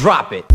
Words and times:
Drop 0.00 0.32
it. 0.32 0.46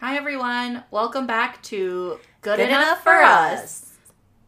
Hi 0.00 0.16
everyone, 0.16 0.82
welcome 0.90 1.26
back 1.26 1.62
to 1.64 2.18
Good, 2.40 2.56
Good 2.56 2.60
Enough, 2.60 2.82
Enough 2.82 2.98
for 2.98 3.04
for 3.04 3.22
Us. 3.22 3.60
Us. 3.62 3.92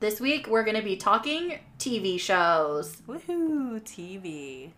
This 0.01 0.21
week 0.21 0.47
we're 0.47 0.65
going 0.65 0.77
to 0.77 0.83
be 0.83 0.97
talking 0.97 1.59
TV 1.79 2.19
shows. 2.19 2.97
Woohoo! 3.07 3.81
TV. 3.83 4.71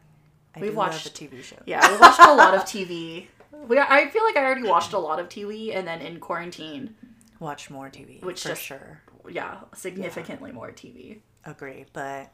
I 0.57 0.61
We've 0.61 0.73
do 0.73 0.77
watched- 0.77 1.07
love 1.07 1.14
a 1.30 1.36
TV 1.36 1.43
show. 1.43 1.57
Yeah, 1.66 1.89
we 1.93 1.98
watched 1.98 2.18
a 2.21 2.34
lot 2.34 2.55
of 2.55 2.62
TV. 2.64 3.27
We, 3.68 3.79
I 3.79 4.09
feel 4.09 4.25
like 4.25 4.36
I 4.36 4.45
already 4.45 4.68
watched 4.68 4.93
a 4.93 4.98
lot 4.98 5.21
of 5.21 5.29
TV, 5.29 5.75
and 5.75 5.86
then 5.86 6.00
in 6.00 6.18
quarantine, 6.18 6.95
watch 7.39 7.71
more 7.71 7.89
TV, 7.89 8.23
Which 8.23 8.43
for 8.43 8.48
just- 8.50 8.62
sure. 8.62 9.00
Yeah, 9.29 9.61
significantly 9.75 10.53
more 10.53 10.71
TV. 10.71 11.21
Agree, 11.44 11.86
but 11.93 12.30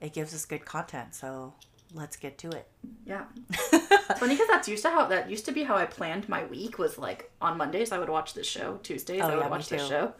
it 0.00 0.12
gives 0.12 0.34
us 0.34 0.44
good 0.44 0.64
content, 0.64 1.14
so 1.14 1.54
let's 1.94 2.16
get 2.16 2.38
to 2.38 2.50
it. 2.50 2.66
Yeah, 3.04 3.24
it's 3.50 4.18
funny 4.20 4.34
because 4.34 4.48
that's 4.48 4.68
used 4.68 4.82
to 4.84 4.90
how 4.90 5.06
that 5.06 5.30
used 5.30 5.44
to 5.46 5.52
be 5.52 5.62
how 5.64 5.76
I 5.76 5.86
planned 5.86 6.28
my 6.28 6.44
week. 6.46 6.78
Was 6.78 6.98
like 6.98 7.30
on 7.40 7.56
Mondays 7.58 7.92
I 7.92 7.98
would 7.98 8.08
watch 8.08 8.34
this 8.34 8.46
show, 8.46 8.78
Tuesdays 8.82 9.20
Oh, 9.22 9.26
I 9.26 9.34
would 9.34 9.38
yeah, 9.38 9.44
me 9.44 9.50
watch 9.50 9.68
this 9.68 9.86
show. 9.86 10.14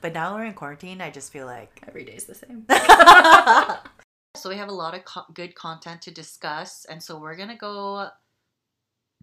but 0.00 0.12
now 0.14 0.34
we're 0.34 0.44
in 0.44 0.54
quarantine. 0.54 1.00
I 1.00 1.10
just 1.10 1.32
feel 1.32 1.46
like 1.46 1.82
Every 1.86 2.04
day's 2.04 2.24
the 2.24 2.34
same. 2.34 2.66
so 4.36 4.48
we 4.48 4.56
have 4.56 4.68
a 4.68 4.74
lot 4.74 4.94
of 4.94 5.04
co- 5.04 5.26
good 5.34 5.54
content 5.54 6.02
to 6.02 6.10
discuss, 6.10 6.84
and 6.86 7.02
so 7.02 7.18
we're 7.18 7.36
gonna 7.36 7.56
go 7.56 8.08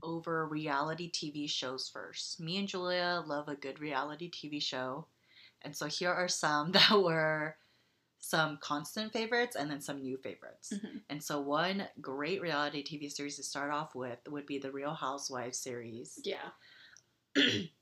over 0.03 0.47
reality 0.47 1.11
TV 1.11 1.49
shows 1.49 1.89
first. 1.91 2.39
Me 2.39 2.57
and 2.57 2.67
Julia 2.67 3.23
love 3.25 3.47
a 3.47 3.55
good 3.55 3.79
reality 3.79 4.29
TV 4.31 4.61
show, 4.61 5.05
and 5.63 5.75
so 5.75 5.85
here 5.87 6.11
are 6.11 6.27
some 6.27 6.71
that 6.73 7.01
were 7.01 7.55
some 8.19 8.57
constant 8.61 9.11
favorites 9.11 9.55
and 9.55 9.69
then 9.71 9.81
some 9.81 10.01
new 10.01 10.15
favorites. 10.17 10.71
Mhm. 10.73 11.01
And 11.09 11.23
so 11.23 11.41
one 11.41 11.87
great 11.99 12.39
reality 12.41 12.83
TV 12.83 13.09
series 13.11 13.35
to 13.37 13.43
start 13.43 13.71
off 13.71 13.95
with 13.95 14.19
would 14.29 14.45
be 14.45 14.59
the 14.59 14.71
Real 14.71 14.93
Housewives 14.93 15.57
series. 15.57 16.19
Yeah. 16.23 16.49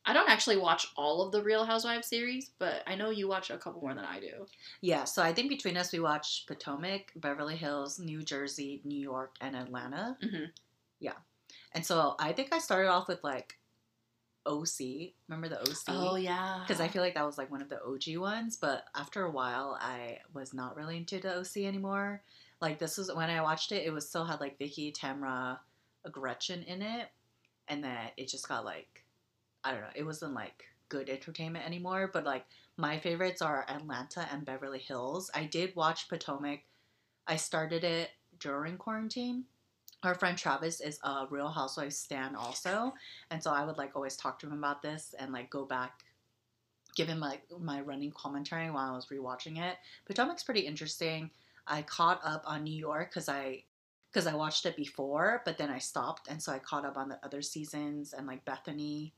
I 0.06 0.14
don't 0.14 0.30
actually 0.30 0.58
watch 0.58 0.88
all 0.96 1.22
of 1.24 1.32
the 1.32 1.44
Real 1.44 1.66
Housewives 1.66 2.08
series, 2.08 2.52
but 2.60 2.84
I 2.88 2.96
know 2.96 3.10
you 3.10 3.28
watch 3.28 3.50
a 3.50 3.58
couple 3.58 3.82
more 3.82 3.94
than 3.94 4.06
I 4.06 4.20
do. 4.20 4.46
Yeah, 4.82 5.04
so 5.04 5.22
I 5.24 5.34
think 5.34 5.50
between 5.50 5.76
us 5.76 5.92
we 5.92 6.00
watch 6.00 6.46
Potomac, 6.48 7.12
Beverly 7.16 7.56
Hills, 7.58 8.00
New 8.00 8.22
Jersey, 8.22 8.82
New 8.86 9.00
York, 9.00 9.36
and 9.42 9.56
Atlanta. 9.56 10.18
Mhm. 10.24 10.52
Yeah. 11.00 11.16
And 11.74 11.86
so 11.86 12.16
I 12.20 12.32
think 12.32 12.54
I 12.54 12.60
started 12.60 12.90
off 12.90 13.08
with 13.08 13.24
like 13.24 13.58
OC. 14.50 15.14
Remember 15.28 15.48
the 15.48 15.62
OC? 15.62 15.84
Oh 15.90 16.16
yeah. 16.16 16.64
Because 16.66 16.82
I 16.82 16.88
feel 16.88 17.02
like 17.02 17.14
that 17.14 17.26
was 17.26 17.38
like 17.38 17.52
one 17.52 17.62
of 17.62 17.70
the 17.70 17.82
OG 17.84 18.18
ones, 18.18 18.58
but 18.58 18.86
after 18.96 19.24
a 19.24 19.32
while, 19.32 19.78
I 19.80 20.20
was 20.34 20.54
not 20.54 20.76
really 20.76 20.98
into 20.98 21.20
the 21.20 21.38
OC 21.38 21.58
anymore. 21.58 22.24
Like 22.60 22.80
this 22.80 22.98
was 22.98 23.14
when 23.14 23.30
I 23.30 23.42
watched 23.42 23.72
it, 23.72 23.86
it 23.86 23.92
was 23.92 24.08
still 24.08 24.26
had 24.26 24.40
like 24.42 24.58
Vicki, 24.58 24.92
Tamra, 24.92 25.60
Gretchen 26.12 26.64
in 26.64 26.82
it, 26.82 27.10
and 27.68 27.84
then 27.84 28.10
it 28.18 28.28
just 28.28 28.48
got 28.50 28.66
like, 28.66 29.06
I 29.64 29.72
don't 29.72 29.82
know, 29.82 29.88
it 29.96 30.04
wasn't 30.04 30.34
like 30.34 30.66
good 30.90 31.10
entertainment 31.10 31.66
anymore. 31.66 32.10
But 32.12 32.26
like 32.26 32.46
my 32.76 32.98
favorites 33.00 33.42
are 33.42 33.66
Atlanta 33.70 34.28
and 34.32 34.46
Beverly 34.46 34.80
Hills. 34.80 35.30
I 35.34 35.46
did 35.46 35.76
watch 35.76 36.10
Potomac. 36.10 36.62
I 37.28 37.36
started 37.36 37.84
it 37.84 38.10
during 38.40 38.78
quarantine. 38.78 39.46
Our 40.04 40.16
friend 40.16 40.38
Travis 40.38 40.80
is 40.80 41.00
a 41.04 41.26
Real 41.30 41.50
Housewives 41.50 41.98
stan 41.98 42.36
also, 42.36 42.94
and 43.32 43.44
so 43.44 43.52
I 43.52 43.66
would 43.66 43.78
like 43.78 43.96
always 43.96 44.16
talk 44.16 44.40
to 44.40 44.48
him 44.48 44.58
about 44.58 44.82
this 44.82 45.14
and 45.20 45.34
like 45.34 45.50
go 45.50 45.66
back, 45.66 46.04
give 46.96 47.08
him 47.08 47.20
like 47.20 47.42
my 47.60 47.82
running 47.82 48.12
commentary 48.12 48.72
while 48.72 48.94
I 48.94 48.96
was 48.96 49.08
rewatching 49.08 49.60
it. 49.60 49.76
Potomac's 50.08 50.44
pretty 50.44 50.62
interesting. 50.62 51.32
I 51.68 51.82
caught 51.82 52.22
up 52.24 52.44
on 52.46 52.64
New 52.64 52.76
York 52.76 53.10
because 53.10 53.28
I 53.28 53.64
because 54.12 54.26
I 54.26 54.34
watched 54.36 54.66
it 54.66 54.76
before, 54.76 55.42
but 55.46 55.58
then 55.58 55.70
I 55.70 55.78
stopped, 55.78 56.28
and 56.30 56.42
so 56.42 56.52
I 56.52 56.60
caught 56.60 56.86
up 56.86 56.98
on 56.98 57.10
the 57.10 57.20
other 57.24 57.42
seasons. 57.42 58.14
And 58.14 58.26
like 58.26 58.44
Bethenny 58.46 59.12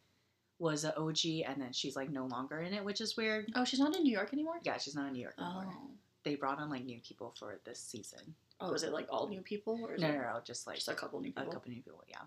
was 0.60 0.84
an 0.84 0.94
OG, 0.98 1.26
and 1.48 1.62
then 1.62 1.72
she's 1.72 1.96
like 1.96 2.10
no 2.10 2.26
longer 2.26 2.60
in 2.62 2.74
it, 2.74 2.84
which 2.84 3.02
is 3.02 3.16
weird. 3.16 3.52
Oh, 3.56 3.64
she's 3.66 3.80
not 3.80 3.96
in 3.96 4.04
New 4.04 4.12
York 4.12 4.34
anymore. 4.34 4.60
Yeah, 4.64 4.78
she's 4.78 4.96
not 4.96 5.08
in 5.08 5.14
New 5.14 5.22
York 5.22 5.36
anymore. 5.40 5.68
Oh. 5.70 5.92
They 6.24 6.36
brought 6.36 6.60
on 6.60 6.70
like 6.70 6.86
new 6.86 7.00
people 7.08 7.34
for 7.40 7.60
this 7.66 7.80
season. 7.80 8.36
Oh, 8.62 8.74
is 8.74 8.84
it 8.84 8.94
like 8.94 9.08
all 9.10 9.28
new 9.28 9.42
people 9.42 9.80
or 9.84 9.98
No, 9.98 10.08
no, 10.12 10.18
no, 10.18 10.40
just 10.44 10.68
like 10.68 10.76
just 10.78 10.88
a 10.88 10.94
couple 10.94 11.20
new 11.20 11.30
people. 11.32 11.50
a 11.50 11.54
couple 11.54 11.70
new 11.72 11.82
people, 11.82 12.04
yeah. 12.08 12.18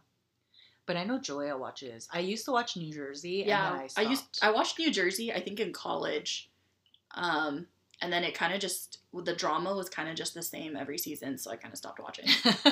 But 0.87 0.97
I 0.97 1.05
know 1.05 1.19
Julia 1.19 1.57
watches. 1.57 2.09
I 2.13 2.19
used 2.19 2.45
to 2.45 2.53
watch 2.53 2.77
New 2.77 2.93
Jersey. 2.93 3.45
Yeah, 3.47 3.71
and 3.73 3.81
then 3.81 3.89
I, 3.97 4.01
I, 4.07 4.11
used. 4.11 4.39
I 4.43 4.51
watched 4.51 4.79
New 4.79 4.91
Jersey. 4.91 5.33
I 5.33 5.41
think 5.41 5.59
in 5.61 5.73
college, 5.73 6.51
um, 7.13 7.67
and 8.03 8.13
then 8.13 8.23
it 8.25 8.35
kind 8.35 8.53
of 8.53 8.61
just 8.61 8.99
the 9.15 9.35
drama 9.35 9.75
was 9.75 9.89
kind 9.89 10.09
of 10.11 10.15
just 10.17 10.35
the 10.35 10.43
same 10.43 10.77
every 10.77 10.99
season, 10.99 11.39
so 11.39 11.51
I 11.51 11.57
kind 11.57 11.73
of 11.73 11.79
stopped 11.79 12.01
watching. 12.01 12.27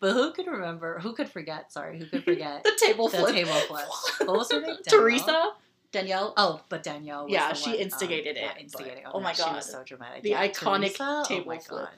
but 0.00 0.12
who 0.12 0.32
could 0.32 0.48
remember? 0.48 0.98
Who 0.98 1.12
could 1.14 1.30
forget? 1.30 1.72
Sorry, 1.72 1.98
who 1.98 2.06
could 2.06 2.24
forget 2.24 2.62
the 2.64 2.78
table 2.84 3.08
flip? 3.08 3.26
the 3.28 3.32
table 3.32 3.52
flip? 3.52 3.86
What 4.28 4.36
was 4.36 4.52
her 4.52 4.60
name? 4.60 4.76
Teresa, 4.86 5.52
Danielle. 5.92 6.34
Oh, 6.36 6.60
but 6.68 6.82
Danielle. 6.82 7.24
Was 7.24 7.32
Yeah, 7.32 7.52
she 7.54 7.70
one, 7.70 7.76
um, 7.78 7.82
instigated 7.82 8.36
yeah, 8.36 8.50
it, 8.56 8.60
instigated. 8.60 9.04
but- 9.04 9.14
oh 9.14 9.20
my 9.20 9.32
god, 9.34 9.48
she 9.48 9.54
was 9.54 9.70
so 9.70 9.82
dramatic. 9.82 10.24
The 10.24 10.30
Yeah, 10.30 10.46
iconic 10.46 10.88
Teresa? 10.96 11.24
table 11.26 11.44
oh 11.46 11.48
my 11.54 11.58
flip. 11.58 11.84
God. 11.86 11.96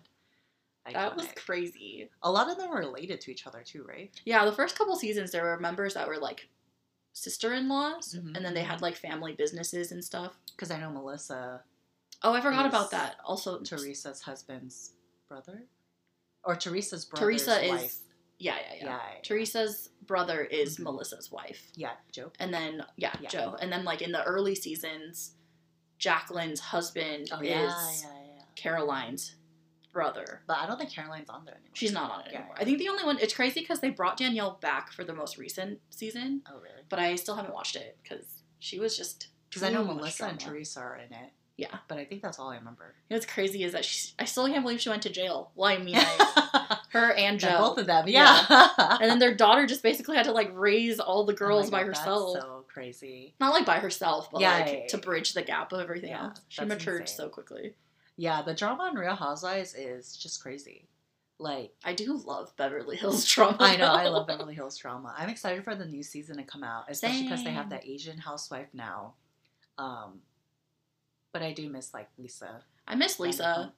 That 0.90 1.16
was 1.16 1.26
crazy. 1.36 2.10
A 2.22 2.30
lot 2.30 2.50
of 2.50 2.56
them 2.58 2.70
were 2.70 2.78
related 2.78 3.20
to 3.22 3.30
each 3.30 3.46
other 3.46 3.62
too, 3.64 3.84
right? 3.84 4.10
Yeah, 4.24 4.44
the 4.44 4.52
first 4.52 4.76
couple 4.76 4.96
seasons 4.96 5.30
there 5.30 5.44
were 5.44 5.58
members 5.60 5.94
that 5.94 6.08
were 6.08 6.18
like 6.18 6.48
sister-in-laws, 7.12 8.14
Mhm. 8.14 8.36
and 8.36 8.44
then 8.44 8.54
they 8.54 8.62
had 8.62 8.82
like 8.82 8.96
family 8.96 9.34
businesses 9.34 9.92
and 9.92 10.04
stuff. 10.04 10.38
Because 10.50 10.70
I 10.70 10.80
know 10.80 10.90
Melissa, 10.90 11.62
Oh, 12.24 12.32
I 12.32 12.40
forgot 12.40 12.66
about 12.66 12.90
that. 12.92 13.16
Also, 13.24 13.60
Teresa's 13.60 14.22
husband's 14.22 14.94
brother, 15.28 15.66
or 16.44 16.54
Teresa's 16.56 17.04
brother's 17.04 17.44
Teresa 17.44 17.64
is 17.64 17.70
wife. 17.70 17.96
yeah, 18.38 18.56
yeah, 18.56 18.74
yeah. 18.74 18.84
Yeah, 18.86 19.00
yeah, 19.14 19.20
Teresa's 19.22 19.90
brother 20.06 20.42
is 20.44 20.76
Mhm. 20.78 20.84
Melissa's 20.84 21.30
wife. 21.32 21.70
yeah, 21.74 21.96
Joe. 22.12 22.32
And 22.38 22.52
then 22.54 22.84
yeah, 22.96 23.14
Yeah. 23.20 23.28
Joe. 23.28 23.56
And 23.60 23.72
then 23.72 23.84
like 23.84 24.02
in 24.02 24.12
the 24.12 24.22
early 24.24 24.54
seasons, 24.54 25.34
Jacqueline's 25.98 26.60
husband 26.60 27.28
Oh 27.32 27.40
is 27.40 27.48
yeah, 27.48 27.90
yeah, 28.02 28.34
yeah. 28.36 28.44
Caroline's 28.56 29.34
brother. 29.92 30.42
But 30.46 30.58
I 30.58 30.66
don't 30.66 30.78
think 30.78 30.90
Caroline's 30.90 31.28
on 31.28 31.44
there 31.44 31.54
anymore. 31.54 31.70
She's 31.74 31.92
not 31.92 32.10
on 32.10 32.20
it 32.20 32.26
Yeah, 32.32 32.38
anymore. 32.38 32.54
yeah. 32.56 32.62
I 32.62 32.64
think 32.64 32.78
the 32.78 32.88
only 32.88 33.04
one 33.04 33.18
it's 33.20 33.34
crazy 33.34 33.60
because 33.60 33.80
they 33.80 33.90
brought 33.90 34.16
Danielle 34.16 34.58
back 34.60 34.92
for 34.92 35.04
the 35.04 35.14
most 35.14 35.38
recent 35.38 35.80
season, 35.90 36.42
Oh 36.50 36.54
really? 36.60 36.82
but 36.88 36.98
I 36.98 37.14
still 37.16 37.36
haven't 37.36 37.54
watched 37.54 37.76
it 37.76 37.98
because 38.02 38.42
she 38.58 38.78
was 38.80 38.96
just 38.96 39.28
Because 39.50 39.62
I 39.62 39.70
know 39.70 39.84
Melissa 39.84 40.24
and. 40.26 40.40
Teresa 40.40 40.80
are 40.80 40.96
in 40.96 41.12
it, 41.12 41.30
Yeah. 41.56 41.76
but 41.88 41.98
I 41.98 42.04
think 42.04 42.22
that's 42.22 42.38
all 42.38 42.48
I 42.50 42.56
remember. 42.56 42.94
You 43.08 43.14
know 43.14 43.16
what's 43.18 43.26
crazy 43.32 43.62
is 43.64 43.72
that 43.72 43.84
she 43.84 44.12
I 44.18 44.24
still 44.24 44.46
can't 44.48 44.62
believe 44.64 44.80
she 44.80 44.88
went 44.88 45.02
to 45.02 45.10
jail. 45.10 45.50
Well, 45.54 45.68
I 45.70 45.78
mean 45.78 45.96
I, 45.98 46.78
her 46.90 47.12
and 47.12 47.38
Joe. 47.38 47.58
both 47.58 47.78
of 47.78 47.86
them, 47.86 48.06
Yeah. 48.08 48.44
yeah. 48.50 48.98
and 49.00 49.10
then 49.10 49.18
their 49.18 49.34
daughter 49.34 49.66
just 49.66 49.82
basically 49.82 50.16
had 50.16 50.24
to 50.26 50.32
like 50.32 50.50
raise 50.54 51.00
all 51.00 51.24
the 51.24 51.32
Oh 51.32 51.36
girls 51.36 51.70
by 51.70 51.80
God, 51.80 51.88
that's 51.88 51.98
herself. 52.00 52.32
so 52.40 52.64
crazy. 52.68 53.34
Not 53.40 53.52
like 53.52 53.66
by 53.66 53.78
herself, 53.78 54.30
but 54.32 54.40
Yeah, 54.40 54.58
like 54.60 54.72
yeah, 54.72 54.86
to 54.88 54.98
bridge 54.98 55.34
the 55.34 55.42
gap 55.42 55.72
of 55.72 55.80
everything 55.80 56.12
else. 56.12 56.40
She 56.48 56.64
matured 56.64 57.02
insane. 57.02 57.16
so 57.16 57.28
quickly. 57.28 57.74
Yeah, 58.16 58.42
the 58.42 58.54
drama 58.54 58.84
on 58.84 58.96
Real 58.96 59.14
Housewives 59.14 59.74
is 59.74 60.16
just 60.16 60.42
crazy. 60.42 60.88
Like, 61.38 61.72
I 61.82 61.94
do 61.94 62.16
love 62.16 62.54
Beverly 62.56 62.96
Hills 62.96 63.24
drama. 63.34 63.56
I 63.60 63.76
know, 63.76 63.92
I 63.92 64.08
love 64.08 64.26
Beverly 64.26 64.54
Hills 64.54 64.76
drama. 64.76 65.14
I'm 65.16 65.28
excited 65.28 65.64
for 65.64 65.74
the 65.74 65.86
new 65.86 66.02
season 66.02 66.36
to 66.36 66.44
come 66.44 66.62
out, 66.62 66.84
especially 66.88 67.24
because 67.24 67.42
they 67.42 67.50
have 67.50 67.70
that 67.70 67.86
Asian 67.86 68.18
housewife 68.18 68.68
now. 68.72 69.14
Um, 69.78 70.20
but 71.32 71.42
I 71.42 71.52
do 71.52 71.68
miss 71.68 71.92
like 71.92 72.08
Lisa. 72.18 72.62
I 72.86 72.94
miss 72.94 73.18
Lisa. 73.18 73.72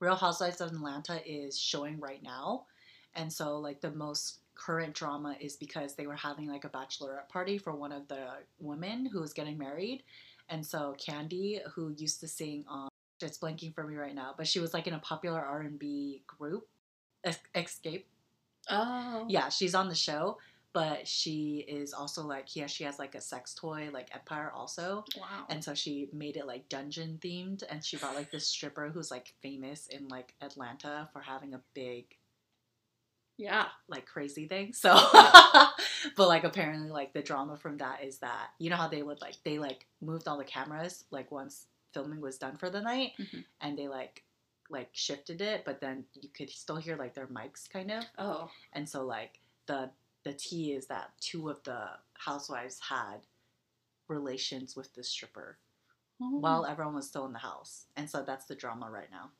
Real 0.00 0.14
Housewives 0.16 0.60
of 0.60 0.70
Atlanta 0.72 1.20
is 1.24 1.58
showing 1.58 2.00
right 2.00 2.22
now, 2.22 2.66
and 3.14 3.32
so 3.32 3.58
like 3.58 3.80
the 3.80 3.90
most 3.90 4.38
current 4.54 4.94
drama 4.94 5.36
is 5.40 5.56
because 5.56 5.94
they 5.94 6.06
were 6.06 6.16
having 6.16 6.48
like 6.48 6.64
a 6.64 6.68
bachelorette 6.68 7.28
party 7.28 7.56
for 7.58 7.74
one 7.74 7.92
of 7.92 8.08
the 8.08 8.26
women 8.58 9.06
who 9.06 9.20
was 9.20 9.32
getting 9.32 9.58
married, 9.58 10.02
and 10.48 10.64
so 10.64 10.96
Kandi, 10.98 11.60
who 11.74 11.94
used 11.96 12.20
to 12.20 12.28
sing 12.28 12.64
on, 12.68 12.88
it's 13.22 13.38
blanking 13.38 13.74
for 13.74 13.84
me 13.84 13.96
right 13.96 14.14
now, 14.14 14.34
but 14.36 14.46
she 14.46 14.60
was 14.60 14.74
like 14.74 14.86
in 14.86 14.94
a 14.94 14.98
popular 14.98 15.40
R 15.40 15.60
and 15.60 15.78
B 15.78 16.22
group, 16.26 16.68
Es- 17.24 17.38
Xscape. 17.54 18.04
Oh. 18.70 19.26
Yeah, 19.28 19.48
she's 19.48 19.74
on 19.74 19.88
the 19.88 19.94
show, 19.94 20.38
but 20.72 21.06
she 21.06 21.64
is 21.68 21.92
also 21.92 22.26
like 22.26 22.54
yeah, 22.56 22.66
she 22.66 22.84
has 22.84 22.98
like 22.98 23.14
a 23.14 23.20
sex 23.20 23.54
toy 23.54 23.90
like 23.92 24.08
Empire 24.14 24.52
also. 24.54 25.04
Wow. 25.16 25.46
And 25.48 25.62
so 25.62 25.74
she 25.74 26.08
made 26.12 26.36
it 26.36 26.46
like 26.46 26.68
dungeon 26.68 27.18
themed, 27.20 27.62
and 27.68 27.84
she 27.84 27.96
brought 27.96 28.14
like 28.14 28.30
this 28.30 28.46
stripper 28.46 28.90
who's 28.92 29.10
like 29.10 29.34
famous 29.42 29.88
in 29.88 30.08
like 30.08 30.34
Atlanta 30.40 31.08
for 31.12 31.20
having 31.20 31.54
a 31.54 31.60
big 31.74 32.16
yeah. 33.38 33.66
like 33.88 34.06
crazy 34.06 34.46
thing. 34.46 34.72
So, 34.72 34.94
but 36.16 36.28
like 36.28 36.44
apparently 36.44 36.90
like 36.90 37.12
the 37.12 37.22
drama 37.22 37.56
from 37.56 37.78
that 37.78 38.04
is 38.04 38.18
that 38.18 38.50
you 38.58 38.70
know 38.70 38.76
how 38.76 38.88
they 38.88 39.02
would 39.02 39.20
like 39.20 39.36
they 39.44 39.58
like 39.58 39.86
moved 40.00 40.28
all 40.28 40.38
the 40.38 40.44
cameras 40.44 41.04
like 41.10 41.30
once 41.32 41.66
filming 41.92 42.20
was 42.20 42.38
done 42.38 42.56
for 42.56 42.70
the 42.70 42.80
night, 42.80 43.12
Mhm. 43.18 43.44
and 43.60 43.78
they 43.78 43.88
like 43.88 44.24
like 44.70 44.88
shifted 44.92 45.42
it, 45.42 45.64
but 45.66 45.80
then 45.80 46.06
you 46.14 46.30
could 46.30 46.48
still 46.48 46.76
hear 46.76 46.96
like 46.96 47.12
their 47.14 47.26
mics 47.26 47.68
kind 47.68 47.90
of, 47.90 48.04
Oh. 48.18 48.50
and 48.72 48.88
so 48.88 49.04
like 49.04 49.40
the 49.66 49.90
the 50.24 50.32
tea 50.32 50.72
is 50.72 50.86
that 50.86 51.10
two 51.20 51.50
of 51.50 51.62
the 51.64 51.98
housewives 52.14 52.78
had 52.80 53.26
relations 54.08 54.76
with 54.76 54.92
the 54.94 55.04
stripper. 55.04 55.58
while 56.18 56.64
everyone 56.64 56.94
was 56.94 57.08
still 57.08 57.26
in 57.26 57.32
the 57.32 57.38
house, 57.40 57.86
and 57.96 58.08
so 58.08 58.22
that's 58.22 58.44
the 58.44 58.54
drama 58.54 58.88
right 58.88 59.10
now. 59.10 59.32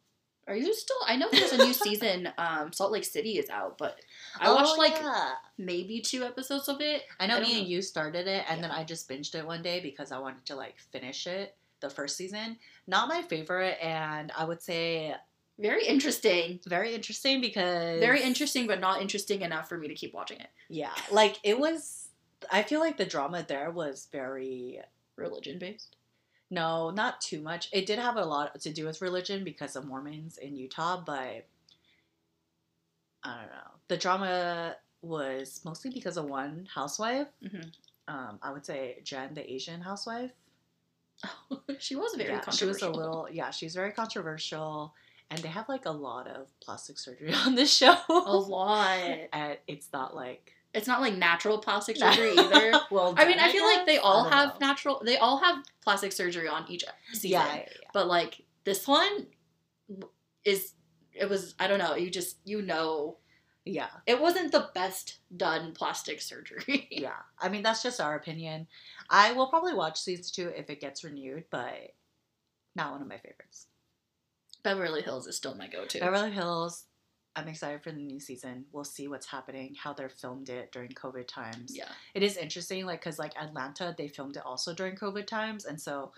Are 0.49 0.57
you 0.57 0.75
still? 0.75 0.97
I 1.07 1.15
know 1.15 1.29
there's 1.31 1.53
a 1.53 1.59
new 1.65 1.73
season. 1.87 2.33
Um, 2.37 2.73
Salt 2.73 2.91
Lake 2.91 3.05
City 3.05 3.39
is 3.39 3.49
out, 3.51 3.79
but 3.79 4.01
I 4.41 4.53
watched 4.53 4.77
like 4.79 4.95
Oh, 4.97 5.01
yeah. 5.07 5.35
maybe 5.57 6.01
two 6.01 6.25
episodes 6.25 6.69
of 6.69 6.81
it. 6.81 7.05
I 7.21 7.29
know 7.29 7.37
I 7.37 7.41
me 7.41 7.61
and 7.61 7.69
you 7.69 7.83
started 7.83 8.27
it, 8.27 8.45
and 8.49 8.61
then 8.65 8.73
I 8.73 8.83
just 8.83 9.09
binged 9.09 9.37
it 9.37 9.47
one 9.47 9.63
day 9.63 9.79
because 9.79 10.11
I 10.11 10.19
wanted 10.19 10.45
to 10.47 10.57
like 10.57 10.77
finish 10.91 11.29
it. 11.29 11.55
The 11.83 11.91
first 11.91 12.17
season, 12.17 12.57
not 12.87 13.09
my 13.09 13.21
favorite, 13.23 13.77
and 13.83 14.33
I 14.37 14.45
would 14.45 14.63
say 14.63 15.15
Very 15.59 15.85
interesting. 15.87 16.61
very 16.67 16.95
interesting 16.95 17.41
because 17.43 18.01
Very 18.01 18.23
interesting, 18.23 18.67
but 18.67 18.81
not 18.81 19.03
interesting 19.03 19.43
enough 19.43 19.69
for 19.69 19.77
me 19.77 19.89
to 19.89 19.95
keep 19.95 20.15
watching 20.15 20.41
it. 20.41 20.49
Yeah, 20.71 20.95
like 21.11 21.39
it 21.43 21.59
was. 21.59 22.09
I 22.51 22.63
feel 22.63 22.81
like 22.81 22.97
the 22.97 23.05
drama 23.07 23.45
there 23.47 23.71
was 23.71 24.09
very 24.11 24.81
Religion 25.17 25.59
based. 25.59 25.97
no, 26.51 26.91
not 26.91 27.21
too 27.21 27.41
much. 27.43 27.69
It 27.73 27.85
did 27.87 27.99
have 27.99 28.17
a 28.17 28.25
lot 28.25 28.59
to 28.61 28.73
do 28.73 28.87
with 28.87 29.03
religion 29.03 29.45
because 29.45 29.77
of 29.77 29.85
Mormons 29.85 30.39
in 30.39 30.57
Utah, 30.57 31.03
but 31.05 31.47
I 33.25 33.37
don't 33.37 33.51
know. 33.51 33.71
The 33.89 33.97
drama 33.97 34.77
was 35.03 35.61
mostly 35.65 35.91
because 35.91 36.17
of 36.17 36.25
one 36.27 36.69
housewife. 36.75 37.29
hmm 37.41 37.69
Um, 38.09 38.39
I 38.43 38.51
would 38.53 38.67
say 38.67 38.99
Jen, 39.05 39.35
the 39.35 39.45
Asian 39.53 39.81
housewife. 39.81 40.33
she 41.79 41.97
was 41.97 42.15
very 42.17 42.31
yeah, 42.33 42.51
she 42.51 42.65
was 42.65 42.83
a 42.83 42.91
little. 42.91 43.29
Yeah, 43.31 43.51
she's 43.51 43.75
very 43.75 43.93
controversial, 43.93 44.95
and 45.31 45.41
they 45.41 45.49
have 45.49 45.69
like 45.69 45.87
a 45.87 45.91
lot 45.91 46.27
of 46.29 46.49
plastic 46.61 46.99
surgery 46.99 47.33
on 47.47 47.55
this 47.55 47.73
show. 47.73 47.97
a 48.09 48.37
lot. 48.37 48.99
and 49.33 49.59
it's 49.67 49.89
not 49.93 50.15
like 50.15 50.53
It's 50.75 50.87
not 50.87 51.01
like 51.01 51.15
natural 51.15 51.59
plastic 51.59 51.97
surgery 52.03 52.33
either. 52.37 52.73
well, 52.91 53.15
I 53.17 53.27
mean, 53.27 53.39
I 53.39 53.51
feel 53.53 53.65
like 53.65 53.87
they 53.87 53.99
all 53.99 54.25
have 54.29 54.61
know. 54.61 54.67
natural. 54.69 55.03
They 55.05 55.17
all 55.19 55.39
have 55.39 55.65
plastic 55.83 56.13
surgery 56.13 56.49
on 56.49 56.65
each 56.69 56.85
season. 57.13 57.31
Yeah, 57.31 57.47
yeah, 57.47 57.57
yeah. 57.57 57.89
But 57.93 58.09
like 58.09 58.43
this 58.65 58.87
one 58.89 59.27
is. 60.45 60.75
It 61.15 61.29
was. 61.29 61.55
I 61.61 61.67
don't 61.67 61.79
know. 61.79 61.95
You 61.95 62.11
just. 62.11 62.39
You 62.45 62.63
know. 62.63 63.19
Yeah. 63.65 63.89
It 64.07 64.21
wasn't 64.21 64.53
the 64.53 64.69
best 64.75 65.19
done 65.37 65.73
plastic 65.73 66.21
surgery. 66.21 66.89
yeah. 66.91 67.21
I 67.41 67.49
mean, 67.49 67.63
that's 67.63 67.83
just 67.83 68.01
our 68.01 68.17
opinion. 68.17 68.67
I 69.11 69.33
will 69.33 69.47
probably 69.49 69.75
watch 69.75 70.01
season 70.01 70.25
two 70.33 70.49
if 70.57 70.69
it 70.71 70.81
gets 70.81 71.05
renewed, 71.05 71.45
but 71.51 71.95
not 72.75 72.93
one 72.93 73.03
of 73.03 73.09
my 73.09 73.19
favorites. 73.19 73.67
Beverly 74.63 75.03
Hills 75.03 75.27
is 75.27 75.37
still 75.37 75.55
my 75.57 75.67
go-to. 75.69 76.01
Beverly 76.01 76.31
Hills. 76.31 76.85
I'm 77.35 77.49
excited 77.49 77.83
for 77.83 77.91
the 77.91 77.99
new 77.99 78.21
season. 78.21 78.67
We'll 78.73 78.85
see 78.85 79.09
what's 79.09 79.27
happening, 79.27 79.75
how 79.83 79.93
they're 79.95 80.11
filmed 80.11 80.51
it 80.51 80.71
during 80.71 80.91
COVID 80.91 81.27
times. 81.27 81.73
yeah. 81.75 81.89
It 82.15 82.23
is 82.23 82.37
interesting, 82.37 82.85
like, 82.85 83.01
because, 83.01 83.19
like, 83.19 83.33
Atlanta, 83.41 83.95
they 83.97 84.07
filmed 84.09 84.37
it 84.37 84.45
also 84.45 84.75
during 84.75 84.97
COVID 84.97 85.27
times, 85.27 85.65
and 85.65 85.81
so 85.81 86.13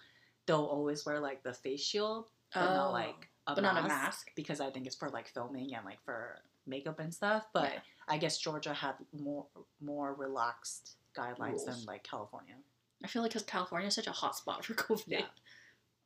they'll 0.47 0.65
always 0.65 1.07
wear, 1.07 1.21
like, 1.21 1.43
the 1.45 1.55
face 1.55 1.83
shield, 1.83 2.27
but 2.53 2.61
not, 2.75 2.89
Oh. 2.89 2.93
like, 2.93 3.29
a 3.47 3.55
But 3.55 3.63
mask, 3.63 3.75
not 3.77 3.85
a 3.85 3.89
mask. 3.89 4.31
Because 4.35 4.61
I 4.61 4.71
think 4.71 4.87
it's 4.87 4.97
for, 4.97 5.09
like, 5.09 5.29
filming 5.29 5.73
and, 5.75 5.85
like, 5.85 6.03
for 6.05 6.41
makeup 6.67 6.99
and 7.01 7.13
stuff. 7.13 7.47
But 7.53 7.73
Yeah. 7.73 7.81
I 8.09 8.19
guess 8.19 8.39
Georgia 8.39 8.75
had 8.75 8.95
more 9.13 9.47
more 9.81 10.15
relaxed 10.15 10.97
guidelines 11.17 11.65
than, 11.65 11.77
like, 11.87 12.03
California. 12.05 12.57
I 13.03 13.07
feel 13.09 13.23
like 13.23 13.31
because 13.33 13.43
California 13.45 13.89
is 13.89 13.95
such 13.95 14.07
a 14.07 14.13
hot 14.13 14.37
spot 14.37 14.65
for 14.65 14.75
COVID. 14.75 15.05
Yeah. 15.09 15.27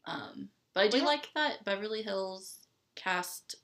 Um, 0.07 0.49
but 0.75 0.85
I 0.85 0.89
do 0.89 0.99
yeah. 0.99 1.05
like 1.05 1.29
that 1.35 1.65
Beverly 1.65 2.03
Hills 2.03 2.67
cast 2.95 3.57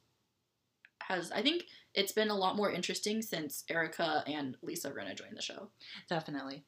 has. 1.03 1.31
I 1.33 1.43
think 1.43 1.65
it's 1.95 2.13
been 2.13 2.31
a 2.31 2.35
lot 2.37 2.57
more 2.57 2.71
interesting 2.71 3.23
since 3.23 3.65
Erika 3.69 4.25
and 4.27 4.57
Lisa 4.63 4.91
Rinna 4.91 5.17
joined 5.17 5.37
the 5.37 5.43
show. 5.43 5.69
Definitely. 6.09 6.65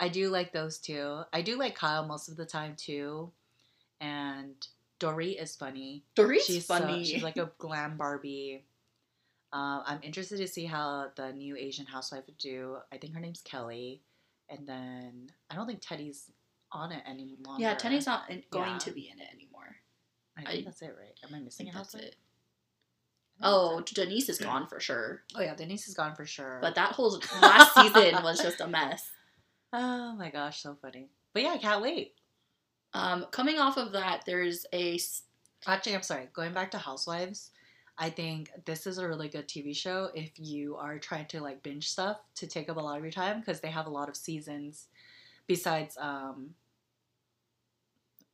I 0.00 0.08
do 0.08 0.30
like 0.30 0.52
those 0.52 0.78
two. 0.78 1.22
I 1.32 1.42
do 1.42 1.56
like 1.58 1.74
Kyle 1.74 2.06
most 2.06 2.28
of 2.28 2.36
the 2.36 2.46
time 2.46 2.74
too. 2.76 3.30
And 4.00 4.54
Dorit 4.98 5.40
is 5.40 5.54
funny. 5.56 6.04
Dorit's 6.16 6.46
she's 6.46 6.66
so- 6.66 6.78
funny. 6.78 7.04
she's 7.04 7.22
like 7.22 7.36
a 7.36 7.50
glam 7.58 7.96
Barbie. 7.96 8.64
Uh, 9.52 9.82
I'm 9.86 10.00
interested 10.02 10.38
to 10.38 10.48
see 10.48 10.64
how 10.64 11.08
the 11.16 11.32
new 11.32 11.56
Asian 11.56 11.84
housewife 11.86 12.24
would 12.26 12.38
do. 12.38 12.78
I 12.92 12.96
think 12.96 13.12
her 13.14 13.20
name's 13.20 13.42
Kelly. 13.42 14.00
And 14.48 14.66
then 14.66 15.30
I 15.50 15.54
don't 15.54 15.66
think 15.66 15.80
Teddi's 15.80 16.30
on 16.72 16.90
it 16.92 17.02
any 17.06 17.36
longer. 17.44 17.62
yeah, 17.62 17.74
Teddi's 17.74 18.06
not 18.06 18.30
in, 18.30 18.42
going 18.50 18.70
Yeah. 18.72 18.78
to 18.78 18.90
be 18.92 19.10
in 19.12 19.20
it 19.20 19.28
anymore. 19.34 19.76
I 20.36 20.42
think 20.44 20.60
I- 20.60 20.64
that's 20.64 20.80
it, 20.82 20.94
right? 20.98 21.18
Am 21.22 21.34
I 21.34 21.38
I 21.38 21.40
missing 21.40 21.66
think 21.66 21.74
a 21.74 21.78
that's 21.78 21.92
housewife? 21.92 22.10
it. 22.12 22.16
Oh. 23.42 23.80
Denise 23.80 24.28
is 24.28 24.38
gone 24.38 24.66
for 24.68 24.78
sure. 24.80 25.22
oh 25.34 25.40
yeah, 25.42 25.54
Denise 25.54 25.88
is 25.88 25.94
gone 25.94 26.14
for 26.14 26.24
sure. 26.26 26.58
But 26.62 26.74
that 26.76 26.92
whole 26.92 27.20
last 27.40 27.74
season 27.74 28.22
was 28.22 28.40
just 28.40 28.60
a 28.60 28.68
mess. 28.68 29.10
oh 29.72 30.14
my 30.14 30.30
gosh, 30.30 30.62
so 30.62 30.76
funny. 30.80 31.08
But 31.32 31.42
yeah, 31.42 31.50
I 31.52 31.58
can't 31.58 31.82
wait. 31.82 32.14
Um, 32.94 33.26
coming 33.30 33.58
off 33.58 33.76
of 33.78 33.92
that, 33.92 34.22
there's 34.26 34.64
a. 34.72 34.98
Actually, 35.66 35.94
I'm 35.94 36.02
sorry. 36.02 36.28
Going 36.32 36.52
back 36.52 36.70
to 36.72 36.78
Housewives, 36.78 37.50
I 38.02 38.10
think 38.10 38.50
this 38.64 38.88
is 38.88 38.98
a 38.98 39.06
really 39.06 39.28
good 39.28 39.46
TV 39.46 39.76
show 39.76 40.10
if 40.12 40.32
you 40.36 40.74
are 40.74 40.98
trying 40.98 41.26
to 41.26 41.40
like 41.40 41.62
binge 41.62 41.88
stuff 41.88 42.16
to 42.34 42.48
take 42.48 42.68
up 42.68 42.76
a 42.76 42.80
lot 42.80 42.98
of 42.98 43.04
your 43.04 43.12
time 43.12 43.38
because 43.38 43.60
they 43.60 43.70
have 43.70 43.86
a 43.86 43.90
lot 43.90 44.08
of 44.08 44.16
seasons. 44.16 44.88
Besides, 45.46 45.96
um, 46.00 46.50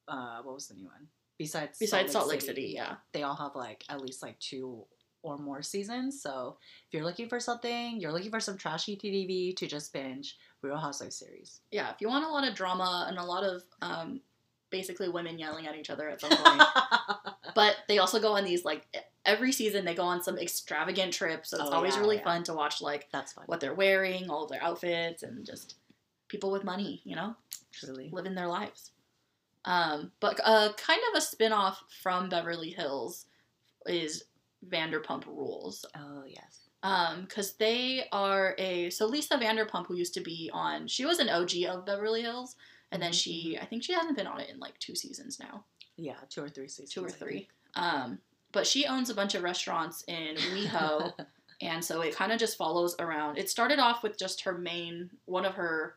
uh, 0.09 0.39
what 0.43 0.55
was 0.55 0.69
the 0.69 0.75
new 0.75 0.87
one? 0.87 1.09
Besides, 1.37 1.77
besides 1.79 2.13
Salt 2.13 2.29
Lake 2.29 2.41
City. 2.41 2.73
Yeah, 2.75 2.95
they 3.13 3.25
all 3.25 3.35
have 3.35 3.55
like 3.57 3.85
at 3.91 4.01
least 4.01 4.23
like 4.23 4.39
two 4.39 4.87
or 5.23 5.37
more 5.37 5.61
seasons. 5.61 6.23
So 6.23 6.57
if 6.87 6.95
you're 6.95 7.05
looking 7.05 7.29
for 7.29 7.39
something, 7.39 8.01
you're 8.01 8.13
looking 8.13 8.31
for 8.31 8.41
some 8.41 8.57
trashy 8.57 8.97
TV 8.97 9.55
to 9.55 9.67
just 9.67 9.93
binge, 9.93 10.39
Real 10.63 10.79
Housewives 10.79 11.17
series. 11.17 11.61
yeah. 11.71 11.91
If 11.91 12.01
you 12.01 12.09
want 12.09 12.25
a 12.25 12.29
lot 12.29 12.49
of 12.49 12.55
drama 12.55 13.05
and 13.07 13.19
a 13.19 13.23
lot 13.23 13.45
of 13.45 13.63
um, 13.83 14.23
basically 14.71 15.11
women 15.11 15.39
yelling 15.39 15.67
at 15.67 15.77
each 15.77 15.91
other 15.91 16.09
at 16.09 16.23
some 16.23 16.31
point. 16.37 16.63
but 17.55 17.77
they 17.87 17.99
also 17.99 18.19
go 18.19 18.33
on 18.35 18.45
these 18.45 18.65
like 18.65 18.87
every 19.29 19.53
season 19.53 19.85
they 19.85 19.95
go 19.95 20.03
on 20.03 20.23
some 20.23 20.39
extravagant 20.39 21.13
trips 21.13 21.51
so 21.51 21.59
it's 21.61 21.71
Oh, 21.71 21.75
always 21.75 21.95
yeah, 21.95 22.01
really 22.01 22.17
yeah. 22.17 22.25
fun 22.25 22.43
to 22.45 22.55
watch 22.55 22.81
like 22.83 23.09
That's 23.13 23.33
fun. 23.35 23.45
what 23.47 23.61
they're 23.61 23.75
wearing 23.75 24.29
all 24.31 24.45
of 24.45 24.51
their 24.51 24.63
outfits 24.63 25.23
and 25.23 25.45
just 25.47 25.77
people 26.29 26.51
with 26.51 26.65
money 26.65 27.01
you 27.05 27.15
know 27.15 27.35
Truly. 27.73 28.09
living 28.13 28.35
their 28.35 28.49
lives 28.49 28.91
um, 29.65 30.13
but 30.21 30.41
uh, 30.45 30.73
kind 30.79 31.01
of 31.13 31.19
a 31.19 31.21
spin-off 31.21 31.83
from 32.03 32.29
beverly 32.29 32.71
hills 32.71 33.27
is 33.87 34.25
vanderpump 34.69 35.27
rules 35.27 35.85
Oh 35.95 36.25
yes. 36.27 36.69
um 36.83 37.23
because 37.23 37.53
they 37.55 38.05
are 38.13 38.55
a 38.59 38.91
so 38.91 39.07
lisa 39.07 39.37
vanderpump 39.37 39.87
who 39.87 39.95
used 39.97 40.15
to 40.15 40.21
be 40.21 40.51
on 40.53 40.87
she 40.89 41.05
was 41.05 41.19
an 41.21 41.29
og 41.29 41.53
of 41.69 41.87
beverly 41.87 42.23
hills 42.23 42.57
and 42.91 43.01
then 43.03 43.13
she 43.13 43.59
i 43.61 43.65
think 43.65 43.85
she 43.85 43.93
hasn't 43.93 44.17
been 44.17 44.27
on 44.27 44.41
it 44.41 44.49
in 44.51 44.59
like 44.59 44.77
two 44.79 44.95
seasons 44.97 45.39
now 45.39 45.65
Yeah, 45.97 46.15
two 46.29 46.43
or 46.43 46.49
three 46.49 46.69
seasons. 46.69 46.91
two 46.95 47.05
or 47.05 47.11
three. 47.11 47.49
Um, 47.75 48.19
but 48.53 48.67
she 48.67 48.87
owns 48.87 49.11
a 49.11 49.15
bunch 49.15 49.35
of 49.35 49.43
restaurants 49.43 50.05
in 50.09 50.37
WeHo, 50.37 51.13
and 51.61 51.85
so 51.85 52.01
it 52.03 52.15
kind 52.15 52.33
of 52.33 52.39
just 52.39 52.57
follows 52.57 52.97
around. 52.99 53.39
It 53.39 53.51
started 53.51 53.79
off 53.79 54.03
with 54.03 54.19
just 54.19 54.43
her 54.43 54.57
main 54.57 55.11
one 55.27 55.45
of 55.45 55.55
her. 55.55 55.97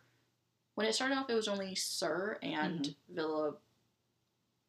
When 0.76 0.88
it 0.88 0.96
started 0.96 1.18
off, 1.18 1.30
it 1.30 1.36
was 1.36 1.48
only 1.48 1.76
SUR 1.76 2.38
and 2.42 2.96
Villa 3.14 3.54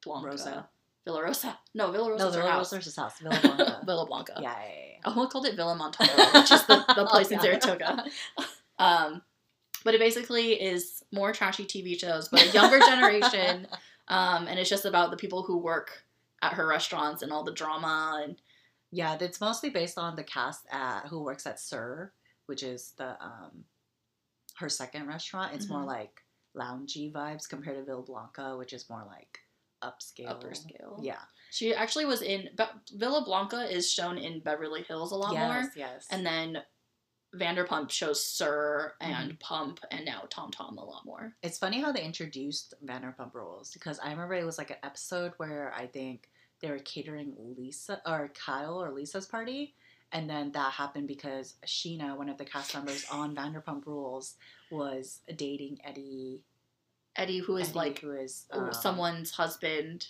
Blanca. 0.04 0.26
Rosa. 0.28 0.68
Villa 1.04 1.22
Rosa. 1.22 1.58
No, 1.74 1.90
Villa 1.90 2.08
no, 2.08 2.12
Rosa's 2.14 2.34
her 2.34 2.40
Villa 2.42 2.52
house. 2.52 2.72
Rosa's 2.72 2.96
house. 2.96 3.18
Villa 3.20 3.38
Blanca. 3.42 3.80
Villa 3.84 4.06
Blanca. 4.06 4.32
yeah, 4.40 4.52
yeah, 4.52 4.68
yeah, 4.92 4.96
I 5.04 5.08
almost 5.08 5.30
called 5.32 5.46
it 5.46 5.56
Villa 5.56 5.74
Montalvo, 5.74 6.12
which 6.40 6.50
is 6.52 6.64
the, 6.66 6.84
the 6.96 7.06
place 7.06 7.30
in 7.30 7.38
Oh, 7.40 7.44
yeah. 7.44 7.58
Saratoga. 7.60 8.04
Um, 8.78 9.22
but 9.84 9.94
it 9.94 10.00
basically 10.00 10.52
is 10.60 11.02
more 11.12 11.32
trashy 11.32 11.64
TV 11.64 11.98
shows, 11.98 12.28
but 12.28 12.42
a 12.44 12.48
younger 12.50 12.78
generation. 12.78 13.66
Um, 14.08 14.46
and 14.46 14.58
it's 14.58 14.70
just 14.70 14.84
about 14.84 15.10
the 15.10 15.16
people 15.16 15.42
who 15.42 15.58
work 15.58 16.04
at 16.42 16.52
her 16.54 16.66
restaurants 16.66 17.22
and 17.22 17.32
all 17.32 17.44
the 17.44 17.52
drama 17.52 18.20
and 18.24 18.36
Yeah, 18.90 19.16
it's 19.18 19.40
mostly 19.40 19.70
based 19.70 19.96
on 19.96 20.16
the 20.16 20.24
cast 20.24 20.66
at 20.70 21.06
who 21.06 21.22
works 21.22 21.46
at 21.46 21.58
SUR, 21.58 22.12
which 22.46 22.62
is 22.62 22.92
the 22.98 23.16
um 23.24 23.64
her 24.56 24.68
second 24.68 25.06
restaurant. 25.06 25.54
It's 25.54 25.68
more 25.68 25.80
Mhm. 25.82 25.86
like 25.86 26.22
loungy 26.54 27.10
vibes 27.10 27.48
compared 27.48 27.76
to 27.78 27.84
Villa 27.84 28.02
Blanca, 28.02 28.56
which 28.58 28.74
is 28.74 28.90
more 28.90 29.04
like 29.06 29.38
upscale. 29.82 30.28
upper 30.28 30.54
scale. 30.54 30.98
Yeah. 31.02 31.22
She 31.50 31.74
actually 31.74 32.04
was 32.04 32.22
in 32.22 32.54
Be- 32.54 32.96
Villa 32.98 33.24
Blanca 33.24 33.62
is 33.74 33.90
shown 33.90 34.18
in 34.18 34.40
Beverly 34.40 34.82
Hills 34.82 35.10
a 35.12 35.16
lot 35.16 35.32
yes, 35.32 35.52
more, 35.64 35.72
Yes. 35.74 36.06
and 36.10 36.24
then 36.24 36.62
Vanderpump 37.34 37.90
shows 37.90 38.24
SUR 38.24 38.94
and 39.00 39.30
Mm-hmm. 39.30 39.38
Pump 39.38 39.80
and 39.90 40.04
now 40.04 40.26
Tom 40.28 40.50
Tom 40.50 40.76
a 40.78 40.84
lot 40.84 41.04
more. 41.06 41.34
It's 41.42 41.58
funny 41.58 41.80
how 41.80 41.90
they 41.90 42.04
introduced 42.04 42.74
Vanderpump 42.84 43.32
Rules 43.32 43.72
because 43.72 43.98
I 44.00 44.10
remember 44.10 44.34
it 44.34 44.44
was 44.44 44.58
like 44.58 44.70
an 44.70 44.76
episode 44.82 45.32
where 45.38 45.72
I 45.74 45.86
think 45.86 46.30
they 46.62 46.70
were 46.70 46.78
catering 46.78 47.34
Lisa 47.58 48.00
or 48.06 48.30
Kyle 48.34 48.80
or 48.80 48.92
Lisa's 48.92 49.26
party. 49.26 49.74
And 50.12 50.28
then 50.30 50.52
that 50.52 50.72
happened 50.72 51.08
because 51.08 51.54
Scheana, 51.66 52.16
one 52.16 52.28
of 52.28 52.38
the 52.38 52.44
cast 52.44 52.74
members 52.74 53.04
on 53.10 53.34
Vanderpump 53.34 53.86
Rules, 53.86 54.36
was 54.70 55.20
dating 55.36 55.78
Eddie. 55.84 56.42
Eddie, 57.16 57.38
who 57.38 57.56
is 57.56 57.70
Eddie, 57.70 57.78
like 57.78 57.98
who 57.98 58.12
is 58.12 58.46
um, 58.52 58.72
someone's 58.72 59.32
husband. 59.32 60.06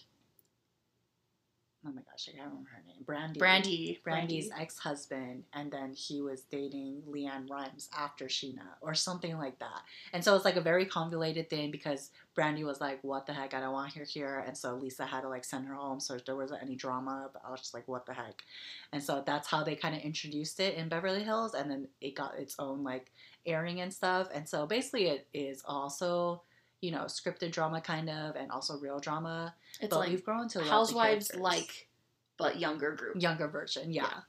Oh 1.85 1.91
my 1.91 2.03
gosh, 2.03 2.29
I 2.29 2.37
can't 2.37 2.49
remember 2.49 2.71
her 2.71 2.83
name. 2.87 3.05
Brandi. 3.05 3.39
Brandi. 3.39 4.03
Brandi's 4.03 4.51
Brandi. 4.51 4.61
ex 4.61 4.79
husband, 4.79 5.45
and 5.53 5.73
then 5.73 5.93
he 5.93 6.21
was 6.21 6.43
dating 6.43 7.03
LeAnn 7.09 7.51
Rimes 7.51 7.89
after 7.97 8.27
Scheana, 8.27 8.77
or 8.81 8.95
something 8.95 9.37
like 9.37 9.59
that. 9.59 9.83
And 10.13 10.23
so 10.23 10.37
it's 10.37 10.45
like 10.45 10.57
a 10.57 10.61
very 10.61 10.87
convoluted 10.87 11.51
thing 11.51 11.73
because 11.73 12.11
Brandi 12.37 12.65
was 12.65 12.81
like, 12.81 13.03
"What 13.03 13.27
the 13.27 13.33
heck? 13.33 13.53
I 13.53 13.61
don't 13.61 13.73
want 13.73 13.95
her 13.95 14.05
here," 14.05 14.45
and 14.47 14.57
so 14.57 14.77
Lisa 14.77 15.05
had 15.05 15.23
to 15.23 15.29
like 15.29 15.45
send 15.45 15.67
her 15.67 15.75
home, 15.75 15.99
so 15.99 16.19
there 16.25 16.37
wasn't 16.37 16.63
any 16.63 16.77
drama. 16.77 17.31
But 17.33 17.43
I 17.45 17.51
was 17.51 17.61
just 17.61 17.75
like, 17.75 17.89
"What 17.89 18.07
the 18.07 18.15
heck?" 18.15 18.45
And 18.93 19.03
so 19.03 19.23
that's 19.27 19.49
how 19.49 19.65
they 19.65 19.75
kind 19.75 19.97
of 19.97 20.03
introduced 20.03 20.61
it 20.61 20.75
in 20.75 20.89
Beverly 20.89 21.25
Hills, 21.25 21.55
and 21.55 21.69
then 21.69 21.89
it 22.01 22.15
got 22.15 22.39
its 22.39 22.55
own 22.61 22.85
like 22.85 23.11
airing 23.45 23.81
and 23.81 23.93
stuff. 23.93 24.29
And 24.33 24.49
so 24.49 24.67
basically, 24.67 25.09
it 25.09 25.27
is 25.35 25.63
also 25.65 26.43
you 26.83 26.91
know 26.91 27.05
scripted 27.05 27.53
drama 27.53 27.81
kind 27.81 28.11
of, 28.11 28.37
and 28.37 28.51
also 28.51 28.79
real 28.79 29.01
drama. 29.01 29.55
It's 29.81 29.89
but 29.89 30.01
like 30.01 30.11
we've 30.11 30.25
grown 30.25 30.49
to 30.49 30.63
Housewives 30.63 31.35
like, 31.35 31.89
but 32.37 32.61
younger 32.61 32.93
group. 32.95 33.23
younger 33.23 33.49
version, 33.49 33.91
yeah. 33.93 34.03
Yeah. 34.03 34.21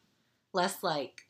Less 0.54 0.82
like 0.84 1.24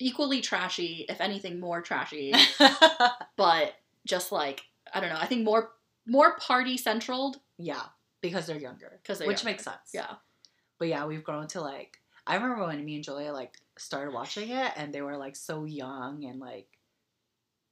Equally 0.00 0.40
trashy, 0.42 1.06
if 1.08 1.20
anything 1.20 1.60
more 1.60 1.80
trashy, 1.80 2.34
but 3.36 3.74
just 4.04 4.32
like 4.32 4.62
I 4.92 5.00
don't 5.00 5.10
know. 5.10 5.18
I 5.18 5.26
think 5.26 5.44
more 5.44 5.70
more 6.06 6.36
party 6.38 6.76
centraled 6.76 7.38
yeah, 7.58 7.82
because 8.20 8.46
they're 8.46 8.58
younger. 8.58 9.00
'Cause 9.04 9.18
they're 9.18 9.28
which 9.28 9.38
younger. 9.44 9.52
makes 9.52 9.64
sense. 9.64 9.90
Yeah. 9.94 10.14
But 10.78 10.88
yeah, 10.88 11.06
we've 11.06 11.24
grown 11.24 11.46
to 11.48 11.60
like 11.60 11.98
I 12.26 12.34
remember 12.34 12.66
when 12.66 12.84
me 12.84 12.96
and 12.96 13.04
Julia 13.04 13.32
like 13.32 13.54
started 13.78 14.12
watching 14.12 14.50
it 14.50 14.72
and 14.76 14.92
they 14.92 15.02
were 15.02 15.16
like 15.16 15.36
so 15.36 15.64
young 15.64 16.24
and 16.24 16.40
like 16.40 16.66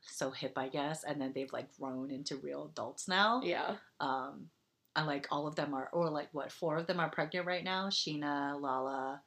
so 0.07 0.31
hip, 0.31 0.53
I 0.57 0.69
guess, 0.69 1.05
and 1.05 1.21
then 1.21 1.33
they've 1.35 1.53
like 1.53 1.75
grown 1.79 2.11
into 2.11 2.37
real 2.37 2.71
adults 2.73 3.09
now. 3.09 3.41
Yeah. 3.43 3.77
Um 4.01 4.51
and 4.97 5.07
like 5.07 5.27
all 5.31 5.47
of 5.47 5.57
them 5.57 5.75
are 5.75 5.89
or 5.93 6.09
like 6.09 6.29
what, 6.33 6.53
four 6.53 6.77
of 6.77 6.87
them 6.87 7.01
are 7.01 7.11
pregnant 7.11 7.47
right 7.47 7.65
now. 7.65 7.89
Scheana, 7.89 8.61
Lala, 8.61 9.23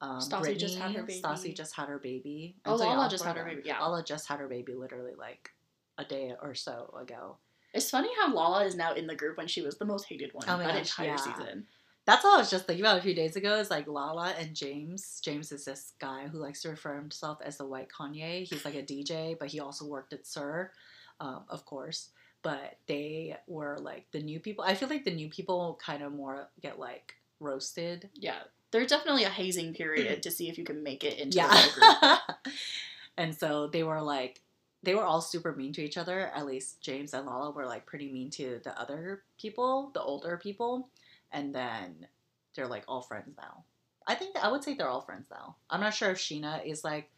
um, 0.00 0.18
Stassi 0.18 0.56
just 0.56 0.78
had 0.78 0.92
her 0.92 1.02
Brittany. 1.02 1.22
Stassi 1.22 1.42
baby. 1.44 1.54
just 1.54 1.76
had 1.76 1.88
her 1.88 1.98
baby. 1.98 2.56
Oh, 2.64 2.76
so, 2.76 2.84
Lala 2.84 3.08
just 3.10 3.24
had 3.24 3.36
her 3.36 3.44
baby, 3.44 3.62
yeah. 3.64 3.80
Lala 3.80 4.02
just 4.02 4.28
had 4.28 4.38
her 4.38 4.48
baby 4.48 4.74
literally 4.74 5.14
like 5.18 5.50
a 5.98 6.04
day 6.04 6.32
or 6.40 6.54
so 6.54 6.94
ago. 7.00 7.36
It's 7.74 7.90
funny 7.90 8.08
how 8.18 8.32
Lala 8.32 8.64
is 8.64 8.74
now 8.74 8.94
in 8.94 9.06
the 9.06 9.14
group 9.14 9.36
when 9.36 9.46
she 9.46 9.62
was 9.62 9.78
the 9.78 9.84
most 9.84 10.06
hated 10.08 10.32
one 10.32 10.44
Oh 10.48 10.58
that 10.58 10.68
gosh, 10.68 10.78
entire 10.78 11.08
yeah. 11.08 11.16
season. 11.16 11.66
That's 12.06 12.24
all 12.24 12.34
I 12.36 12.38
was 12.38 12.50
just 12.50 12.66
thinking 12.66 12.84
about 12.84 12.98
a 12.98 13.02
few 13.02 13.14
days 13.14 13.36
ago. 13.36 13.56
Is 13.58 13.70
like 13.70 13.86
Lala 13.86 14.34
and 14.38 14.54
James. 14.54 15.20
James 15.22 15.52
is 15.52 15.64
this 15.64 15.92
guy 16.00 16.26
who 16.28 16.38
likes 16.38 16.62
to 16.62 16.70
refer 16.70 16.96
himself 16.96 17.38
as 17.44 17.58
the 17.58 17.66
White 17.66 17.88
Kanye. 17.88 18.44
He's 18.44 18.64
like 18.64 18.74
a 18.74 18.82
DJ, 18.82 19.38
but 19.38 19.48
he 19.48 19.60
also 19.60 19.86
worked 19.86 20.12
at 20.12 20.26
SUR, 20.26 20.72
um, 21.20 21.42
of 21.48 21.64
course. 21.66 22.08
But 22.42 22.78
they 22.86 23.36
were 23.46 23.78
like 23.80 24.06
the 24.12 24.22
new 24.22 24.40
people. 24.40 24.64
I 24.66 24.74
feel 24.74 24.88
like 24.88 25.04
the 25.04 25.14
new 25.14 25.28
people 25.28 25.78
kind 25.84 26.02
of 26.02 26.12
more 26.12 26.48
get 26.62 26.78
like 26.78 27.14
roasted. 27.38 28.08
Yeah. 28.14 28.38
There's 28.70 28.86
definitely 28.88 29.24
a 29.24 29.28
hazing 29.30 29.74
period 29.74 30.22
to 30.22 30.30
see 30.30 30.48
if 30.48 30.56
you 30.56 30.64
can 30.64 30.82
make 30.82 31.04
it 31.04 31.18
into 31.18 31.36
Yeah. 31.36 31.48
the 31.48 31.80
group. 31.80 32.54
and 33.18 33.34
so 33.36 33.66
they 33.66 33.82
were 33.82 34.00
like, 34.00 34.40
they 34.82 34.94
were 34.94 35.04
all 35.04 35.20
super 35.20 35.54
mean 35.54 35.72
to 35.74 35.82
each 35.82 35.98
other. 35.98 36.30
At 36.34 36.46
least 36.46 36.80
James 36.80 37.12
and 37.12 37.26
Lala 37.26 37.50
were 37.50 37.66
like 37.66 37.84
pretty 37.84 38.10
mean 38.10 38.30
to 38.30 38.60
the 38.64 38.78
other 38.80 39.22
people, 39.38 39.90
the 39.92 40.00
older 40.00 40.38
people. 40.38 40.88
And 41.32 41.54
then 41.54 42.06
they're 42.54 42.66
like 42.66 42.84
all 42.88 43.02
friends 43.02 43.34
now. 43.38 43.64
I 44.06 44.14
think 44.14 44.36
I 44.36 44.50
would 44.50 44.64
say 44.64 44.74
they're 44.74 44.88
all 44.88 45.00
friends 45.02 45.28
now. 45.30 45.56
I'm 45.68 45.80
not 45.80 45.94
sure 45.94 46.10
if 46.10 46.18
Scheana 46.18 46.64
is 46.66 46.82
like 46.82 47.10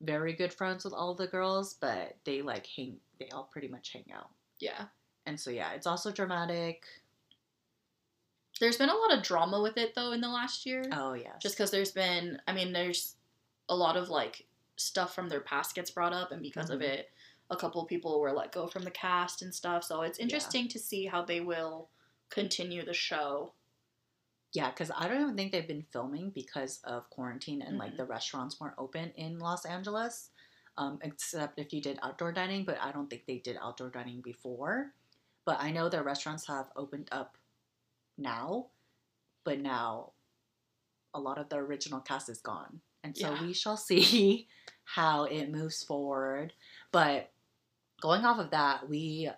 very 0.00 0.32
good 0.32 0.52
friends 0.52 0.84
with 0.84 0.94
all 0.94 1.14
the 1.14 1.26
girls, 1.26 1.74
but 1.74 2.16
they 2.24 2.42
like 2.42 2.66
hang, 2.66 2.96
they 3.18 3.28
all 3.30 3.44
pretty 3.52 3.68
much 3.68 3.92
hang 3.92 4.04
out. 4.14 4.30
Yeah. 4.58 4.84
And 5.26 5.38
so 5.38 5.50
yeah, 5.50 5.72
it's 5.72 5.86
also 5.86 6.12
dramatic. 6.12 6.84
There's 8.60 8.76
been 8.76 8.90
a 8.90 8.94
lot 8.94 9.14
of 9.16 9.22
drama 9.22 9.60
with 9.60 9.76
it 9.76 9.94
though 9.94 10.12
in 10.12 10.20
the 10.20 10.28
last 10.28 10.66
year. 10.66 10.84
Oh 10.92 11.14
yeah. 11.14 11.32
Just 11.40 11.56
because 11.56 11.70
there's 11.70 11.92
been, 11.92 12.38
I 12.46 12.52
mean, 12.52 12.72
there's 12.72 13.16
a 13.68 13.74
lot 13.74 13.96
of 13.96 14.08
like 14.10 14.46
stuff 14.76 15.14
from 15.14 15.28
their 15.28 15.40
past 15.40 15.74
gets 15.74 15.90
brought 15.90 16.12
up, 16.12 16.32
and 16.32 16.42
because 16.42 16.70
of 16.70 16.80
Mhm. 16.80 16.84
it, 16.84 17.10
a 17.50 17.56
couple 17.56 17.84
people 17.84 18.20
were 18.20 18.32
let 18.32 18.52
go 18.52 18.66
from 18.66 18.82
the 18.84 18.90
cast 18.90 19.42
and 19.42 19.54
stuff. 19.54 19.84
So 19.84 20.02
it's 20.02 20.18
interesting 20.18 20.68
to 20.68 20.78
see 20.78 21.06
how 21.06 21.22
they 21.24 21.40
will 21.40 21.88
continue 22.30 22.84
the 22.84 22.94
show. 22.94 23.52
Yeah, 24.52 24.70
because 24.70 24.90
I 24.96 25.06
don't 25.06 25.20
even 25.20 25.36
think 25.36 25.52
they've 25.52 25.66
been 25.66 25.86
filming 25.92 26.30
because 26.30 26.80
of 26.84 27.08
quarantine 27.10 27.62
and 27.62 27.78
like 27.78 27.92
Mhm. 27.92 27.98
the 27.98 28.04
restaurants 28.04 28.58
weren't 28.58 28.74
open 28.78 29.10
in 29.12 29.38
Los 29.38 29.64
Angeles, 29.64 30.30
um, 30.76 30.98
except 31.02 31.58
if 31.58 31.72
you 31.72 31.80
did 31.80 31.98
outdoor 32.02 32.32
dining. 32.32 32.64
But 32.64 32.80
I 32.80 32.90
don't 32.90 33.08
think 33.08 33.26
they 33.26 33.38
did 33.38 33.56
outdoor 33.60 33.90
dining 33.90 34.20
before. 34.20 34.94
But 35.44 35.60
I 35.60 35.70
know 35.70 35.88
their 35.88 36.02
restaurants 36.02 36.46
have 36.46 36.70
opened 36.76 37.08
up 37.12 37.38
now, 38.16 38.70
but 39.44 39.58
now 39.60 40.12
a 41.14 41.20
lot 41.20 41.38
of 41.38 41.48
the 41.48 41.56
original 41.56 42.00
cast 42.00 42.28
is 42.28 42.40
gone, 42.40 42.82
and 43.02 43.16
so 43.16 43.32
Yeah. 43.34 43.42
we 43.42 43.52
shall 43.52 43.76
see 43.90 44.48
how 44.84 45.24
it 45.24 45.48
moves 45.50 45.82
forward. 45.82 46.54
But 46.92 47.32
going 48.00 48.24
off 48.24 48.38
of 48.38 48.50
that, 48.50 48.88
we 48.88 49.30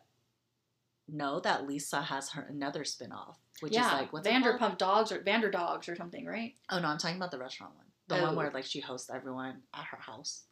know 1.09 1.41
that 1.41 1.67
Lisa 1.67 2.01
has 2.03 2.31
her 2.31 2.43
another 2.49 2.85
spinoff, 2.85 3.37
which 3.61 3.73
yeah, 3.73 3.87
is 3.87 3.93
like 4.01 4.13
what's? 4.13 4.27
Vanderpump 4.29 4.79
Dogs 4.79 5.13
or 5.13 5.21
Vander 5.21 5.51
Dogs 5.51 5.89
or 5.89 5.97
something, 5.97 6.27
right? 6.27 6.55
Oh 6.71 6.79
no, 6.79 6.89
I'm 6.89 6.99
talking 6.99 7.17
about 7.17 7.31
the 7.31 7.39
restaurant 7.39 7.75
one. 7.77 7.87
The 8.09 8.19
Oh. 8.21 8.27
one 8.27 8.37
where 8.37 8.51
like 8.51 8.65
she 8.65 8.81
hosts 8.81 9.11
everyone 9.13 9.63
at 9.75 9.85
her 9.87 9.99
house. 9.99 10.43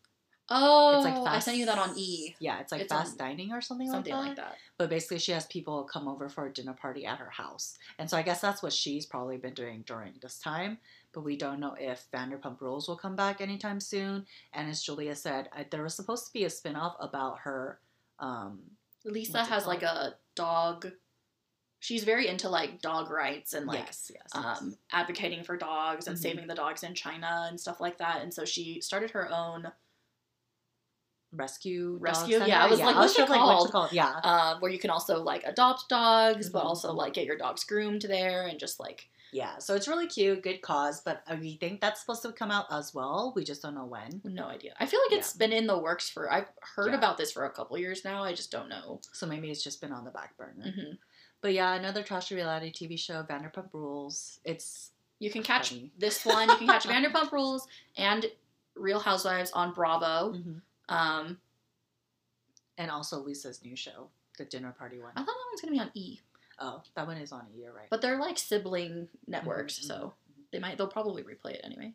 Oh, 0.53 0.97
It's 0.97 1.05
like 1.05 1.15
fast, 1.15 1.29
I 1.29 1.39
sent 1.39 1.59
you 1.59 1.67
that 1.67 1.79
on 1.79 1.97
E. 1.97 2.35
Yeah, 2.41 2.59
it's 2.59 2.73
like 2.73 2.81
It's 2.81 2.93
fast 2.93 3.17
dining 3.17 3.53
or 3.53 3.61
something, 3.61 3.89
Something 3.89 4.13
like, 4.13 4.27
like 4.31 4.37
that. 4.37 4.47
that. 4.51 4.57
But 4.79 4.91
basically, 4.91 5.21
she 5.21 5.31
has 5.31 5.47
people 5.47 5.85
come 5.85 6.09
over 6.09 6.29
for 6.29 6.47
a 6.47 6.53
dinner 6.53 6.73
party 6.73 7.07
at 7.07 7.19
her 7.19 7.31
house, 7.31 7.79
and 8.01 8.11
so 8.11 8.17
I 8.17 8.23
guess 8.23 8.41
that's 8.41 8.61
what 8.61 8.73
she's 8.73 9.07
probably 9.07 9.37
been 9.37 9.55
doing 9.55 9.85
during 9.87 10.15
this 10.21 10.41
time. 10.41 10.79
But 11.13 11.21
we 11.23 11.37
don't 11.37 11.61
know 11.61 11.77
if 11.79 12.07
Vanderpump 12.13 12.61
Rules 12.61 12.89
will 12.89 12.97
come 12.97 13.15
back 13.15 13.41
anytime 13.41 13.79
soon. 13.79 14.27
And 14.53 14.69
as 14.69 14.83
Julia 14.83 15.15
said, 15.15 15.49
I, 15.53 15.67
there 15.71 15.85
was 15.85 15.95
supposed 15.95 16.27
to 16.27 16.33
be 16.33 16.43
a 16.45 16.49
spinoff 16.49 16.95
about 16.99 17.39
her. 17.41 17.79
Um, 18.19 18.61
Lisa 19.05 19.45
has 19.45 19.67
like 19.67 19.83
a 19.83 20.15
dog. 20.35 20.91
She's 21.79 22.05
very 22.05 22.29
into 22.29 22.49
like 22.49 22.83
dog 22.83 23.11
rights 23.11 23.55
and 23.55 23.67
like 23.67 23.79
yes, 23.87 24.11
yes, 24.15 24.31
yes. 24.35 24.61
um, 24.63 24.77
advocating 24.93 25.43
for 25.45 25.57
dogs 25.57 26.07
and 26.07 26.17
Mhm. 26.17 26.21
saving 26.21 26.47
the 26.47 26.55
dogs 26.55 26.83
in 26.83 26.95
China 26.95 27.47
and 27.49 27.59
stuff 27.59 27.81
like 27.81 27.99
that. 27.99 28.21
And 28.21 28.33
so 28.33 28.45
she 28.45 28.81
started 28.83 29.13
her 29.13 29.31
own, 29.33 29.73
rescue, 31.33 31.97
Rescue? 32.01 32.43
Yeah, 32.45 32.65
I 32.65 32.69
was 32.69 32.81
like, 32.81 32.97
what's 32.97 33.17
what's 33.17 33.31
called? 33.31 33.69
it 33.69 33.73
called? 33.73 33.93
Yeah, 33.93 34.21
uh, 34.23 34.59
where 34.59 34.71
you 34.71 34.79
can 34.79 34.91
also 34.91 35.23
like 35.23 35.45
adopt 35.45 35.89
dogs, 35.89 36.51
but 36.51 36.63
Mhm. 36.63 36.67
also 36.67 36.93
like 36.93 37.15
get 37.15 37.25
your 37.25 37.39
dogs 37.39 37.65
groomed 37.65 38.03
there 38.03 38.47
and 38.47 38.59
just 38.59 38.81
like 38.81 39.09
yeah. 39.33 39.59
So 39.59 39.75
it's 39.75 39.87
really 39.89 40.07
cute, 40.07 40.43
good 40.43 40.63
cause. 40.63 41.01
But 41.01 41.23
uh, 41.29 41.37
we 41.41 41.57
think 41.57 41.81
that's 41.81 42.01
supposed 42.01 42.23
to 42.23 42.33
come 42.33 42.51
out 42.51 42.67
as 42.71 42.93
well. 42.95 43.33
We 43.37 43.45
just 43.45 43.63
don't 43.63 43.75
know 43.75 43.85
when. 43.85 44.21
no 44.25 44.47
idea. 44.47 44.75
I 44.81 44.87
feel 44.87 45.01
like 45.09 45.19
it's 45.19 45.33
been 45.33 45.53
in 45.53 45.67
the 45.67 45.79
works 45.79 46.09
for. 46.11 46.33
I've 46.33 46.49
heard 46.77 46.93
Yeah. 46.93 46.99
about 46.99 47.17
this 47.19 47.33
for 47.33 47.45
a 47.45 47.51
couple 47.51 47.79
years 47.79 48.05
now. 48.05 48.23
I 48.25 48.33
just 48.33 48.51
don't 48.51 48.69
know. 48.69 49.01
So 49.13 49.27
maybe 49.27 49.51
it's 49.51 49.63
just 49.63 49.81
been 49.81 49.93
on 49.93 50.05
the 50.05 50.11
back 50.11 50.37
burner. 50.37 50.71
hmm 50.73 50.95
But 51.41 51.53
yeah, 51.55 51.75
another 51.75 52.03
trashy 52.03 52.35
reality 52.35 52.73
TV 52.73 52.99
show, 52.99 53.23
Vanderpump 53.23 53.69
Rules. 53.73 54.41
It's 54.45 54.91
You 55.21 55.31
can 55.31 55.43
catch 55.43 55.71
Funny. 55.71 55.91
this 55.99 56.25
one. 56.25 56.49
You 56.49 56.57
can 56.57 56.67
catch 56.67 56.85
Vanderpump 56.87 57.31
Rules 57.39 57.67
and 57.97 58.27
Real 58.75 59.01
Housewives 59.01 59.51
on 59.53 59.73
Bravo. 59.75 60.35
Um, 60.89 61.39
and 62.79 62.91
also 62.91 63.19
Lisa's 63.21 63.63
new 63.63 63.77
show, 63.77 64.09
the 64.39 64.45
dinner 64.45 64.75
party 64.79 64.99
one. 64.99 65.13
I 65.15 65.21
thought 65.21 65.27
that 65.27 65.45
one's 65.51 65.61
gonna 65.61 65.73
be 65.73 65.81
on 65.81 65.91
E, 65.95 66.19
Oh, 66.61 66.83
that 66.95 67.07
one 67.07 67.17
is 67.17 67.33
on 67.33 67.47
a 67.53 67.59
year, 67.59 67.73
right? 67.75 67.87
but 67.91 68.03
they're 68.03 68.19
like 68.19 68.39
sibling 68.39 69.09
networks, 69.27 69.79
Mhm, 69.81 69.85
so 69.85 70.15
they 70.53 70.59
might. 70.59 70.77
They'll 70.77 70.89
probably 70.89 71.23
replay 71.23 71.53
it 71.55 71.61
anyway. 71.65 71.95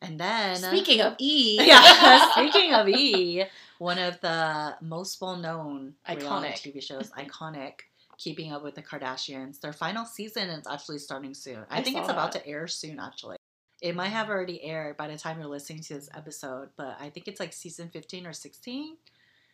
and 0.00 0.18
then 0.20 0.56
Speaking 0.56 1.00
of 1.00 1.14
E, 1.18 1.58
yeah, 1.66 2.30
speaking 2.32 2.72
of 2.72 2.88
E, 2.88 3.44
one 3.78 3.98
of 3.98 4.20
the 4.20 4.76
most 4.80 5.20
well-known 5.20 5.94
Iconic. 6.08 6.54
TV 6.54 6.82
shows, 6.82 7.10
iconic. 7.10 7.80
Keeping 8.16 8.52
Up 8.52 8.64
with 8.64 8.74
the 8.74 8.82
Kardashians. 8.82 9.60
Their 9.60 9.72
final 9.72 10.04
season 10.04 10.48
is 10.48 10.66
actually 10.68 10.98
starting 10.98 11.34
soon. 11.34 11.64
I, 11.70 11.78
I 11.78 11.82
think 11.82 11.96
it's 11.96 12.08
about 12.08 12.32
that. 12.32 12.42
to 12.42 12.48
air 12.48 12.66
soon, 12.66 12.98
actually. 12.98 13.36
It 13.80 13.94
might 13.94 14.08
have 14.08 14.28
already 14.28 14.60
aired 14.64 14.96
by 14.96 15.06
the 15.06 15.16
time 15.16 15.38
you're 15.38 15.48
listening 15.48 15.82
to 15.82 15.94
this 15.94 16.08
episode, 16.12 16.70
but 16.76 16.96
I 16.98 17.10
think 17.10 17.28
it's 17.28 17.38
like 17.38 17.52
season 17.52 17.90
15 17.90 18.26
or 18.26 18.32
16. 18.32 18.96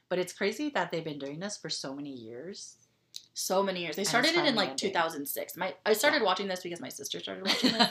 But 0.08 0.18
it's 0.18 0.32
crazy 0.32 0.70
that 0.70 0.90
they've 0.90 1.04
been 1.04 1.18
doing 1.18 1.40
this 1.40 1.58
for 1.58 1.68
so 1.68 1.94
many 1.94 2.08
years. 2.10 2.76
So 3.34 3.62
many 3.62 3.80
years. 3.82 3.96
They 3.96 4.04
started 4.04 4.34
it 4.36 4.44
in 4.44 4.54
like 4.54 4.76
2006. 4.76 5.56
My 5.56 5.74
I 5.84 5.92
started 5.92 6.18
Yeah. 6.18 6.24
watching 6.24 6.48
this 6.48 6.62
because 6.62 6.80
my 6.80 6.88
sister 6.88 7.20
started 7.20 7.44
watching 7.46 7.72
this, 7.72 7.90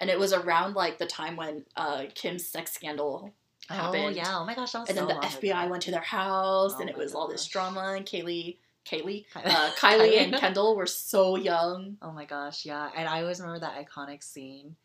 and 0.00 0.10
it 0.10 0.18
was 0.18 0.32
around 0.32 0.74
like 0.74 0.98
the 0.98 1.06
time 1.06 1.36
when 1.36 1.64
uh, 1.76 2.04
Kim's 2.14 2.46
sex 2.46 2.72
scandal 2.72 3.32
oh, 3.70 3.74
happened. 3.74 4.16
yeah. 4.16 4.38
Oh 4.38 4.44
my 4.44 4.54
gosh, 4.54 4.74
and 4.74 4.86
so 4.88 4.94
then 4.94 5.06
the 5.08 5.14
FBI 5.14 5.62
ago. 5.64 5.70
went 5.70 5.82
to 5.84 5.90
their 5.90 6.00
house, 6.00 6.74
Oh 6.76 6.80
and 6.80 6.88
it 6.90 6.96
was 6.96 7.14
all 7.14 7.28
this 7.28 7.46
drama. 7.46 7.94
And 7.96 8.06
Kaylee, 8.06 8.56
Kaylee, 8.86 9.24
uh, 9.34 9.70
Kylie, 9.78 10.18
and 10.22 10.34
Kendall 10.34 10.74
were 10.76 10.86
so 10.86 11.36
young. 11.36 11.96
Oh 12.02 12.12
my 12.12 12.24
gosh, 12.24 12.64
yeah. 12.64 12.90
And 12.96 13.08
I 13.08 13.20
always 13.22 13.40
remember 13.40 13.60
that 13.60 13.76
iconic 13.86 14.22
scene, 14.22 14.76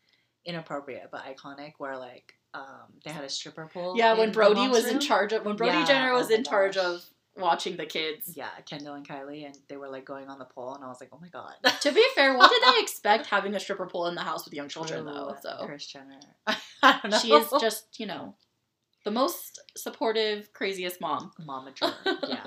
inappropriate 0.44 1.08
but 1.10 1.22
iconic, 1.24 1.72
where 1.78 1.96
like 1.96 2.34
um 2.54 2.92
they 3.04 3.10
had 3.10 3.24
a 3.24 3.28
stripper 3.28 3.68
pole. 3.72 3.94
Yeah, 3.96 4.14
when 4.14 4.32
Brody 4.32 4.68
was 4.68 4.86
in 4.86 5.00
charge 5.00 5.32
of 5.32 5.44
when 5.44 5.56
Brody 5.56 5.78
Yeah, 5.78 5.84
Jenner 5.84 6.12
oh 6.12 6.18
was 6.18 6.30
my 6.30 6.36
in 6.36 6.44
charge 6.44 6.76
of 6.76 7.04
watching 7.38 7.76
the 7.76 7.86
kids. 7.86 8.32
Yeah, 8.36 8.48
Kendall 8.66 8.94
and 8.94 9.06
Kylie, 9.06 9.46
and 9.46 9.56
they 9.68 9.76
were 9.76 9.88
like 9.88 10.04
going 10.04 10.28
on 10.28 10.38
the 10.38 10.44
pole, 10.44 10.74
and 10.74 10.84
I 10.84 10.88
was 10.88 11.00
like, 11.00 11.10
oh 11.12 11.18
my 11.20 11.28
god. 11.28 11.54
To 11.80 11.92
be 11.92 12.04
fair, 12.14 12.36
what 12.36 12.50
did 12.50 12.62
they 12.74 12.80
expect 12.80 13.26
having 13.26 13.54
a 13.54 13.60
stripper 13.60 13.86
pole 13.86 14.06
in 14.06 14.14
the 14.14 14.22
house 14.22 14.44
with 14.44 14.54
young 14.54 14.68
children 14.68 15.04
though? 15.04 15.30
Ooh, 15.30 15.36
So 15.42 15.64
Kris 15.66 15.86
Jenner. 15.86 16.20
I 16.82 17.00
don't 17.02 17.10
know. 17.10 17.18
she 17.18 17.32
is 17.32 17.48
just, 17.60 17.98
you 18.00 18.06
know, 18.06 18.34
the 19.04 19.10
most 19.10 19.60
supportive, 19.76 20.52
craziest 20.52 21.00
mom. 21.00 21.32
momager. 21.40 21.94
Yeah. 22.28 22.44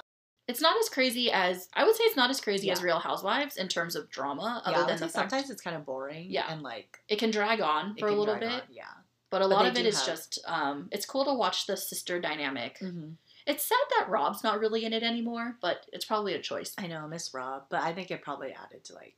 It's 0.48 0.60
not 0.62 0.76
as 0.80 0.90
crazy 0.90 1.32
as 1.32 1.70
I 1.74 1.86
would 1.86 1.96
say. 1.96 2.04
It's 2.06 2.18
not 2.18 2.30
as 2.30 2.42
crazy 2.42 2.72
as 2.72 2.84
Real 2.84 3.00
Housewives 3.00 3.56
in 3.58 3.68
terms 3.70 3.96
of 3.96 4.10
drama, 4.10 4.62
other 4.66 4.84
I 4.84 4.88
than 4.88 5.00
the 5.00 5.08
fact 5.08 5.32
sometimes 5.32 5.50
it's 5.50 5.62
kind 5.62 5.78
of 5.78 5.86
boring. 5.86 6.28
Yeah. 6.30 6.52
and 6.52 6.62
like 6.62 7.00
it 7.08 7.20
can 7.20 7.32
drag 7.32 7.62
on 7.62 7.96
for 7.98 8.08
a 8.10 8.16
little 8.16 8.36
bit. 8.36 8.52
on, 8.52 8.62
Yeah. 8.70 8.84
But 9.30 9.42
a 9.42 9.46
But 9.46 9.50
lot 9.52 9.66
of 9.68 9.78
it 9.78 9.86
is 9.86 9.98
have- 10.00 10.08
just 10.08 10.40
um, 10.46 10.90
it's 10.92 11.06
cool 11.06 11.24
to 11.24 11.34
watch 11.34 11.68
the 11.68 11.78
sister 11.78 12.20
dynamic. 12.20 12.80
Mm-hmm. 12.80 13.12
It's 13.48 13.66
sad 13.66 13.78
that 13.98 14.10
Rob's 14.10 14.44
not 14.44 14.60
really 14.60 14.86
in 14.86 14.94
it 14.94 15.04
anymore, 15.04 15.58
but 15.62 15.86
it's 15.92 16.06
probably 16.06 16.34
a 16.34 16.42
choice. 16.42 16.74
I 16.78 16.88
know, 16.88 17.08
Miss 17.08 17.34
Rob, 17.34 17.64
but 17.70 17.82
I 17.82 17.94
think 17.94 18.12
it 18.12 18.22
probably 18.22 18.54
added 18.54 18.84
to 18.86 18.94
like 18.94 19.16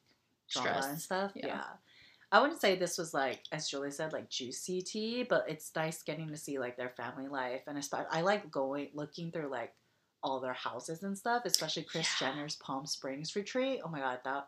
drama 0.50 0.70
Stress. 0.70 0.86
and 0.86 1.02
stuff. 1.02 1.32
Yeah. 1.36 1.48
Yeah. 1.48 1.64
I 2.32 2.42
wouldn't 2.42 2.62
say 2.62 2.76
this 2.76 2.98
was 2.98 3.14
like, 3.14 3.42
as 3.52 3.70
Julie 3.70 3.92
said, 3.92 4.12
like 4.12 4.30
juicy 4.30 4.82
tea, 4.82 5.24
but 5.24 5.46
it's 5.48 5.72
nice 5.76 6.02
getting 6.02 6.30
to 6.30 6.38
see 6.38 6.58
like 6.58 6.78
their 6.78 6.90
family 6.90 7.28
life, 7.28 7.62
and 7.68 7.78
especially 7.78 8.08
I 8.12 8.22
like 8.22 8.50
going 8.50 8.90
looking 8.96 9.32
through 9.32 9.50
like 9.52 9.74
all 10.24 10.40
their 10.40 10.54
houses 10.54 11.04
and 11.04 11.18
stuff, 11.18 11.44
especially 11.46 11.84
Kris 11.84 12.10
Yeah. 12.20 12.32
Jenner's 12.32 12.56
Palm 12.56 12.86
Springs 12.88 13.36
retreat. 13.36 13.82
Oh 13.86 13.90
my 13.90 14.00
god, 14.00 14.20
that 14.24 14.48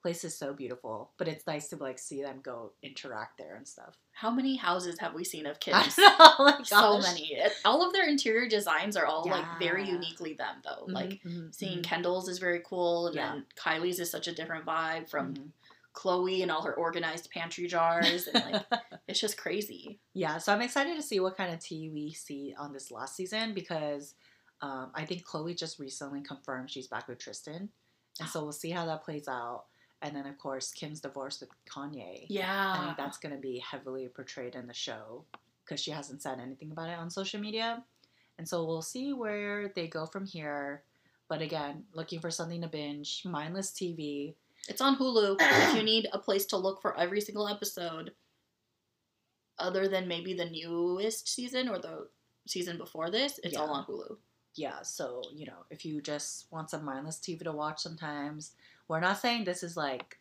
place 0.00 0.24
is 0.24 0.36
so 0.36 0.52
beautiful. 0.52 1.10
But 1.18 1.28
it's 1.28 1.46
nice 1.46 1.68
to 1.68 1.76
like 1.76 1.98
see 1.98 2.22
them 2.22 2.40
go 2.42 2.72
interact 2.82 3.38
there 3.38 3.56
and 3.56 3.66
stuff. 3.66 3.96
How 4.12 4.30
many 4.30 4.56
houses 4.56 4.98
have 4.98 5.14
we 5.14 5.24
seen 5.24 5.46
of 5.46 5.60
kids? 5.60 5.94
oh 5.98 6.58
so 6.64 6.98
many. 7.00 7.32
It- 7.34 7.52
all 7.64 7.86
of 7.86 7.92
their 7.92 8.08
interior 8.08 8.48
designs 8.48 8.96
are 8.96 9.06
all 9.06 9.26
like 9.28 9.44
very 9.58 9.86
uniquely 9.88 10.34
them 10.34 10.56
though. 10.64 10.84
Like 10.86 11.22
Mhm, 11.22 11.26
mhm, 11.48 11.54
seeing 11.54 11.78
mhm. 11.78 11.84
Kendall's 11.84 12.28
is 12.28 12.38
very 12.38 12.60
cool, 12.64 13.06
and 13.08 13.16
Yeah. 13.16 13.32
then 13.32 13.46
Kylie's 13.56 14.00
is 14.00 14.10
such 14.10 14.28
a 14.28 14.32
different 14.34 14.64
vibe 14.66 15.08
from 15.08 15.34
Mhm. 15.34 15.50
Khloe 15.94 16.42
and 16.42 16.50
all 16.50 16.62
her 16.62 16.74
organized 16.74 17.28
pantry 17.30 17.66
jars, 17.66 18.28
and 18.28 18.52
like 18.52 18.66
it's 19.08 19.18
just 19.20 19.36
crazy. 19.36 19.98
Yeah, 20.14 20.38
so 20.38 20.52
I'm 20.52 20.62
excited 20.62 20.94
to 20.96 21.02
see 21.02 21.18
what 21.18 21.36
kind 21.36 21.52
of 21.52 21.58
tea 21.60 21.90
we 21.90 22.12
see 22.12 22.54
on 22.56 22.72
this 22.72 22.90
last 22.90 23.16
season 23.16 23.52
because 23.54 24.14
um, 24.60 24.90
I 24.94 25.04
think 25.04 25.24
Khloe 25.24 25.56
just 25.56 25.78
recently 25.78 26.20
confirmed 26.20 26.70
she's 26.70 26.88
back 26.88 27.06
with 27.08 27.18
Tristan. 27.18 27.68
And 28.20 28.28
so 28.28 28.42
we'll 28.42 28.50
see 28.52 28.70
how 28.70 28.86
that 28.86 29.04
plays 29.04 29.28
out. 29.28 29.66
And 30.00 30.14
then, 30.14 30.26
of 30.26 30.38
course, 30.38 30.70
Kim's 30.72 31.00
divorce 31.00 31.40
with 31.40 31.50
Kanye. 31.68 32.26
Yeah, 32.28 32.84
think 32.84 32.96
that's 32.96 33.18
going 33.18 33.34
to 33.34 33.40
be 33.40 33.58
heavily 33.58 34.08
portrayed 34.08 34.54
in 34.54 34.66
the 34.68 34.74
show 34.74 35.24
because 35.64 35.80
she 35.80 35.90
hasn't 35.90 36.22
said 36.22 36.38
anything 36.40 36.70
about 36.70 36.88
it 36.88 36.98
on 36.98 37.10
social 37.10 37.40
media. 37.40 37.82
And 38.38 38.48
so 38.48 38.64
we'll 38.64 38.82
see 38.82 39.12
where 39.12 39.72
they 39.74 39.88
go 39.88 40.06
from 40.06 40.24
here. 40.24 40.82
But 41.28 41.42
again, 41.42 41.84
looking 41.92 42.20
for 42.20 42.30
something 42.30 42.62
to 42.62 42.68
binge, 42.68 43.22
mindless 43.24 43.70
TV. 43.72 44.34
it's 44.68 44.80
on 44.80 44.96
Hulu. 44.96 45.36
if 45.40 45.74
you 45.74 45.82
need 45.82 46.06
a 46.12 46.18
place 46.18 46.46
to 46.46 46.56
look 46.56 46.80
for 46.80 46.96
every 46.98 47.20
single 47.20 47.48
episode, 47.48 48.12
other 49.58 49.88
than 49.88 50.06
maybe 50.06 50.32
the 50.34 50.48
newest 50.48 51.28
season 51.28 51.68
or 51.68 51.78
the 51.78 52.06
season 52.46 52.78
before 52.78 53.10
this, 53.10 53.40
it's 53.42 53.56
all 53.56 53.70
on 53.70 53.84
Hulu. 53.84 54.16
yeah, 54.54 54.82
so 54.82 55.22
you 55.34 55.46
know, 55.46 55.64
if 55.70 55.84
you 55.84 56.00
just 56.00 56.46
want 56.50 56.70
some 56.70 56.84
mindless 56.84 57.18
TV 57.18 57.42
to 57.44 57.52
watch 57.52 57.80
sometimes, 57.80 58.52
we're 58.88 59.00
not 59.00 59.18
saying 59.18 59.44
this 59.44 59.62
is 59.62 59.76
like 59.76 60.18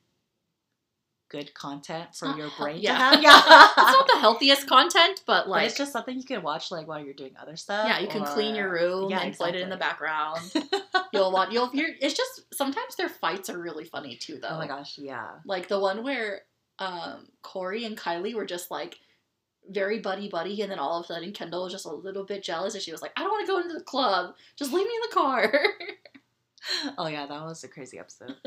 good 1.29 1.53
content 1.53 2.15
for 2.15 2.35
your 2.37 2.49
brain 2.57 2.79
yeah. 2.79 2.91
to 2.91 2.97
have. 2.97 3.21
Yeah. 3.21 3.41
it's 3.67 3.75
not 3.77 4.07
the 4.07 4.17
healthiest 4.19 4.67
content, 4.67 5.23
but 5.25 5.37
but 5.37 5.49
like 5.49 5.67
it's 5.67 5.77
just 5.77 5.91
something 5.91 6.17
you 6.17 6.23
can 6.23 6.41
watch 6.41 6.71
like 6.71 6.87
while 6.87 7.03
you're 7.03 7.13
doing 7.13 7.33
other 7.39 7.55
stuff. 7.55 7.87
yeah, 7.87 7.99
you 7.99 8.07
can 8.07 8.23
clean 8.23 8.55
your 8.55 8.71
room 8.71 9.09
Yeah, 9.09 9.21
and 9.21 9.35
play 9.35 9.49
it 9.49 9.55
in 9.55 9.69
the 9.69 9.77
background. 9.77 10.39
You'll 11.13 11.31
want 11.31 11.51
You'll 11.51 11.69
hear. 11.69 11.95
It's 12.01 12.15
just 12.15 12.53
sometimes 12.53 12.95
their 12.95 13.09
fights 13.09 13.49
are 13.49 13.59
really 13.59 13.85
funny 13.85 14.15
too, 14.15 14.39
though. 14.41 14.49
oh 14.51 14.57
my 14.57 14.67
gosh, 14.67 14.97
yeah. 14.97 15.27
Like 15.45 15.67
the 15.67 15.79
one 15.79 16.03
where 16.03 16.41
um, 16.79 17.27
Corey 17.43 17.85
and 17.85 17.97
Kylie 17.97 18.33
were 18.33 18.45
just 18.45 18.71
like 18.71 18.97
very 19.69 19.99
buddy 19.99 20.29
buddy, 20.29 20.61
and 20.61 20.71
then 20.71 20.79
all 20.79 20.99
of 20.99 21.05
a 21.05 21.07
sudden 21.07 21.33
Kendall 21.33 21.63
was 21.63 21.73
just 21.73 21.85
a 21.85 21.91
little 21.91 22.23
bit 22.23 22.43
jealous, 22.43 22.73
and 22.73 22.81
she 22.81 22.91
was 22.91 23.01
like, 23.01 23.11
"I 23.15 23.21
don't 23.21 23.31
want 23.31 23.45
to 23.45 23.51
go 23.51 23.59
into 23.59 23.73
the 23.73 23.83
club. 23.83 24.35
Just 24.57 24.73
leave 24.73 24.87
me 24.87 24.93
in 24.93 25.09
the 25.09 25.15
car." 25.15 25.53
Oh 26.97 27.07
yeah, 27.07 27.25
that 27.25 27.43
was 27.43 27.63
a 27.63 27.67
crazy 27.67 27.99
episode. 27.99 28.35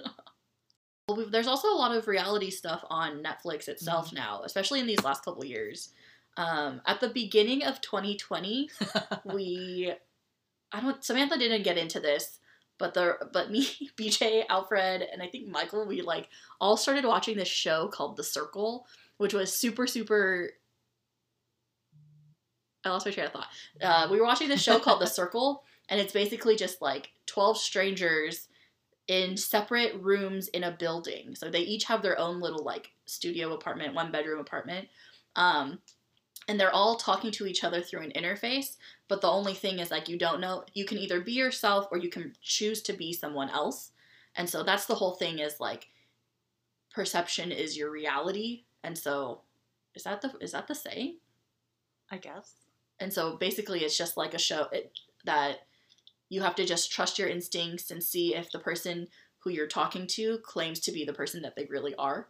Well, 1.09 1.17
we've- 1.19 1.31
There's 1.31 1.49
also 1.49 1.69
a 1.69 1.75
lot 1.75 1.97
of 1.97 2.07
reality 2.07 2.51
stuff 2.51 2.85
on 2.89 3.21
Netflix 3.23 3.67
itself 3.69 4.07
Mm-hmm. 4.09 4.17
now, 4.17 4.43
especially 4.45 4.79
in 4.79 4.87
these 4.87 5.03
last 5.03 5.25
couple 5.25 5.45
years. 5.45 5.91
Um, 6.37 6.81
at 6.87 7.01
the 7.01 7.09
beginning 7.09 7.65
of 7.65 7.81
2020, 7.81 8.71
we, 9.35 9.93
I 10.71 10.81
don't, 10.81 11.03
Samantha 11.03 11.37
didn't 11.37 11.65
get 11.65 11.77
into 11.79 11.99
this, 11.99 12.39
but 12.79 12.95
the, 12.95 13.17
but 13.33 13.51
me, 13.51 13.67
BJ, 13.99 14.45
Alfred, 14.49 15.03
and 15.13 15.21
I 15.21 15.27
think 15.27 15.49
Michael, 15.49 15.85
we 15.85 16.01
like 16.01 16.29
all 16.61 16.77
started 16.77 17.05
watching 17.05 17.37
this 17.37 17.49
show 17.49 17.89
called 17.89 18.17
The 18.17 18.23
Circle, 18.23 18.87
which 19.17 19.35
was 19.35 19.53
super, 19.53 19.89
super. 19.89 20.51
I 22.85 22.91
lost 22.91 23.05
my 23.05 23.13
train 23.13 23.27
of 23.27 23.33
thought. 23.33 23.49
Uh, 23.83 24.09
we 24.11 24.19
were 24.21 24.27
watching 24.27 24.49
this 24.49 24.63
show 24.63 24.79
called 24.79 25.01
The 25.01 25.07
Circle, 25.07 25.65
and 25.89 26.01
it's 26.01 26.13
basically 26.13 26.55
just 26.57 26.81
like 26.81 27.11
12 27.31 27.59
strangers 27.59 28.49
in 29.07 29.37
separate 29.37 30.01
rooms 30.01 30.49
in 30.49 30.65
a 30.65 30.71
building. 30.71 31.35
So 31.35 31.49
they 31.49 31.61
each 31.61 31.85
have 31.85 32.03
their 32.03 32.19
own 32.19 32.41
little 32.41 32.65
like 32.65 32.91
studio 33.07 33.55
apartment, 33.55 33.95
one 33.95 34.11
bedroom 34.11 34.41
apartment. 34.41 34.89
Um, 35.37 35.79
and 36.49 36.59
they're 36.59 36.75
all 36.75 36.97
talking 36.97 37.31
to 37.33 37.47
each 37.47 37.63
other 37.63 37.81
through 37.81 38.03
an 38.03 38.13
interface, 38.17 38.77
but 39.07 39.21
the 39.21 39.31
only 39.31 39.55
thing 39.55 39.79
is 39.79 39.91
like 39.91 40.09
you 40.09 40.19
don't 40.19 40.41
know 40.41 40.65
you 40.75 40.85
can 40.85 40.99
either 40.99 41.21
be 41.21 41.33
yourself 41.33 41.87
or 41.93 41.99
you 41.99 42.09
can 42.09 42.35
choose 42.43 42.83
to 42.83 42.93
be 42.93 43.13
someone 43.13 43.51
else. 43.51 43.93
And 44.35 44.49
so 44.49 44.65
that's 44.65 44.87
the 44.87 44.97
whole 44.97 45.15
thing 45.15 45.39
is 45.39 45.61
like 45.61 45.89
perception 46.93 47.53
is 47.53 47.77
your 47.77 47.91
reality. 47.91 48.65
And 48.83 48.99
so 48.99 49.43
is 49.95 50.03
that 50.03 50.23
the 50.23 50.33
is 50.41 50.53
that 50.53 50.67
the 50.67 50.75
saying? 50.75 51.19
I 52.11 52.19
guess. 52.19 52.55
And 52.99 53.13
so 53.13 53.37
basically, 53.37 53.81
it's 53.81 53.97
just 53.97 54.17
like 54.17 54.35
a 54.35 54.39
show 54.39 54.67
it, 54.73 54.93
that 55.25 55.61
you 56.31 56.41
have 56.41 56.55
to 56.55 56.65
just 56.65 56.91
trust 56.91 57.19
your 57.19 57.29
instincts 57.29 57.91
and 57.91 58.03
see 58.03 58.35
if 58.35 58.51
the 58.51 58.59
person 58.59 59.09
who 59.41 59.51
you're 59.51 59.67
talking 59.67 60.07
to 60.07 60.39
claims 60.39 60.81
to 60.81 60.93
be 60.93 61.05
the 61.05 61.13
person 61.13 61.43
that 61.43 61.57
they 61.57 61.67
really 61.67 61.95
are. 61.97 62.29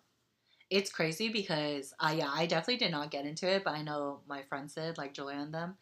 It's 0.70 0.90
crazy 0.90 1.28
because 1.28 1.92
I 2.00 2.14
yeah, 2.14 2.30
I 2.32 2.46
definitely 2.46 2.76
did 2.78 2.92
not 2.92 3.10
get 3.10 3.26
into 3.26 3.48
it, 3.48 3.62
but 3.64 3.74
I 3.74 3.82
know 3.82 4.20
my 4.28 4.42
friends 4.42 4.74
did, 4.74 4.98
like 4.98 5.14
Julia 5.14 5.36
and 5.38 5.52
them. 5.52 5.76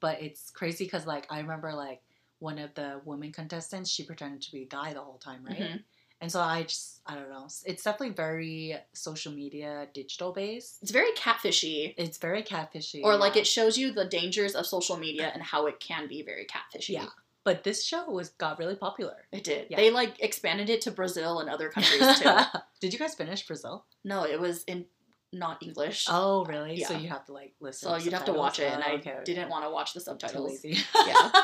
But 0.00 0.20
it's 0.20 0.50
crazy 0.50 0.84
because 0.84 1.06
like 1.06 1.26
I 1.30 1.38
remember 1.40 1.72
like 1.72 2.02
one 2.40 2.58
of 2.58 2.74
the 2.74 3.00
women 3.04 3.30
contestants, 3.32 3.88
she 3.88 4.04
pretended 4.04 4.42
to 4.42 4.52
be 4.52 4.62
a 4.62 4.66
guy 4.66 4.92
the 4.92 5.00
whole 5.00 5.18
time, 5.18 5.44
right? 5.44 5.56
Mhm. 5.70 5.82
And 6.20 6.30
so 6.30 6.40
I 6.40 6.64
just 6.64 7.00
I 7.06 7.14
don't 7.14 7.30
know. 7.30 7.46
It's 7.64 7.84
definitely 7.84 8.14
very 8.14 8.76
social 8.92 9.32
media 9.32 9.88
digital 9.94 10.32
based. 10.32 10.82
It's 10.82 10.90
very 10.90 11.12
catfishy, 11.12 11.94
It's 11.96 12.18
very 12.18 12.42
catfishy. 12.42 13.04
or 13.04 13.16
like 13.16 13.36
it 13.36 13.46
shows 13.46 13.78
you 13.78 13.92
the 13.92 14.04
dangers 14.04 14.56
of 14.56 14.66
social 14.66 14.96
media 14.96 15.30
and 15.32 15.42
how 15.42 15.66
it 15.66 15.78
can 15.78 16.08
be 16.08 16.22
very 16.22 16.46
catfishy. 16.46 16.90
Yeah. 16.90 17.06
But 17.44 17.64
this 17.64 17.84
show 17.84 18.08
was 18.10 18.28
got 18.30 18.58
really 18.58 18.76
popular. 18.76 19.16
It 19.32 19.42
did. 19.44 19.66
Yeah. 19.70 19.76
They 19.76 19.90
like 19.90 20.20
expanded 20.20 20.70
it 20.70 20.80
to 20.82 20.90
Brazil 20.90 21.40
and 21.40 21.50
other 21.50 21.68
countries 21.70 22.20
too. 22.20 22.30
Did 22.80 22.92
you 22.92 22.98
guys 22.98 23.14
finish 23.14 23.46
Brazil? 23.46 23.84
no, 24.04 24.24
it 24.24 24.38
was 24.40 24.62
in 24.64 24.86
not 25.32 25.62
English. 25.62 26.06
Oh, 26.10 26.44
really? 26.44 26.80
So 26.84 26.94
you 26.96 27.08
have 27.08 27.24
to 27.26 27.32
like 27.32 27.54
listen. 27.60 27.88
so 27.88 27.96
you'd 27.96 28.12
have 28.12 28.26
to 28.26 28.32
watch 28.34 28.58
it, 28.60 28.70
and 28.72 28.82
I 28.84 28.90
Oh, 28.92 28.94
okay, 28.96 29.12
okay. 29.12 29.24
didn't 29.24 29.48
want 29.48 29.64
to 29.64 29.70
watch 29.70 29.92
the 29.94 30.00
subtitles. 30.00 30.50
lazy. 30.64 30.82
Yeah. 31.06 31.30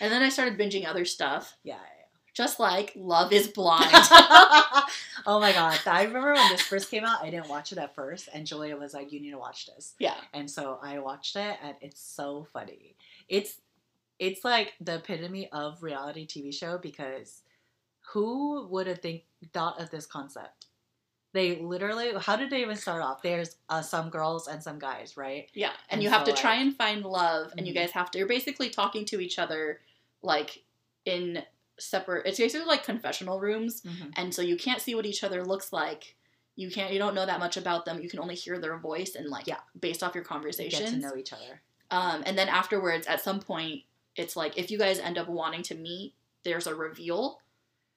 And 0.00 0.10
then 0.12 0.22
I 0.22 0.30
started 0.30 0.58
binging 0.58 0.86
other 0.86 1.04
stuff, 1.04 1.56
yeah. 1.62 1.76
just 2.34 2.58
like 2.58 2.92
Love 2.96 3.30
Is 3.32 3.46
Blind. 3.46 3.86
oh 5.26 5.38
my 5.40 5.52
god! 5.52 5.78
I 5.86 6.04
remember 6.04 6.32
when 6.32 6.50
this 6.50 6.62
first 6.62 6.90
came 6.90 7.04
out. 7.04 7.22
I 7.22 7.30
didn't 7.30 7.48
watch 7.48 7.72
it 7.72 7.78
at 7.78 7.94
first, 7.94 8.28
and 8.34 8.46
Julia 8.46 8.76
was 8.76 8.94
like, 8.94 9.12
"You 9.12 9.20
need 9.20 9.30
to 9.30 9.38
watch 9.38 9.66
this." 9.66 9.94
yeah. 9.98 10.14
And 10.32 10.50
so 10.50 10.78
I 10.82 10.98
watched 10.98 11.36
it, 11.36 11.56
and 11.62 11.74
it's 11.80 12.00
so 12.00 12.46
funny. 12.52 12.96
It's 13.28 13.60
it's 14.22 14.44
like 14.44 14.74
the 14.80 14.94
epitome 14.96 15.48
of 15.52 15.82
reality 15.82 16.26
TV 16.26 16.54
show 16.54 16.78
because 16.78 17.42
who 18.12 18.68
would 18.68 18.86
have 18.86 19.00
think 19.00 19.24
thought 19.52 19.80
of 19.80 19.90
this 19.90 20.06
concept? 20.06 20.66
They 21.32 21.56
literally, 21.56 22.12
how 22.20 22.36
did 22.36 22.50
they 22.50 22.60
even 22.60 22.76
start 22.76 23.02
off? 23.02 23.22
There's 23.22 23.56
uh, 23.68 23.80
some 23.82 24.10
girls 24.10 24.48
and 24.48 24.62
some 24.62 24.78
guys, 24.78 25.16
right? 25.16 25.48
Yeah, 25.54 25.70
and, 25.88 25.98
And 25.98 26.02
you 26.02 26.10
have 26.10 26.26
so, 26.26 26.32
to 26.32 26.40
try 26.40 26.56
and 26.56 26.76
find 26.76 27.04
love, 27.04 27.52
and 27.56 27.66
you 27.66 27.72
Mhm. 27.72 27.76
guys 27.76 27.90
have 27.92 28.10
to. 28.12 28.18
You're 28.18 28.28
basically 28.28 28.68
talking 28.68 29.04
to 29.06 29.18
each 29.18 29.38
other, 29.38 29.80
like 30.22 30.62
in 31.06 31.42
separate. 31.78 32.26
It's 32.26 32.38
basically 32.38 32.66
like 32.66 32.84
confessional 32.84 33.40
rooms, 33.40 33.80
Mm-hmm. 33.80 34.10
and 34.16 34.34
so 34.34 34.42
you 34.42 34.56
can't 34.56 34.80
see 34.82 34.94
what 34.94 35.06
each 35.06 35.24
other 35.24 35.42
looks 35.44 35.72
like. 35.72 36.16
You 36.54 36.70
can't. 36.70 36.92
You 36.92 36.98
don't 36.98 37.14
know 37.14 37.24
that 37.26 37.40
much 37.40 37.56
about 37.56 37.86
them. 37.86 38.00
You 38.02 38.10
can 38.10 38.20
only 38.20 38.34
hear 38.34 38.58
their 38.60 38.76
voice 38.76 39.14
and 39.14 39.28
like 39.30 39.46
Yeah. 39.46 39.60
based 39.80 40.02
off 40.02 40.14
your 40.14 40.22
Get 40.24 40.28
conversations. 40.28 40.90
to 40.90 40.96
know 40.98 41.16
each 41.16 41.32
other. 41.32 41.62
Um, 41.90 42.22
and 42.26 42.36
then 42.38 42.48
afterwards, 42.50 43.06
at 43.06 43.20
some 43.22 43.40
point, 43.40 43.82
it's 44.16 44.36
like 44.36 44.58
if 44.58 44.70
you 44.70 44.78
guys 44.78 44.98
end 44.98 45.18
up 45.18 45.28
wanting 45.28 45.62
to 45.64 45.74
meet, 45.74 46.14
there's 46.44 46.66
a 46.66 46.74
reveal. 46.74 47.38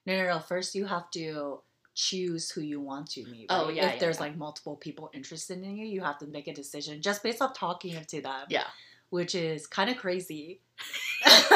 No, 0.06 0.16
no, 0.18 0.28
no. 0.28 0.40
First, 0.40 0.76
you 0.76 0.86
have 0.86 1.10
to 1.12 1.62
choose 1.96 2.52
who 2.52 2.62
you 2.62 2.80
want 2.80 3.10
to 3.12 3.26
meet. 3.26 3.48
Oh, 3.50 3.70
yeah, 3.70 3.88
If 3.88 3.94
yeah, 3.94 4.00
there's 4.00 4.18
yeah. 4.18 4.24
like 4.24 4.38
multiple 4.38 4.76
people 4.76 5.10
interested 5.14 5.64
in 5.64 5.78
you, 5.78 5.86
you 5.86 6.02
have 6.02 6.20
to 6.20 6.28
make 6.28 6.48
a 6.48 6.54
decision 6.54 7.02
just 7.02 7.24
based 7.24 7.42
off 7.42 7.58
talking 7.58 7.98
to 8.06 8.22
them. 8.22 8.46
Yeah. 8.50 8.66
Which 9.10 9.34
is 9.34 9.66
kind 9.66 9.90
of 9.90 9.98
crazy. 9.98 10.60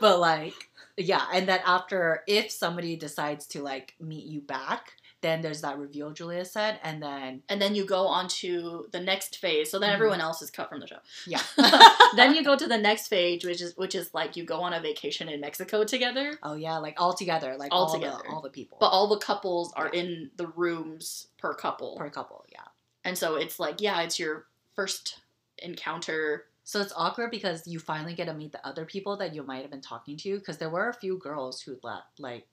but 0.00 0.18
like, 0.18 0.54
yeah, 0.96 1.24
and 1.32 1.48
then 1.48 1.60
after, 1.64 2.22
if 2.26 2.50
somebody 2.50 2.96
decides 2.96 3.46
to 3.48 3.62
like 3.62 3.94
meet 4.00 4.26
you 4.26 4.40
back, 4.40 4.92
then 5.24 5.40
there's 5.40 5.62
that 5.62 5.78
reveal 5.78 6.10
Julia 6.12 6.44
said, 6.44 6.78
and 6.84 7.02
then 7.02 7.42
and 7.48 7.60
then 7.60 7.74
you 7.74 7.84
go 7.86 8.06
on 8.06 8.28
to 8.42 8.86
the 8.92 9.00
next 9.00 9.38
phase. 9.38 9.70
So 9.70 9.78
then 9.78 9.90
Mhm. 9.90 9.94
everyone 9.94 10.20
else 10.20 10.42
is 10.42 10.50
cut 10.50 10.68
from 10.68 10.80
the 10.80 10.86
show. 10.86 10.98
yeah, 11.26 11.40
then 12.16 12.34
you 12.34 12.44
go 12.44 12.56
to 12.56 12.66
the 12.66 12.78
next 12.78 13.08
phase, 13.08 13.44
which 13.44 13.60
is 13.62 13.76
which 13.76 13.94
is 13.94 14.12
like 14.14 14.36
you 14.36 14.44
go 14.44 14.60
on 14.60 14.72
a 14.74 14.80
vacation 14.80 15.28
in 15.28 15.40
Mexico 15.40 15.82
together, 15.84 16.38
oh 16.42 16.54
yeah, 16.54 16.76
like 16.78 17.00
all 17.00 17.14
together, 17.14 17.56
like 17.56 17.72
All 17.72 17.86
all, 17.86 17.94
together. 17.94 18.22
the 18.24 18.30
all 18.32 18.42
the 18.42 18.50
people, 18.50 18.76
but 18.80 18.88
all 18.88 19.08
the 19.08 19.18
couples 19.18 19.72
are 19.74 19.90
Yeah. 19.92 20.00
in 20.00 20.30
the 20.36 20.46
rooms 20.48 21.28
per 21.38 21.54
couple, 21.54 21.96
per 21.96 22.10
couple, 22.10 22.44
yeah. 22.52 22.68
and 23.04 23.16
so 23.16 23.36
it's 23.36 23.58
like 23.58 23.80
yeah, 23.80 24.02
it's 24.02 24.18
your 24.18 24.46
first 24.74 25.20
encounter. 25.58 26.46
So 26.66 26.80
it's 26.80 26.94
awkward 26.96 27.30
because 27.30 27.66
you 27.66 27.78
finally 27.78 28.14
get 28.14 28.24
to 28.26 28.34
meet 28.34 28.52
the 28.52 28.66
other 28.66 28.84
people 28.86 29.16
that 29.18 29.34
you 29.34 29.42
might 29.42 29.60
have 29.62 29.70
been 29.70 29.82
talking 29.82 30.16
to. 30.18 30.38
Because 30.38 30.56
there 30.58 30.70
were 30.70 30.88
a 30.88 30.94
few 30.94 31.18
girls 31.18 31.60
who 31.60 31.76
left, 31.82 32.18
like, 32.18 32.46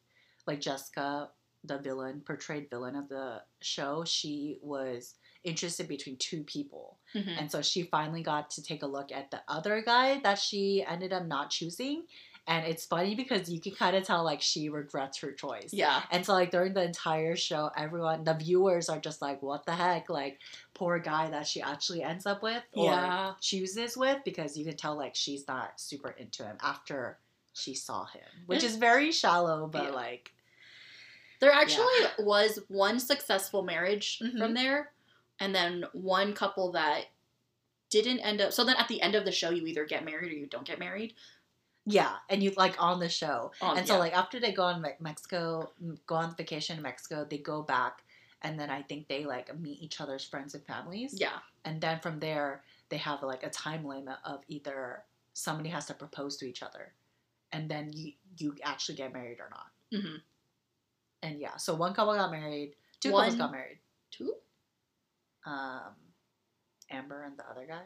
like 0.45 0.59
Jessica, 0.59 1.29
the 1.63 1.77
villain, 1.79 2.21
portrayed 2.21 2.69
villain 2.69 2.95
of 2.95 3.09
the 3.09 3.43
show. 3.61 4.03
She 4.05 4.57
was 4.61 5.15
interested 5.43 5.87
between 5.87 6.17
two 6.17 6.43
people, 6.43 6.99
Mhm. 7.15 7.37
and 7.39 7.51
so 7.51 7.61
she 7.61 7.83
finally 7.83 8.21
got 8.23 8.49
to 8.51 8.63
take 8.63 8.83
a 8.83 8.87
look 8.87 9.11
at 9.11 9.31
the 9.31 9.41
other 9.47 9.81
guy 9.81 10.19
that 10.21 10.37
she 10.39 10.83
ended 10.85 11.13
up 11.13 11.25
not 11.25 11.49
choosing. 11.49 12.07
And 12.47 12.65
it's 12.65 12.85
funny 12.85 13.13
because 13.15 13.49
you 13.51 13.61
can 13.61 13.75
kind 13.75 13.95
of 13.95 14.03
tell 14.03 14.23
like 14.23 14.41
she 14.41 14.69
regrets 14.69 15.19
her 15.19 15.31
choice. 15.31 15.71
Yeah, 15.73 16.03
And 16.09 16.25
so, 16.25 16.33
like, 16.33 16.49
during 16.49 16.73
the 16.73 16.83
entire 16.83 17.35
show, 17.35 17.69
everyone, 17.77 18.23
the 18.23 18.33
viewers 18.33 18.89
are 18.89 18.99
just 18.99 19.21
like, 19.21 19.41
what 19.43 19.65
the 19.67 19.73
heck? 19.75 20.09
Like, 20.09 20.39
poor 20.73 20.97
guy 20.99 21.29
that 21.29 21.47
she 21.47 21.61
actually 21.61 22.01
ends 22.01 22.25
up 22.25 22.41
with 22.41 22.63
or 22.73 22.85
Yeah. 22.85 23.35
chooses 23.39 23.95
with 23.95 24.23
because 24.25 24.57
you 24.57 24.65
can 24.65 24.75
tell, 24.75 24.95
like, 24.97 25.13
she's 25.15 25.47
not 25.47 25.79
super 25.79 26.09
into 26.09 26.43
him 26.43 26.57
after 26.61 27.19
she 27.53 27.75
saw 27.75 28.05
him, 28.05 28.27
which 28.47 28.63
is 28.63 28.75
very 28.75 29.11
shallow, 29.11 29.67
but, 29.67 29.83
Yeah. 29.85 29.91
like, 29.91 30.33
there 31.41 31.51
actually 31.51 32.05
was 32.19 32.59
one 32.69 32.99
successful 32.99 33.61
marriage 33.63 34.19
Mhm. 34.19 34.37
from 34.37 34.53
there, 34.53 34.93
and 35.39 35.53
then 35.53 35.83
one 35.93 36.33
couple 36.33 36.71
that 36.71 37.07
didn't 37.89 38.19
end 38.21 38.39
up. 38.39 38.53
So 38.53 38.63
then 38.63 38.77
at 38.77 38.87
the 38.87 39.01
end 39.01 39.15
of 39.15 39.25
the 39.25 39.31
show, 39.33 39.49
you 39.49 39.65
either 39.67 39.83
get 39.85 40.05
married 40.05 40.31
or 40.31 40.35
you 40.35 40.47
don't 40.47 40.65
get 40.65 40.79
married. 40.79 41.13
yeah. 41.85 42.17
And 42.29 42.43
you, 42.43 42.51
like, 42.51 42.75
on 42.81 42.99
the 42.99 43.09
show. 43.09 43.51
Um, 43.59 43.75
and 43.75 43.87
so, 43.87 43.93
yeah. 43.95 43.99
like, 43.99 44.13
after 44.15 44.39
they 44.39 44.51
go 44.51 44.63
on 44.63 44.81
Me- 44.83 44.93
Mexico, 44.99 45.73
go 46.05 46.13
on 46.15 46.35
vacation 46.35 46.77
in 46.77 46.83
Mexico, 46.83 47.25
they 47.25 47.39
go 47.39 47.63
back. 47.63 48.03
And 48.43 48.59
then 48.59 48.69
I 48.69 48.83
think 48.83 49.07
they 49.07 49.25
like 49.25 49.53
meet 49.59 49.81
each 49.81 49.99
other's 49.99 50.23
friends 50.23 50.53
and 50.53 50.63
families. 50.65 51.15
yeah, 51.19 51.39
and 51.65 51.81
then 51.81 51.99
from 51.99 52.19
there 52.19 52.63
they 52.89 52.97
have 52.97 53.23
like 53.23 53.43
a 53.43 53.49
time 53.49 53.83
limit 53.83 54.17
of 54.25 54.43
either 54.47 55.03
somebody 55.33 55.69
has 55.69 55.85
to 55.87 55.93
propose 55.95 56.37
to 56.37 56.45
each 56.47 56.61
other 56.63 56.93
and 57.51 57.69
then 57.69 57.91
you 57.93 58.13
you 58.37 58.55
actually 58.63 58.95
get 58.95 59.13
married 59.13 59.39
or 59.39 59.49
not 59.49 59.71
hmm 59.91 60.17
and 61.23 61.39
yeah 61.39 61.55
so 61.57 61.73
one 61.75 61.93
couple 61.93 62.13
got 62.15 62.31
married 62.31 62.73
two 62.99 63.11
One- 63.11 63.23
couples 63.25 63.37
got 63.39 63.51
married 63.51 63.79
two. 64.11 64.33
um 65.45 65.93
amber 66.89 67.23
and 67.23 67.37
the 67.37 67.47
other 67.49 67.65
guy 67.67 67.81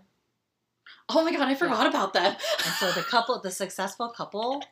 Oh 1.09 1.23
my 1.23 1.31
god, 1.31 1.47
I 1.47 1.55
forgot 1.55 1.87
about 1.87 2.13
that. 2.13 2.39
and 2.63 2.73
so 2.75 2.91
the 2.91 3.01
couple 3.09 3.39
the 3.41 3.49
successful 3.51 4.09
couple 4.09 4.63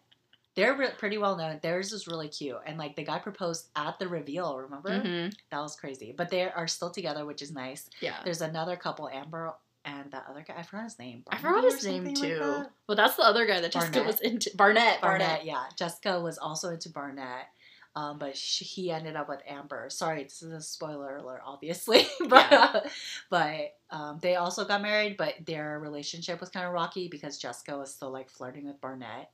they're 0.55 0.75
re- 0.75 0.91
pretty 0.99 1.17
well 1.17 1.35
known 1.35 1.59
theirs 1.63 1.91
is 1.91 2.07
really 2.07 2.27
cute 2.27 2.57
and 2.67 2.77
like 2.77 2.95
the 2.95 3.03
guy 3.03 3.17
proposed 3.17 3.69
at 3.75 3.97
the 3.99 4.07
reveal 4.07 4.57
remember 4.57 4.89
Mhm. 4.89 5.33
that 5.49 5.59
was 5.59 5.75
crazy 5.75 6.13
but 6.15 6.29
they 6.29 6.43
are 6.51 6.67
still 6.67 6.91
together 6.91 7.25
which 7.25 7.41
is 7.41 7.51
nice 7.51 7.89
Yeah, 8.01 8.17
there's 8.23 8.41
another 8.41 8.75
couple 8.75 9.09
amber 9.09 9.53
and 9.85 10.11
that 10.11 10.25
other 10.29 10.43
guy 10.47 10.53
i 10.57 10.61
forgot 10.63 10.83
his 10.83 10.99
name 10.99 11.23
I 11.29 11.37
forgot 11.39 11.63
his 11.63 11.83
name 11.83 12.05
something 12.05 12.15
like 12.29 12.31
too. 12.33 12.39
that. 12.39 12.71
but 12.87 12.97
that's 12.97 13.15
the 13.15 13.23
other 13.23 13.45
guy 13.47 13.59
that 13.61 13.71
Jessica 13.71 14.03
was 14.03 14.19
into. 14.21 14.51
Barnett. 14.55 15.01
Barnett, 15.01 15.27
Barnett. 15.29 15.45
yeah. 15.45 15.63
Jessica 15.75 16.19
was 16.19 16.37
also 16.37 16.69
into 16.69 16.89
Barnett, 16.89 17.47
um, 17.95 18.17
but 18.17 18.35
she, 18.35 18.65
he 18.65 18.91
ended 18.91 19.15
up 19.15 19.29
with 19.29 19.41
Amber. 19.47 19.89
Sorry, 19.89 20.23
this 20.23 20.41
is 20.41 20.51
a 20.51 20.61
spoiler 20.61 21.17
alert, 21.17 21.41
obviously. 21.45 22.07
but 22.27 22.87
but 23.29 23.75
um, 23.91 24.19
they 24.21 24.35
also 24.35 24.65
got 24.65 24.81
married, 24.81 25.17
but 25.17 25.35
their 25.45 25.79
relationship 25.79 26.39
was 26.39 26.49
kind 26.49 26.65
of 26.65 26.73
rocky 26.73 27.07
because 27.07 27.37
Jessica 27.37 27.77
was 27.77 27.93
still 27.93 28.11
like 28.11 28.29
flirting 28.29 28.65
with 28.67 28.81
Barnett 28.81 29.29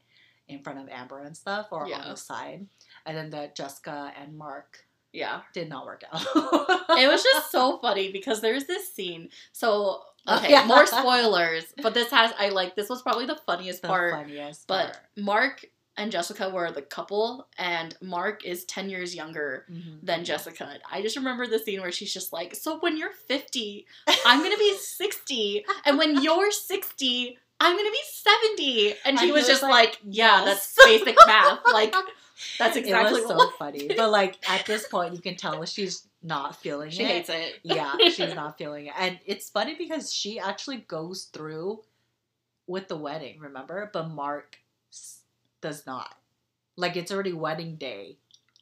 in 0.48 0.62
front 0.64 0.80
of 0.80 0.90
Amber 0.90 1.22
and 1.24 1.38
stuff, 1.38 1.68
or 1.72 1.88
Yeah. 1.88 2.00
on 2.02 2.10
the 2.10 2.16
side. 2.18 2.66
And 3.06 3.16
then 3.16 3.30
the 3.30 3.52
Jessica 3.56 4.12
and 4.20 4.38
Mark 4.38 4.80
Yeah. 5.14 5.42
did 5.54 5.70
not 5.70 5.86
work 5.86 6.04
out. 6.12 6.22
it 6.98 7.08
was 7.08 7.24
just 7.24 7.52
so 7.52 7.78
funny 7.82 8.12
because 8.12 8.42
there's 8.42 8.66
this 8.66 8.94
scene. 8.94 9.30
So 9.52 10.02
Oh, 10.28 10.38
okay, 10.38 10.52
yeah. 10.52 10.66
more 10.66 10.86
spoilers, 10.86 11.64
but 11.82 11.94
this 11.94 12.12
has 12.12 12.34
I 12.38 12.50
like 12.50 12.76
this 12.76 12.90
was 12.90 13.02
probably 13.02 13.26
the 13.26 13.38
funniest 13.46 13.82
the 13.84 13.88
part. 13.88 14.12
funniest. 14.14 14.68
But 14.68 14.84
part. 14.92 14.98
Mark 15.18 15.66
and 16.00 16.12
Jessica 16.12 16.50
were 16.50 16.72
the 16.72 16.82
couple, 16.82 17.48
and 17.58 17.96
Mark 18.02 18.44
is 18.46 18.66
ten 18.66 18.90
years 18.90 19.14
younger 19.14 19.66
Mhm. 19.72 20.00
than 20.02 20.26
Jessica. 20.26 20.66
And 20.72 20.82
I 20.92 21.02
just 21.02 21.16
remember 21.16 21.46
the 21.46 21.60
scene 21.60 21.82
where 21.82 21.92
she's 21.92 22.14
just 22.14 22.34
like, 22.34 22.56
"So 22.56 22.80
when 22.80 22.98
you're 22.98 23.12
50, 23.14 23.86
I'm 24.26 24.42
gonna 24.42 24.58
be 24.58 24.76
60, 24.82 25.66
and 25.86 25.98
when 25.98 26.22
you're 26.24 26.52
60." 26.52 27.38
I'm 27.62 27.76
gonna 27.76 27.92
be 27.92 28.04
70. 28.14 28.92
And 28.92 29.00
And 29.06 29.20
he 29.20 29.26
he 29.28 29.32
was 29.34 29.46
just 29.46 29.62
like, 29.62 29.72
like, 29.72 30.00
yeah, 30.06 30.46
yes. 30.46 30.74
that's 30.76 30.86
basic 30.88 31.18
math. 31.28 31.60
Like, 31.74 31.94
that's 32.58 32.78
exactly 32.78 33.20
it 33.20 33.28
was 33.28 33.36
what 33.36 33.50
so 33.52 33.58
funny. 33.58 33.90
But 33.98 34.12
like 34.12 34.38
at 34.50 34.66
this 34.66 34.88
point, 34.88 35.14
you 35.14 35.20
can 35.20 35.36
tell 35.36 35.66
she's 35.66 36.08
not 36.24 36.56
feeling 36.56 36.90
she 36.90 37.04
it. 37.04 37.08
She 37.08 37.14
hates 37.14 37.30
it. 37.30 37.60
yeah, 37.64 37.96
she's 38.10 38.34
not 38.34 38.58
feeling 38.58 38.86
it. 38.88 38.94
And 38.98 39.20
it's 39.26 39.50
funny 39.50 39.76
because 39.76 40.14
she 40.14 40.40
actually 40.40 40.78
goes 40.78 41.26
through 41.34 41.84
with 42.66 42.88
the 42.88 42.96
wedding, 42.96 43.40
remember? 43.42 43.90
But 43.92 44.10
Mark 44.10 44.58
does 45.62 45.86
not. 45.86 46.16
Like 46.76 46.96
it's 46.96 47.12
already 47.12 47.34
wedding 47.34 47.76
day 47.76 48.18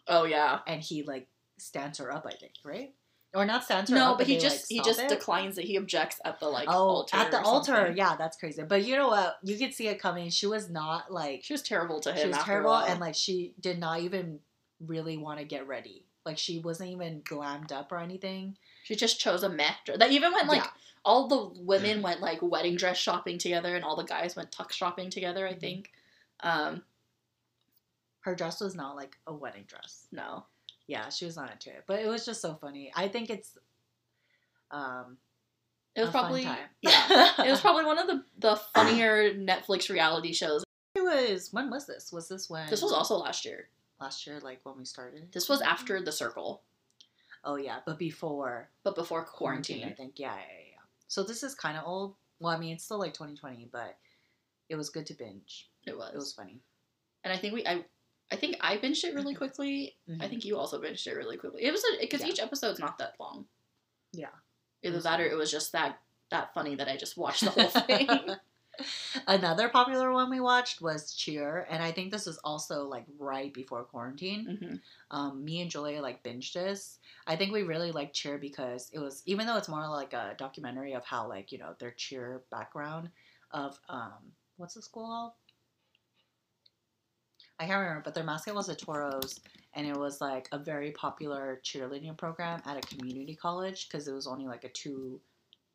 Oh, 0.08 0.24
yeah. 0.26 0.60
and 0.68 0.82
he 0.82 1.04
like 1.04 1.28
stands 1.58 2.00
her 2.00 2.12
up, 2.12 2.26
I 2.26 2.32
think, 2.32 2.54
right? 2.64 2.94
Or 3.34 3.46
not 3.46 3.64
stands 3.66 3.90
her 3.90 3.96
No, 3.96 4.04
up, 4.04 4.12
No, 4.14 4.18
but 4.18 4.28
he 4.28 4.36
they, 4.36 4.40
just 4.42 4.72
like, 4.72 4.86
he 4.86 4.90
just 4.90 5.08
declines 5.08 5.58
it. 5.58 5.66
He 5.66 5.76
objects 5.78 6.20
at 6.26 6.40
the 6.40 6.48
like 6.48 6.68
Oh, 6.70 6.74
altar. 6.88 7.18
at 7.18 7.30
the 7.30 7.42
altar, 7.42 7.76
something. 7.76 7.98
yeah, 7.98 8.16
that's 8.16 8.38
crazy. 8.38 8.64
But 8.64 8.86
you 8.86 8.96
know 8.96 9.10
what? 9.10 9.38
You 9.44 9.58
could 9.58 9.74
see 9.74 9.88
it 9.90 10.00
coming. 10.02 10.30
She 10.30 10.48
was 10.48 10.70
not 10.70 11.12
like 11.12 11.44
She 11.44 11.54
was 11.54 11.62
terrible 11.62 12.00
to 12.02 12.12
him. 12.14 12.18
she 12.22 12.28
was 12.30 12.38
terrible 12.44 12.74
and 12.76 13.00
like 13.00 13.16
she 13.16 13.54
did 13.60 13.80
not 13.80 14.00
even 14.00 14.40
really 14.80 15.18
want 15.18 15.40
to 15.40 15.46
get 15.46 15.68
ready. 15.68 16.06
Like 16.26 16.38
she 16.38 16.60
wasn't 16.60 16.90
even 16.92 17.22
glammed 17.22 17.72
up 17.72 17.92
or 17.92 18.00
anything. 18.00 18.58
she 18.84 18.96
just 18.96 19.20
chose 19.20 19.44
a 19.44 19.50
meh 19.50 19.74
dress. 19.86 19.98
That 20.00 20.12
even 20.12 20.32
went 20.32 20.48
like 20.48 20.64
Yeah. 20.64 20.70
all 21.06 21.28
the 21.28 21.62
women 21.62 22.02
went 22.02 22.22
like 22.22 22.40
wedding 22.42 22.78
dress 22.78 22.98
shopping 22.98 23.38
together, 23.38 23.76
and 23.76 23.84
all 23.84 23.96
the 23.98 24.04
guys 24.04 24.36
went 24.36 24.52
tux 24.52 24.72
shopping 24.72 25.10
together. 25.10 25.46
I 25.48 25.54
Mhm. 25.54 25.60
think. 25.60 25.92
Um, 26.42 26.84
Her 28.22 28.36
dress 28.36 28.62
was 28.62 28.76
not 28.76 28.96
like 28.96 29.18
a 29.26 29.34
wedding 29.34 29.66
dress. 29.68 30.08
no, 30.12 30.46
Yeah, 30.88 31.10
she 31.10 31.26
was 31.26 31.36
not 31.36 31.52
into 31.52 31.70
it. 31.70 31.84
But 31.88 32.00
it 32.02 32.08
was 32.08 32.26
just 32.26 32.42
so 32.42 32.56
funny. 32.56 32.92
I 32.96 33.08
think 33.08 33.30
it's 33.30 33.58
um 34.72 35.18
it 35.96 36.02
was 36.02 36.10
probably 36.12 36.44
yeah. 36.82 37.32
It 37.46 37.50
was 37.50 37.62
probably 37.62 37.86
one 37.86 37.98
of 37.98 38.08
the 38.08 38.24
the 38.38 38.56
funnier 38.76 39.34
Netflix 39.34 39.90
reality 39.90 40.34
shows. 40.34 40.64
It 40.96 41.02
was 41.02 41.52
when 41.54 41.70
was 41.70 41.88
this? 41.88 42.12
Was 42.12 42.28
this 42.28 42.50
when 42.50 42.70
This 42.70 42.82
was 42.82 42.92
also 42.92 43.16
last 43.18 43.46
year. 43.46 43.70
last 44.00 44.28
year, 44.28 44.40
like 44.42 44.60
when 44.64 44.78
we 44.78 44.86
started? 44.86 45.32
This 45.32 45.48
was 45.50 45.62
after 45.62 46.02
The 46.02 46.12
Circle, 46.12 46.62
Oh 47.44 47.56
yeah, 47.56 47.80
but 47.86 47.98
before 47.98 48.70
but 48.84 48.96
before 48.96 49.24
quarantine, 49.24 49.78
quarantine. 49.80 49.94
I 49.94 49.96
think. 49.96 50.20
Yeah, 50.20 50.36
yeah, 50.36 50.64
yeah. 50.72 50.82
So 51.08 51.24
this 51.24 51.42
is 51.44 51.56
kind 51.56 51.78
of 51.78 51.84
old. 51.86 52.16
Well, 52.40 52.54
I 52.54 52.58
mean, 52.60 52.74
it's 52.76 52.84
still 52.84 53.00
like 53.00 53.14
2020, 53.14 53.70
but 53.72 53.98
it 54.70 54.76
was 54.76 54.90
good 54.90 55.06
to 55.08 55.14
binge. 55.16 55.70
It 55.88 55.98
was. 55.98 56.12
It 56.14 56.18
was 56.18 56.34
funny. 56.34 56.62
and 57.24 57.34
I 57.34 57.38
think 57.38 57.54
we 57.54 57.66
I. 57.66 57.84
I 58.30 58.36
think 58.36 58.58
I 58.60 58.78
binged 58.78 59.04
it 59.06 59.16
really 59.16 59.34
quickly. 59.44 59.96
I 60.10 60.12
Mhm. 60.12 60.30
think 60.30 60.46
you 60.46 60.58
also 60.58 60.82
binged 60.82 61.08
it 61.08 61.14
really 61.16 61.38
quickly. 61.38 61.64
It 61.64 61.72
was 61.72 61.84
because 62.02 62.22
Yeah. 62.22 62.28
each 62.28 62.40
episode's 62.42 62.80
not 62.80 62.98
that 62.98 63.16
long. 63.20 63.48
Yeah. 64.12 64.36
Either 64.84 64.96
was 64.96 65.06
that 65.06 65.22
or 65.22 65.26
it 65.26 65.36
was 65.38 65.50
just 65.52 65.72
that 65.72 66.00
that 66.30 66.54
funny 66.54 66.76
that 66.76 66.90
I 66.90 66.98
just 66.98 67.16
watched 67.24 67.44
the 67.46 67.52
whole 67.52 67.70
thing. 67.70 68.10
Another 69.28 69.70
popular 69.70 70.12
one 70.12 70.30
we 70.30 70.40
watched 70.40 70.82
was 70.82 71.14
Cheer, 71.14 71.66
and 71.70 71.82
I 71.82 71.92
think 71.92 72.12
this 72.12 72.26
was 72.28 72.38
also 72.44 72.88
like 72.88 73.06
right 73.18 73.52
before 73.54 73.84
quarantine. 73.86 74.58
hmm 74.60 74.76
Um, 75.10 75.44
me 75.44 75.62
and 75.62 75.72
Julia 75.72 76.02
like 76.02 76.22
binged 76.24 76.54
this. 76.54 77.00
I 77.26 77.36
think 77.38 77.52
we 77.54 77.64
really 77.64 77.92
liked 77.92 78.14
Cheer 78.16 78.38
because 78.38 78.90
it 78.94 79.00
was 79.00 79.24
even 79.26 79.48
though 79.48 79.58
it's 79.58 79.70
more 79.70 79.88
like 79.88 80.14
a 80.14 80.36
documentary 80.38 80.94
of 80.94 81.06
how 81.06 81.28
like 81.28 81.52
you 81.52 81.58
know 81.58 81.74
their 81.80 81.92
cheer 81.92 82.44
background 82.52 83.10
of 83.52 83.80
um 83.90 84.34
what's 84.58 84.74
the 84.76 84.82
school 84.82 85.06
called? 85.08 85.32
I 87.60 87.66
can't 87.66 87.80
remember, 87.80 88.02
but 88.04 88.14
their 88.14 88.24
mascot 88.24 88.54
was 88.54 88.68
the 88.68 88.76
Toros, 88.76 89.40
and 89.74 89.88
it 89.88 89.98
was 89.98 90.22
like 90.22 90.48
a 90.52 90.60
very 90.60 90.92
popular 90.92 91.60
cheerleading 91.64 92.16
program 92.18 92.62
at 92.66 92.78
a 92.78 92.82
community 92.82 93.36
college 93.36 93.88
because 93.90 94.08
it 94.08 94.14
was 94.14 94.28
only 94.28 94.46
like 94.46 94.64
a 94.64 94.70
two 94.70 95.20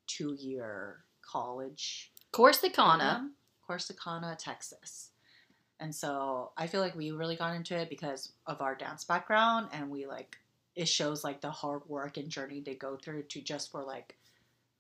two 0.07 0.35
year 0.35 0.99
college 1.23 2.13
Corsicana. 2.33 2.73
program, 2.75 3.33
Corsicana, 3.69 4.37
Texas. 4.39 5.11
And 5.81 5.93
so 5.93 6.53
I 6.57 6.69
feel 6.69 6.81
like 6.81 6.95
we 6.95 7.11
really 7.11 7.35
got 7.35 7.57
into 7.57 7.77
it 7.77 7.91
because 7.91 8.33
of 8.47 8.61
our 8.61 8.75
dance 8.77 9.03
background, 9.05 9.69
and 9.73 9.91
we 9.91 10.07
like 10.07 10.37
it 10.77 10.89
shows 10.89 11.25
like 11.25 11.41
the 11.41 11.51
hard 11.51 11.83
work 11.89 12.17
and 12.17 12.29
journey 12.29 12.61
they 12.61 12.75
go 12.75 12.97
through 12.97 13.23
to 13.25 13.41
just 13.43 13.71
for 13.71 13.83
like, 13.83 14.17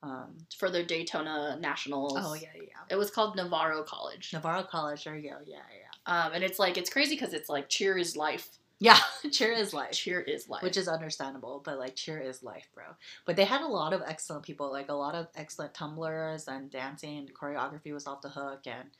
um, 0.02 0.38
for 0.56 0.70
their 0.70 0.84
Daytona 0.84 1.58
Nationals. 1.60 2.14
oh 2.16 2.34
yeah, 2.34 2.48
yeah, 2.54 2.62
It 2.90 2.96
was 2.96 3.10
called 3.10 3.36
Navarro 3.36 3.82
College. 3.82 4.30
Navarro 4.32 4.62
College. 4.62 5.04
There 5.04 5.16
you 5.16 5.30
go. 5.30 5.36
Yeah, 5.44 5.56
yeah. 5.56 5.91
Um, 6.06 6.32
and 6.34 6.44
it's 6.44 6.58
like 6.58 6.76
it's 6.76 6.90
crazy 6.90 7.14
because 7.14 7.32
it's 7.32 7.48
like 7.48 7.68
cheer 7.68 7.96
is 7.96 8.16
life. 8.16 8.48
Yeah, 8.78 8.98
cheer 9.30 9.52
is 9.52 9.72
life. 9.80 9.92
Cheer 9.92 10.20
is 10.20 10.48
life. 10.48 10.62
Which 10.62 10.76
is 10.76 10.88
understandable, 10.88 11.62
but 11.64 11.78
like 11.78 11.94
cheer 11.94 12.18
is 12.18 12.42
life, 12.42 12.68
bro. 12.74 12.84
But 13.24 13.36
they 13.36 13.44
had 13.44 13.62
a 13.62 13.66
lot 13.66 13.92
of 13.92 14.02
excellent 14.06 14.42
people, 14.42 14.70
like 14.70 14.88
a 14.88 14.94
lot 14.94 15.14
of 15.14 15.28
excellent 15.36 15.74
tumblers 15.74 16.48
and 16.48 16.70
dancing. 16.70 17.18
And 17.18 17.34
choreography 17.34 17.92
was 17.92 18.06
off 18.06 18.22
the 18.22 18.30
hook, 18.30 18.66
and 18.66 18.90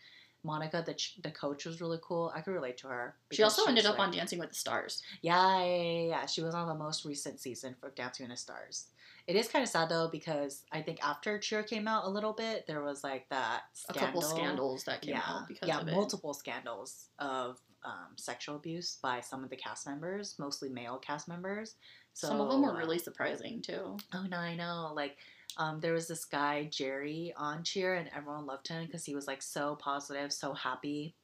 Monica, 0.45 0.83
the 0.85 0.95
ch- 0.95 1.19
the 1.23 1.31
coach, 1.31 1.65
was 1.65 1.81
really 1.81 1.99
cool. 2.03 2.33
I 2.35 2.41
could 2.41 2.53
relate 2.55 2.77
to 2.79 2.89
her. 2.89 3.15
she 3.33 3.43
also 3.43 3.65
ended 3.67 3.85
was, 3.85 3.95
up 3.95 3.99
on 3.99 4.11
Dancing 4.13 4.39
with 4.39 4.51
the 4.51 4.55
Stars. 4.55 5.03
Yeah, 5.21 5.65
yeah, 5.65 5.83
yeah, 5.83 6.09
yeah. 6.09 6.27
She 6.27 6.43
was 6.43 6.55
on 6.55 6.69
the 6.69 6.75
most 6.75 7.05
recent 7.05 7.41
season 7.41 7.75
for 7.81 7.91
Dancing 7.91 8.29
with 8.29 8.37
the 8.37 8.41
Stars. 8.41 8.87
It 9.27 9.37
is 9.37 9.49
kind 9.49 9.63
of 9.63 9.69
sad 9.69 9.89
though 9.89 10.09
because 10.11 10.65
I 10.73 10.83
think 10.83 10.99
after 11.05 11.39
Cheer 11.39 11.63
came 11.63 11.87
out 11.87 12.05
a 12.05 12.09
little 12.11 12.33
bit, 12.33 12.67
there 12.67 12.83
was 12.83 13.05
like 13.05 13.29
that 13.31 13.63
A 13.89 13.93
scandal. 13.93 14.07
couple 14.07 14.23
scandals 14.23 14.85
that 14.85 15.03
came 15.03 15.15
yeah, 15.15 15.23
out 15.27 15.49
because 15.49 15.69
yeah, 15.69 15.81
of 15.81 15.89
it. 15.89 15.93
multiple 15.93 16.35
scandals 16.35 17.09
of 17.19 17.61
um, 17.85 18.17
sexual 18.17 18.57
abuse 18.57 18.99
by 19.03 19.21
some 19.21 19.43
of 19.45 19.51
the 19.51 19.57
cast 19.57 19.87
members, 19.87 20.37
mostly 20.39 20.69
male 20.69 20.99
cast 20.99 21.29
members. 21.29 21.75
So, 22.15 22.29
Some 22.29 22.41
of 22.41 22.51
them 22.51 22.63
were 22.63 22.71
uh, 22.73 22.77
really 22.79 22.99
surprising 22.99 23.63
too. 23.63 23.97
Oh 24.13 24.25
no, 24.29 24.37
I 24.37 24.55
know. 24.55 24.93
Like, 24.95 25.17
um, 25.57 25.81
there 25.81 25.93
was 25.93 26.09
this 26.09 26.25
guy 26.25 26.69
Jerry 26.71 27.33
on 27.37 27.63
Cheer, 27.65 27.95
and 27.95 28.11
everyone 28.15 28.47
loved 28.47 28.69
him 28.69 28.85
because 28.87 29.05
he 29.05 29.15
was 29.15 29.27
like 29.27 29.43
so 29.43 29.77
positive, 29.77 30.33
so 30.33 30.53
happy. 30.53 31.15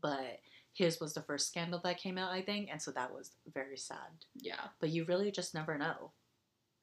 But 0.00 0.40
his 0.72 1.00
was 1.00 1.14
the 1.14 1.22
first 1.22 1.48
scandal 1.48 1.80
that 1.84 1.98
came 1.98 2.18
out, 2.18 2.32
I 2.32 2.42
think, 2.42 2.68
and 2.70 2.80
so 2.80 2.90
that 2.92 3.12
was 3.12 3.32
very 3.52 3.76
sad. 3.76 4.24
Yeah, 4.34 4.60
But 4.78 4.90
you 4.90 5.04
really 5.04 5.30
just 5.30 5.54
never 5.54 5.76
know. 5.76 6.12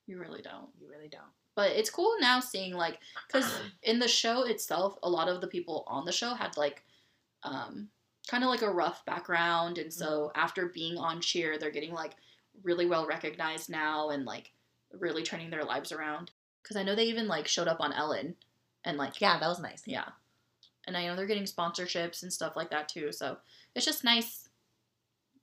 You 0.07 0.19
really 0.19 0.41
don't. 0.41 0.69
You 0.79 0.89
really 0.89 1.09
don't. 1.09 1.21
But 1.55 1.71
it's 1.71 1.89
cool 1.89 2.15
now 2.19 2.39
seeing 2.39 2.73
like 2.73 2.99
because 3.27 3.51
in 3.83 3.99
the 3.99 4.07
show 4.07 4.43
itself, 4.43 4.97
a 5.03 5.09
lot 5.09 5.27
of 5.27 5.41
the 5.41 5.47
people 5.47 5.83
on 5.87 6.05
the 6.05 6.11
show 6.11 6.33
had 6.33 6.55
like 6.55 6.83
um, 7.43 7.89
kind 8.27 8.43
of 8.43 8.49
like 8.49 8.61
a 8.61 8.69
rough 8.71 9.05
background, 9.05 9.77
and 9.77 9.91
so 9.91 10.31
after 10.35 10.67
being 10.67 10.97
on 10.97 11.19
Cheer, 11.21 11.57
they're 11.57 11.71
getting 11.71 11.93
like 11.93 12.15
really 12.63 12.85
well 12.85 13.07
recognized 13.07 13.69
now 13.69 14.09
and 14.09 14.25
like 14.25 14.51
really 14.93 15.23
turning 15.23 15.49
their 15.49 15.63
lives 15.63 15.91
around. 15.91 16.31
Because 16.63 16.77
I 16.77 16.83
know 16.83 16.95
they 16.95 17.05
even 17.05 17.27
like 17.27 17.47
showed 17.47 17.67
up 17.67 17.81
on 17.81 17.93
Ellen, 17.93 18.35
and 18.85 18.97
like 18.97 19.19
Yeah, 19.19 19.39
that 19.39 19.47
was 19.47 19.59
nice. 19.59 19.81
yeah, 19.85 20.09
and 20.85 20.95
I 20.95 21.05
know 21.07 21.15
they're 21.15 21.25
getting 21.25 21.45
sponsorships 21.45 22.21
and 22.21 22.31
stuff 22.31 22.55
like 22.55 22.69
that 22.69 22.87
too. 22.87 23.11
So 23.11 23.37
it's 23.73 23.85
just 23.85 24.03
nice 24.03 24.46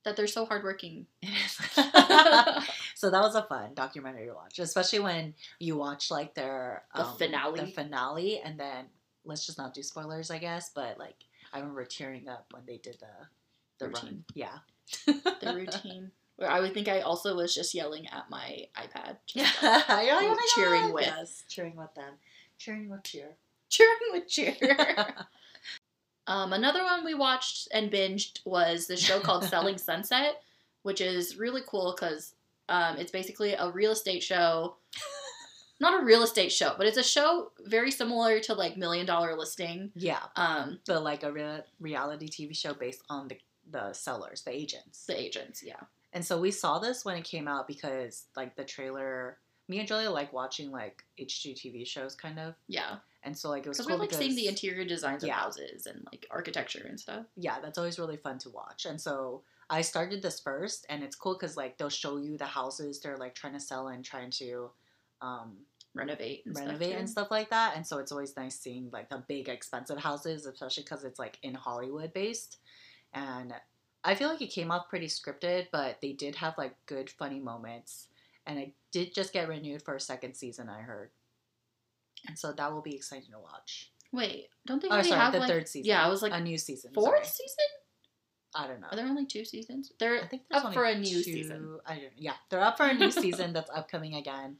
that 0.04 0.16
they're 0.16 0.26
so 0.26 0.44
hardworking. 0.46 1.06
It 1.22 1.30
is. 1.30 1.52
so 2.94 3.10
that 3.10 3.20
was 3.22 3.34
a 3.34 3.42
fun 3.42 3.74
documentary 3.74 4.26
to 4.26 4.34
watch, 4.34 4.58
especially 4.58 5.00
when 5.00 5.34
you 5.58 5.76
watch 5.76 6.10
like 6.10 6.34
their 6.34 6.84
The 6.94 7.04
um, 7.06 7.16
finale. 7.16 7.60
the 7.60 7.66
finale, 7.68 8.40
and 8.40 8.58
then 8.58 8.86
let's 9.24 9.46
just 9.46 9.58
not 9.58 9.74
do 9.74 9.82
spoilers, 9.82 10.30
I 10.30 10.38
guess. 10.38 10.70
But 10.74 10.98
like, 10.98 11.16
I 11.52 11.58
remember 11.58 11.84
tearing 11.84 12.28
up 12.28 12.46
when 12.52 12.62
they 12.66 12.76
did 12.78 12.98
the 13.00 13.26
the 13.78 13.86
run. 13.86 14.02
Routine. 14.02 14.24
Yeah, 14.34 14.58
the 15.06 15.54
routine. 15.54 16.10
Where 16.36 16.50
I 16.50 16.60
would 16.60 16.74
think 16.74 16.88
I 16.88 17.00
also 17.00 17.36
was 17.36 17.54
just 17.54 17.74
yelling 17.74 18.06
at 18.08 18.28
my 18.30 18.66
iPad. 18.76 19.18
Yeah, 19.34 19.48
like, 19.62 20.08
"Oh 20.10 20.36
Cheering 20.56 20.82
God." 20.86 20.94
with. 20.94 21.04
yes, 21.06 21.44
cheering 21.48 21.76
with 21.76 21.94
them, 21.94 22.14
cheering 22.58 22.88
with 22.90 23.02
cheer. 23.04 23.36
cheering 23.68 23.98
with 24.12 24.28
cheer. 24.28 24.56
Um, 26.26 26.52
another 26.52 26.82
one 26.82 27.04
we 27.04 27.14
watched 27.14 27.68
and 27.72 27.90
binged 27.90 28.40
was 28.44 28.86
the 28.86 28.96
show 28.96 29.20
called 29.20 29.44
Selling 29.48 29.78
Sunset, 29.78 30.42
which 30.82 31.00
is 31.00 31.36
really 31.36 31.62
cool 31.66 31.94
because 31.96 32.34
um, 32.68 32.96
it's 32.96 33.12
basically 33.12 33.54
a 33.54 33.70
real 33.70 33.92
estate 33.92 34.22
show. 34.22 34.76
Not 35.80 36.00
a 36.00 36.04
real 36.04 36.22
estate 36.22 36.52
show, 36.52 36.74
but 36.78 36.86
it's 36.86 36.96
a 36.96 37.02
show 37.02 37.50
very 37.66 37.90
similar 37.90 38.38
to 38.40 38.54
like 38.54 38.76
Million 38.76 39.06
Dollar 39.06 39.36
Listing. 39.36 39.90
yeah, 39.96 40.20
Um, 40.36 40.78
but 40.86 41.02
like 41.02 41.24
a 41.24 41.32
real 41.32 41.62
reality 41.80 42.28
TV 42.28 42.56
show 42.56 42.74
based 42.74 43.02
on 43.10 43.28
the 43.28 43.38
the 43.70 43.92
sellers, 43.92 44.42
the 44.42 44.52
agents. 44.54 45.06
the 45.06 45.18
agents, 45.20 45.62
yeah. 45.64 45.80
And 46.12 46.24
so 46.24 46.38
we 46.38 46.52
saw 46.52 46.78
this 46.78 47.04
when 47.04 47.16
it 47.16 47.24
came 47.24 47.48
out 47.48 47.66
because 47.66 48.26
like 48.36 48.54
the 48.56 48.64
trailer. 48.64 49.38
Me 49.66 49.78
and 49.78 49.88
Julia 49.88 50.10
like 50.10 50.32
watching 50.32 50.70
like 50.70 51.02
HGTV 51.18 51.86
shows, 51.86 52.14
kind 52.14 52.38
of. 52.38 52.54
Yeah. 52.68 52.96
And 53.24 53.36
so 53.36 53.48
like 53.48 53.64
it 53.64 53.68
was 53.68 53.78
cool 53.80 53.96
we 53.96 54.00
like 54.00 54.10
because 54.10 54.18
seeing 54.24 54.36
the 54.36 54.46
interior 54.48 54.84
designs 54.84 55.22
of 55.22 55.28
Yeah. 55.28 55.34
houses 55.40 55.86
and 55.86 56.06
like 56.12 56.26
architecture 56.30 56.84
and 56.88 57.00
stuff. 57.00 57.24
yeah, 57.36 57.60
that's 57.60 57.78
always 57.78 57.98
really 57.98 58.16
fun 58.18 58.38
to 58.40 58.50
watch. 58.50 58.84
And 58.86 59.00
so 59.00 59.42
I 59.70 59.80
started 59.80 60.20
this 60.22 60.40
first, 60.40 60.84
and 60.90 61.02
it's 61.02 61.16
cool 61.16 61.34
because 61.34 61.56
like 61.56 61.78
they'll 61.78 61.88
show 61.88 62.18
you 62.18 62.36
the 62.36 62.44
houses 62.44 63.00
they're 63.00 63.16
like 63.16 63.34
trying 63.34 63.54
to 63.54 63.60
sell 63.60 63.88
and 63.88 64.04
trying 64.04 64.30
to 64.32 64.70
um, 65.22 65.56
Renovate 65.94 66.44
and 66.44 66.56
renovate 66.56 66.88
stuff. 66.88 66.98
and 66.98 67.08
stuff 67.08 67.30
like 67.30 67.50
that. 67.50 67.76
And 67.76 67.86
so 67.86 67.98
it's 67.98 68.10
always 68.12 68.36
nice 68.36 68.56
seeing 68.58 68.90
like 68.92 69.08
the 69.08 69.22
big 69.28 69.48
expensive 69.48 69.98
houses, 69.98 70.44
especially 70.44 70.82
because 70.82 71.04
it's 71.04 71.18
like 71.20 71.38
in 71.42 71.54
Hollywood 71.54 72.12
based. 72.12 72.58
And 73.14 73.54
I 74.02 74.16
feel 74.16 74.28
like 74.28 74.42
it 74.42 74.48
came 74.48 74.70
off 74.72 74.88
pretty 74.90 75.06
scripted, 75.06 75.68
but 75.72 76.00
they 76.02 76.12
did 76.12 76.34
have 76.34 76.58
like 76.58 76.74
good 76.86 77.08
funny 77.08 77.38
moments. 77.38 78.08
And 78.44 78.58
it 78.58 78.72
did 78.90 79.14
just 79.14 79.32
get 79.32 79.48
renewed 79.48 79.82
for 79.82 79.94
a 79.94 80.00
second 80.00 80.34
season, 80.34 80.68
I 80.68 80.80
heard. 80.82 81.10
And 82.26 82.38
so 82.38 82.52
that 82.52 82.72
will 82.72 82.82
be 82.82 82.94
exciting 82.94 83.30
to 83.32 83.38
watch. 83.38 83.90
Wait, 84.12 84.48
don't 84.66 84.80
they 84.80 84.88
Oh, 84.88 85.02
sorry, 85.02 85.20
have 85.20 85.32
the 85.32 85.40
like 85.40 85.48
third 85.48 85.68
season. 85.68 85.88
Yeah, 85.88 86.04
I 86.04 86.08
was 86.08 86.22
like 86.22 86.32
a 86.32 86.40
new 86.40 86.56
season. 86.58 86.92
fourth 86.94 87.06
sorry. 87.08 87.24
season. 87.24 87.64
I 88.54 88.66
don't 88.68 88.80
know. 88.80 88.86
Are 88.90 88.96
there 88.96 89.06
only 89.06 89.26
two 89.26 89.44
seasons? 89.44 89.90
They're 89.98 90.22
I 90.22 90.26
think 90.28 90.42
there's 90.48 90.62
up 90.64 90.72
for 90.74 90.84
a 90.84 90.94
new 90.96 91.04
two- 91.16 91.22
season. 91.22 91.78
I 91.86 91.94
don't. 91.96 92.12
Yeah, 92.16 92.34
they're 92.50 92.62
up 92.62 92.76
for 92.76 92.86
a 92.86 92.94
new 92.94 93.10
season 93.10 93.52
that's 93.54 93.70
upcoming 93.70 94.14
again. 94.14 94.56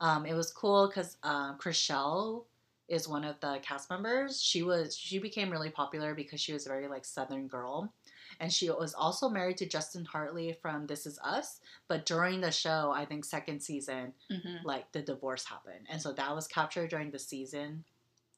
Um, 0.00 0.26
it 0.26 0.34
was 0.34 0.50
cool 0.50 0.88
because 0.88 1.16
um, 1.22 1.56
Chrishell 1.58 2.44
is 2.88 3.06
one 3.06 3.24
of 3.24 3.38
the 3.40 3.60
cast 3.62 3.88
members. 3.88 4.42
She 4.42 4.62
was 4.64 4.96
she 4.96 5.18
became 5.20 5.50
really 5.50 5.70
popular 5.70 6.14
because 6.14 6.40
she 6.40 6.52
was 6.52 6.66
a 6.66 6.70
very 6.70 6.88
like 6.88 7.04
Southern 7.04 7.46
girl, 7.46 7.92
and 8.40 8.52
she 8.52 8.70
was 8.70 8.94
also 8.94 9.28
married 9.28 9.58
to 9.58 9.66
Justin 9.66 10.04
Hartley 10.04 10.56
from 10.60 10.86
This 10.86 11.06
Is 11.06 11.18
Us. 11.22 11.60
But 11.88 12.06
during 12.06 12.40
the 12.40 12.50
show, 12.50 12.90
I 12.94 13.04
think 13.04 13.24
second 13.24 13.60
season, 13.60 14.14
hmm 14.30 14.56
like 14.64 14.90
the 14.92 15.02
divorce 15.02 15.44
happened, 15.44 15.86
and 15.90 16.00
so 16.02 16.12
that 16.12 16.34
was 16.34 16.48
captured 16.48 16.90
during 16.90 17.10
the 17.10 17.18
season, 17.18 17.84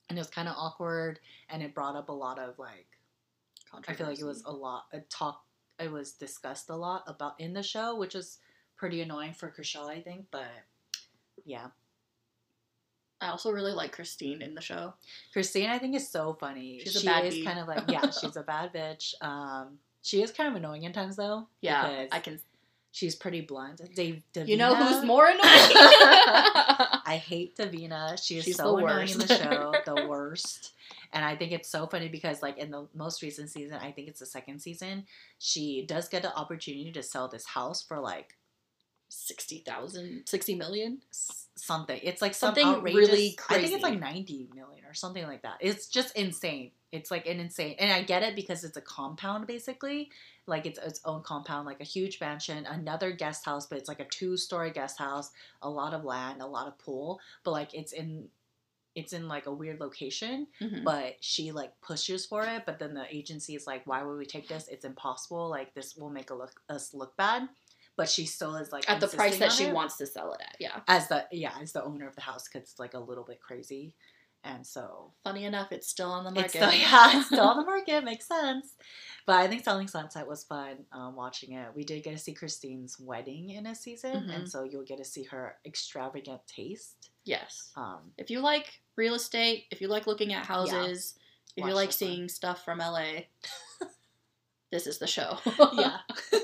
and 0.08 0.18
it 0.18 0.20
was 0.20 0.28
kind 0.28 0.48
of 0.48 0.54
awkward, 0.58 1.20
and 1.48 1.62
it 1.62 1.74
brought 1.74 1.96
up 1.96 2.08
a 2.08 2.12
lot 2.12 2.38
of 2.38 2.58
like 2.58 2.86
I 3.88 3.94
feel 3.94 4.06
like 4.06 4.20
it 4.20 4.24
was 4.24 4.42
a 4.44 4.52
lot 4.52 4.84
a 4.92 5.00
talk. 5.00 5.44
It 5.78 5.90
was 5.90 6.12
discussed 6.12 6.68
a 6.68 6.76
lot 6.76 7.04
about 7.06 7.40
in 7.40 7.54
the 7.54 7.62
show, 7.62 7.96
which 7.96 8.14
is 8.14 8.38
pretty 8.76 9.00
annoying 9.00 9.32
for 9.32 9.50
Chrishell, 9.50 9.88
I 9.88 10.00
think. 10.00 10.26
But 10.30 10.46
yeah, 11.44 11.68
I 13.20 13.28
also 13.28 13.50
really 13.50 13.72
like 13.72 13.92
Christine 13.92 14.42
in 14.42 14.54
the 14.54 14.60
show. 14.60 14.94
Christine, 15.32 15.70
I 15.70 15.78
think 15.78 15.94
is 15.94 16.08
so 16.08 16.36
funny. 16.38 16.80
She's 16.82 16.96
a 16.96 17.00
she 17.00 17.06
bad 17.06 17.24
is 17.24 17.34
bee. 17.36 17.44
kind 17.44 17.58
of 17.58 17.68
like 17.68 17.84
yeah, 17.88 18.10
she's 18.10 18.36
a 18.36 18.42
bad 18.42 18.72
bitch. 18.74 19.14
Um, 19.22 19.78
she 20.02 20.22
is 20.22 20.30
kind 20.30 20.48
of 20.48 20.56
annoying 20.56 20.84
at 20.86 20.94
times 20.94 21.16
though. 21.16 21.48
Yeah, 21.60 21.88
because 21.88 22.08
I 22.12 22.18
can. 22.20 22.40
She's 22.94 23.14
pretty 23.14 23.40
blunt. 23.40 23.80
Dave, 23.94 24.22
You 24.34 24.58
know 24.58 24.74
who's 24.74 25.02
more 25.02 25.24
annoying? 25.30 25.40
I 25.42 27.22
hate 27.24 27.56
Davina. 27.56 28.22
She 28.22 28.36
is 28.36 28.44
She's 28.44 28.56
so 28.56 28.76
annoying 28.76 29.08
in 29.08 29.18
the 29.18 29.26
show, 29.28 29.72
the 29.86 30.06
worst. 30.06 30.72
And 31.14 31.24
I 31.24 31.34
think 31.36 31.52
it's 31.52 31.70
so 31.70 31.86
funny 31.86 32.08
because, 32.08 32.42
like, 32.42 32.58
in 32.58 32.70
the 32.70 32.86
most 32.94 33.22
recent 33.22 33.50
season, 33.50 33.78
I 33.80 33.92
think 33.92 34.08
it's 34.08 34.20
the 34.20 34.26
second 34.26 34.60
season, 34.60 35.06
she 35.38 35.84
does 35.86 36.08
get 36.08 36.22
the 36.22 36.34
opportunity 36.36 36.92
to 36.92 37.02
sell 37.02 37.28
this 37.28 37.46
house 37.46 37.82
for 37.82 37.98
like 37.98 38.36
60,000, 39.12 40.22
60 40.27 40.55
million? 40.55 40.98
something. 41.55 42.01
It's 42.03 42.20
like 42.22 42.35
some 42.35 42.48
Something 42.48 42.66
outrageous, 42.66 43.09
really 43.11 43.37
I 43.48 43.61
think 43.61 43.72
it's 43.75 43.83
like 43.83 43.98
90 44.01 44.48
million 44.55 44.85
or 44.85 44.94
something 44.94 45.25
like 45.25 45.42
that. 45.42 45.59
It's 45.61 45.87
just 45.87 46.16
insane. 46.16 46.72
It's 46.90 47.11
like 47.11 47.27
an 47.27 47.40
insane, 47.40 47.77
and 47.79 47.90
I 47.92 48.03
get 48.03 48.22
it 48.22 48.35
because 48.35 48.64
it's 48.64 48.77
a 48.77 48.81
compound 48.83 49.46
basically, 49.46 50.11
like 50.46 50.66
it's 50.66 50.79
its 50.79 51.01
own 51.05 51.22
compound, 51.22 51.66
like 51.66 51.81
a 51.81 51.85
huge 51.85 52.20
mansion, 52.20 52.66
another 52.66 53.12
guest 53.12 53.44
house, 53.46 53.66
but 53.66 53.79
it's 53.79 53.88
like 53.88 54.01
a 54.01 54.05
two-story 54.07 54.72
guest 54.72 54.98
house, 54.98 55.31
a 55.62 55.70
lot 55.70 55.94
of 55.94 56.05
land, 56.05 56.42
a 56.42 56.46
lot 56.46 56.66
of 56.66 56.79
pool, 56.79 57.20
but 57.44 57.53
like 57.53 57.72
it's 57.72 57.92
in, 57.92 58.29
it's 58.94 59.14
in 59.14 59.27
like 59.27 59.46
a 59.46 59.53
weird 59.53 59.81
location, 59.81 60.46
Mhm. 60.61 60.85
but 60.85 61.16
she 61.20 61.51
like 61.51 61.81
pushes 61.81 62.27
for 62.27 62.44
it, 62.44 62.64
but 62.66 62.79
then 62.79 62.92
the 62.92 63.07
agency 63.14 63.55
is 63.55 63.66
like, 63.66 63.87
why 63.87 64.03
would 64.03 64.18
we 64.18 64.27
take 64.27 64.48
this? 64.48 64.68
It's 64.68 64.85
impossible. 64.85 65.48
Like 65.48 65.72
this 65.72 65.96
will 65.96 66.11
make 66.11 66.29
a 66.29 66.35
look, 66.35 66.61
us 66.68 66.92
look 66.92 67.16
bad. 67.16 67.48
But 67.96 68.09
she 68.09 68.24
still 68.26 68.57
is 68.57 68.72
like 68.72 68.88
At 68.88 69.00
the 69.00 69.09
price 69.09 69.38
that 69.38 69.52
she 69.52 69.64
it 69.64 69.74
wants 69.74 69.96
to 69.98 70.07
sell 70.07 70.33
it 70.33 70.40
at, 70.40 70.57
yeah. 70.59 70.81
as 70.88 71.09
the 71.09 71.26
yeah 71.31 71.52
as 71.61 71.72
the 71.72 71.85
owner 71.85 72.09
of 72.09 72.14
the 72.16 72.22
house 72.22 72.48
because 72.48 72.68
it's 72.70 72.78
like 72.78 72.94
a 72.94 72.98
little 72.98 73.24
bit 73.24 73.40
crazy 73.40 73.94
and 74.44 74.66
so 74.66 75.12
Funny 75.22 75.44
enough, 75.44 75.70
it's 75.70 75.87
still 75.87 76.11
on 76.11 76.24
the 76.24 76.31
market. 76.33 76.46
it's 76.46 76.55
still 76.55 76.72
yeah 76.90 77.16
it's 77.18 77.26
still 77.26 77.46
on 77.46 77.59
the 77.59 77.64
market 77.64 78.02
makes 78.02 78.26
sense 78.26 78.74
but 79.26 79.37
i 79.37 79.46
think 79.46 79.62
selling 79.62 79.87
sunset 79.87 80.26
was 80.26 80.42
fun 80.42 80.78
um, 80.90 81.14
watching 81.14 81.52
it 81.52 81.68
we 81.76 81.85
did 81.85 82.02
get 82.02 82.11
to 82.12 82.18
see 82.18 82.33
christine's 82.35 82.98
wedding 82.98 83.50
in 83.50 83.66
a 83.66 83.74
season 83.74 84.24
Mhm. 84.28 84.35
and 84.37 84.48
so 84.50 84.64
you'll 84.64 84.83
get 84.85 84.98
to 84.98 85.05
see 85.05 85.22
her 85.24 85.57
extravagant 85.64 86.40
taste 86.48 87.11
yes. 87.24 87.70
um, 87.76 88.11
If 88.18 88.31
you 88.31 88.40
like 88.40 88.81
real 88.96 89.14
estate, 89.14 89.66
if 89.70 89.81
you 89.81 89.87
like 89.88 90.07
looking 90.09 90.33
at 90.33 90.44
houses, 90.46 91.14
if 91.57 91.62
Watch 91.62 91.68
you 91.68 91.74
like 91.76 91.88
this 91.90 92.00
one. 92.00 92.11
seeing 92.11 92.28
stuff 92.28 92.64
from 92.64 92.78
LA, 92.78 93.26
this 94.72 94.87
is 94.88 94.98
the 94.98 95.07
show. 95.07 95.37
yeah 95.74 95.98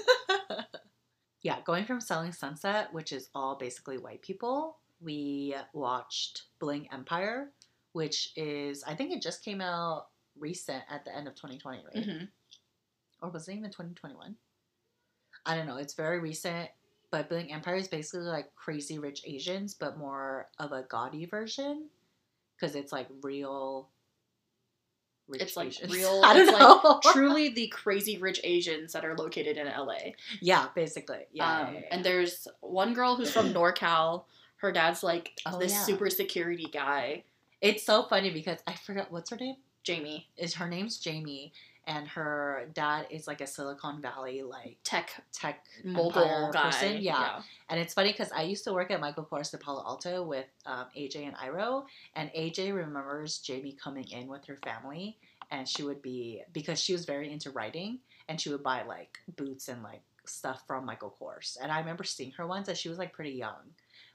yeah 1.48 1.60
going 1.64 1.84
from 1.84 2.00
selling 2.00 2.32
sunset 2.32 2.92
which 2.92 3.12
is 3.12 3.28
all 3.34 3.56
basically 3.56 3.98
white 3.98 4.22
people 4.22 4.78
we 5.00 5.54
watched 5.72 6.42
bling 6.60 6.88
empire 6.92 7.50
which 7.92 8.32
is 8.36 8.82
i 8.84 8.94
think 8.94 9.12
it 9.12 9.22
just 9.22 9.44
came 9.44 9.60
out 9.60 10.08
recent 10.38 10.82
at 10.90 11.04
the 11.04 11.14
end 11.16 11.26
of 11.28 11.34
2020 11.34 11.82
right 11.84 12.06
Mhm. 12.06 12.28
or 13.22 13.30
was 13.30 13.48
it 13.48 13.56
even 13.56 13.70
2021? 13.70 14.36
I 15.46 15.56
don't 15.56 15.66
know. 15.66 15.76
It's 15.78 15.94
very 15.94 16.20
recent. 16.20 16.68
But 17.10 17.28
Bling 17.30 17.50
Empire 17.50 17.76
is 17.76 17.88
basically 17.88 18.26
like 18.26 18.54
crazy 18.54 18.98
rich 18.98 19.22
Asians, 19.26 19.74
but 19.74 19.96
more 19.98 20.50
of 20.58 20.72
a 20.72 20.82
gaudy 20.82 21.24
version 21.24 21.88
because 22.54 22.74
it's 22.76 22.92
like 22.92 23.08
real. 23.22 23.88
Rich 25.28 25.42
It's 25.42 25.56
like 25.56 25.68
Asians. 25.68 25.92
real. 25.94 26.20
I 26.24 26.34
don't 26.34 26.46
know. 26.58 26.80
like 27.02 27.02
truly 27.14 27.50
the 27.50 27.68
crazy 27.68 28.18
rich 28.18 28.40
Asians 28.44 28.92
that 28.94 29.04
are 29.04 29.16
located 29.16 29.56
in 29.58 29.66
LA. 29.66 30.12
yeah, 30.40 30.66
basically. 30.74 31.26
Yeah. 31.32 31.50
um, 31.60 31.74
yeah, 31.74 31.80
yeah, 31.80 31.86
And 31.90 32.04
there's 32.04 32.48
one 32.60 32.94
girl 32.94 33.16
who's 33.16 33.30
from 33.30 33.52
NorCal. 33.54 34.24
Her 34.56 34.72
dad's 34.72 35.02
like 35.02 35.38
Oh, 35.46 35.58
this 35.58 35.72
yeah. 35.72 35.82
super 35.84 36.10
security 36.10 36.66
guy, 36.72 37.24
it's 37.60 37.84
so 37.84 38.02
funny 38.04 38.30
because 38.30 38.58
I 38.66 38.74
forgot 38.74 39.12
what's 39.12 39.30
her 39.30 39.36
name. 39.36 39.56
Jaime. 39.86 40.26
Is 40.36 40.54
her 40.54 40.68
name's 40.68 41.02
Jaime, 41.02 41.52
and 41.88 42.06
her 42.06 42.68
dad 42.74 43.06
is 43.10 43.26
like 43.26 43.40
a 43.40 43.46
Silicon 43.46 44.00
Valley 44.00 44.42
like 44.42 44.76
Tech 44.84 45.10
tech 45.32 45.64
mogul 45.82 46.50
person. 46.52 46.98
Yeah. 47.00 47.40
And 47.68 47.80
it's 47.80 47.94
funny 47.94 48.12
because 48.12 48.30
I 48.30 48.42
used 48.42 48.62
to 48.64 48.72
work 48.72 48.90
at 48.90 49.00
Michael 49.00 49.24
Kors 49.28 49.52
in 49.52 49.58
Palo 49.58 49.82
Alto 49.84 50.22
with 50.22 50.46
um, 50.66 50.86
AJ 50.96 51.26
and 51.26 51.34
Iro, 51.44 51.86
and 52.14 52.30
AJ 52.36 52.74
remembers 52.74 53.42
Jaime 53.48 53.72
coming 53.72 54.06
in 54.10 54.28
with 54.28 54.44
her 54.46 54.58
family, 54.62 55.16
and 55.50 55.66
she 55.66 55.82
would 55.82 56.02
be 56.02 56.42
because 56.52 56.78
she 56.78 56.92
was 56.92 57.04
very 57.06 57.32
into 57.32 57.50
writing, 57.50 57.98
and 58.28 58.38
she 58.40 58.50
would 58.50 58.62
buy 58.62 58.82
like 58.84 59.18
boots 59.36 59.68
and 59.68 59.82
like 59.82 60.02
stuff 60.26 60.62
from 60.66 60.84
Michael 60.84 61.16
Kors. 61.20 61.56
And 61.60 61.72
I 61.72 61.78
remember 61.80 62.04
seeing 62.04 62.32
her 62.32 62.46
once, 62.46 62.68
and 62.68 62.76
she 62.76 62.90
was 62.90 62.98
like 62.98 63.14
pretty 63.14 63.32
young, 63.32 63.72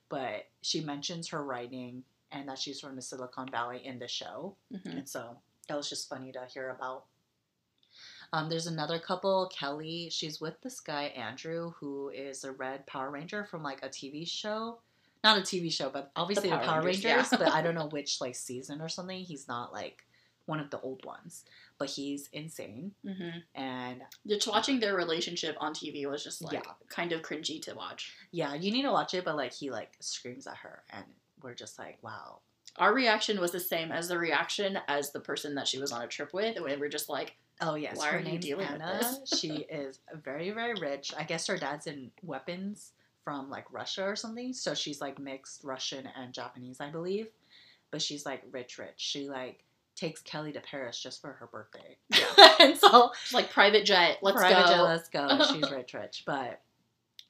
but 0.09 0.45
she 0.61 0.81
mentions 0.81 1.29
her 1.29 1.43
writing 1.43 2.03
and 2.31 2.47
that 2.49 2.59
she's 2.59 2.79
from 2.79 2.95
the 2.95 3.01
Silicon 3.01 3.47
Valley 3.51 3.81
in 3.83 3.97
the 3.99 4.07
show, 4.07 4.55
Mhm. 4.71 4.97
and 4.97 5.09
so 5.09 5.37
that 5.67 5.75
was 5.77 5.89
just 5.89 6.07
funny 6.09 6.31
to 6.31 6.45
hear 6.53 6.69
about. 6.69 7.05
Um, 8.33 8.49
there's 8.49 8.67
another 8.67 8.97
couple, 8.99 9.49
Kelly. 9.57 10.09
She's 10.11 10.41
with 10.41 10.59
this 10.61 10.79
guy 10.79 11.03
Andrew, 11.15 11.73
who 11.79 12.09
is 12.09 12.43
a 12.43 12.51
red 12.51 12.85
Power 12.87 13.11
Ranger 13.11 13.45
from 13.45 13.61
like 13.63 13.83
a 13.83 13.89
TV 13.89 14.27
show. 14.27 14.79
Not 15.23 15.37
a 15.37 15.41
TV 15.41 15.71
show, 15.71 15.89
but 15.89 16.11
obviously 16.15 16.49
the 16.49 16.57
Power 16.57 16.65
Power, 16.65 16.81
Rangers, 16.81 17.05
Rangers. 17.05 17.29
yeah. 17.31 17.37
but 17.37 17.53
I 17.53 17.61
don't 17.61 17.75
know 17.81 17.87
which 17.87 18.19
like 18.19 18.35
season 18.35 18.81
or 18.81 18.89
something. 18.89 19.19
He's 19.23 19.47
not 19.47 19.71
like 19.71 20.03
one 20.45 20.59
of 20.59 20.69
the 20.71 20.79
old 20.81 21.05
ones, 21.05 21.45
but 21.77 21.89
he's 21.91 22.27
insane. 22.33 22.91
Mhm. 23.05 23.43
And 23.55 24.01
Just 24.27 24.47
watching 24.47 24.79
their 24.81 24.95
relationship 24.95 25.55
on 25.61 25.73
TV 25.73 26.05
was 26.09 26.23
just 26.23 26.41
like 26.41 26.53
Yeah. 26.53 26.71
kind 26.89 27.11
of 27.13 27.21
cringy 27.21 27.61
to 27.61 27.75
watch. 27.75 28.13
yeah, 28.31 28.53
you 28.55 28.71
need 28.71 28.81
to 28.81 28.91
watch 28.91 29.13
it. 29.13 29.23
But 29.23 29.37
like 29.37 29.53
he 29.53 29.69
like 29.69 29.93
screams 30.01 30.47
at 30.47 30.57
her, 30.57 30.83
and 30.89 31.05
we're 31.41 31.53
just 31.53 31.77
like, 31.79 31.99
wow. 32.01 32.39
Our 32.77 32.93
reaction 32.93 33.39
was 33.39 33.51
the 33.51 33.59
same 33.59 33.91
as 33.91 34.07
the 34.07 34.17
reaction 34.17 34.79
as 34.87 35.11
the 35.11 35.19
person 35.19 35.53
that 35.55 35.67
she 35.67 35.77
was 35.77 35.91
on 35.91 36.01
a 36.01 36.07
trip 36.07 36.33
with, 36.33 36.55
and 36.57 36.65
we 36.65 36.75
were 36.75 36.89
just 36.89 37.07
like, 37.07 37.35
Oh 37.61 37.75
yes, 37.75 37.97
Why 37.97 38.07
her 38.07 38.17
are 38.17 38.19
you 38.19 38.25
name's 38.25 38.45
dealing 38.45 38.67
Anna. 38.67 39.01
she 39.37 39.49
is 39.69 39.99
very 40.23 40.51
very 40.51 40.73
rich. 40.75 41.13
I 41.17 41.23
guess 41.23 41.47
her 41.47 41.57
dad's 41.57 41.87
in 41.87 42.11
weapons 42.23 42.91
from 43.23 43.49
like 43.49 43.71
Russia 43.71 44.03
or 44.03 44.15
something. 44.15 44.53
So 44.53 44.73
she's 44.73 44.99
like 44.99 45.19
mixed 45.19 45.63
Russian 45.63 46.09
and 46.17 46.33
Japanese, 46.33 46.81
I 46.81 46.89
believe. 46.89 47.27
But 47.91 48.01
she's 48.01 48.25
like 48.25 48.43
rich 48.51 48.77
rich. 48.77 48.93
She 48.97 49.29
like 49.29 49.63
takes 49.95 50.21
Kelly 50.21 50.51
to 50.51 50.59
Paris 50.59 50.99
just 50.99 51.21
for 51.21 51.33
her 51.33 51.47
birthday. 51.47 51.97
Yeah. 52.09 52.55
and 52.59 52.77
so 52.77 53.11
She's 53.23 53.33
like 53.33 53.51
private 53.51 53.85
jet, 53.85 54.17
let's 54.21 54.35
private 54.37 54.65
go. 54.65 54.71
jet, 54.73 54.81
let's 54.81 55.09
go. 55.09 55.45
She's 55.53 55.71
rich 55.71 55.93
rich, 55.93 56.23
but 56.25 56.59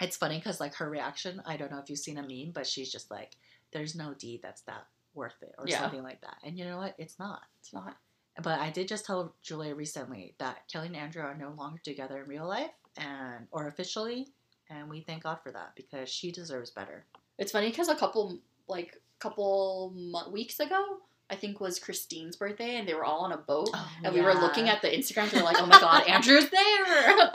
it's 0.02 0.18
funny 0.18 0.38
because 0.40 0.60
like 0.60 0.74
her 0.76 0.90
reaction. 0.90 1.42
I 1.46 1.58
don't 1.58 1.70
know 1.72 1.80
if 1.80 1.90
you've 1.90 2.00
seen 2.00 2.18
a 2.18 2.22
meme, 2.24 2.52
but 2.54 2.66
she's 2.66 2.92
just 2.92 3.12
like, 3.12 3.34
"There's 3.72 3.94
no 3.96 4.14
deed 4.16 4.42
that's 4.42 4.62
that 4.62 4.86
worth 5.14 5.36
it," 5.42 5.54
or 5.58 5.66
Yeah. 5.68 5.80
something 5.82 6.02
like 6.02 6.22
that. 6.22 6.38
And 6.44 6.58
you 6.58 6.66
know 6.66 6.78
what? 6.78 6.96
It's 6.98 7.20
not. 7.20 7.42
It's 7.62 7.72
not. 7.74 7.96
But 8.42 8.60
I 8.60 8.70
did 8.72 8.88
just 8.88 9.06
tell 9.06 9.36
Julia 9.44 9.76
recently 9.76 10.34
that 10.40 10.68
Kelly 10.72 10.88
and 10.88 10.96
Andrew 10.96 11.22
are 11.22 11.36
no 11.36 11.52
longer 11.52 11.80
together 11.84 12.22
in 12.22 12.28
real 12.28 12.48
life 12.48 12.72
and 12.98 13.48
or 13.52 13.68
officially, 13.68 14.28
and 14.70 14.90
we 14.90 15.02
thank 15.02 15.24
God 15.24 15.40
for 15.44 15.52
that 15.52 15.74
because 15.76 16.10
she 16.10 16.32
deserves 16.32 16.72
better. 16.72 17.06
It's 17.38 17.52
funny 17.52 17.70
because 17.70 17.90
a 17.90 17.96
couple 17.96 18.40
like 18.68 19.00
couple 19.20 19.94
mo- 19.96 20.30
weeks 20.32 20.60
ago, 20.60 20.98
I 21.30 21.36
think 21.36 21.60
was 21.60 21.80
Christine's 21.80 22.36
birthday, 22.36 22.76
and 22.78 22.88
they 22.88 22.94
were 22.94 23.06
all 23.06 23.20
on 23.22 23.32
a 23.32 23.38
boat, 23.38 23.70
and 24.04 24.14
we 24.14 24.22
were 24.22 24.34
looking 24.34 24.68
at 24.70 24.82
the 24.82 24.90
Instagram, 24.90 25.24
and 25.24 25.34
we 25.34 25.38
were 25.40 25.46
like, 25.46 25.62
"Oh 25.62 25.66
my 25.68 25.80
God, 25.80 26.04
Andrew's 26.08 26.50
there!" 26.50 26.60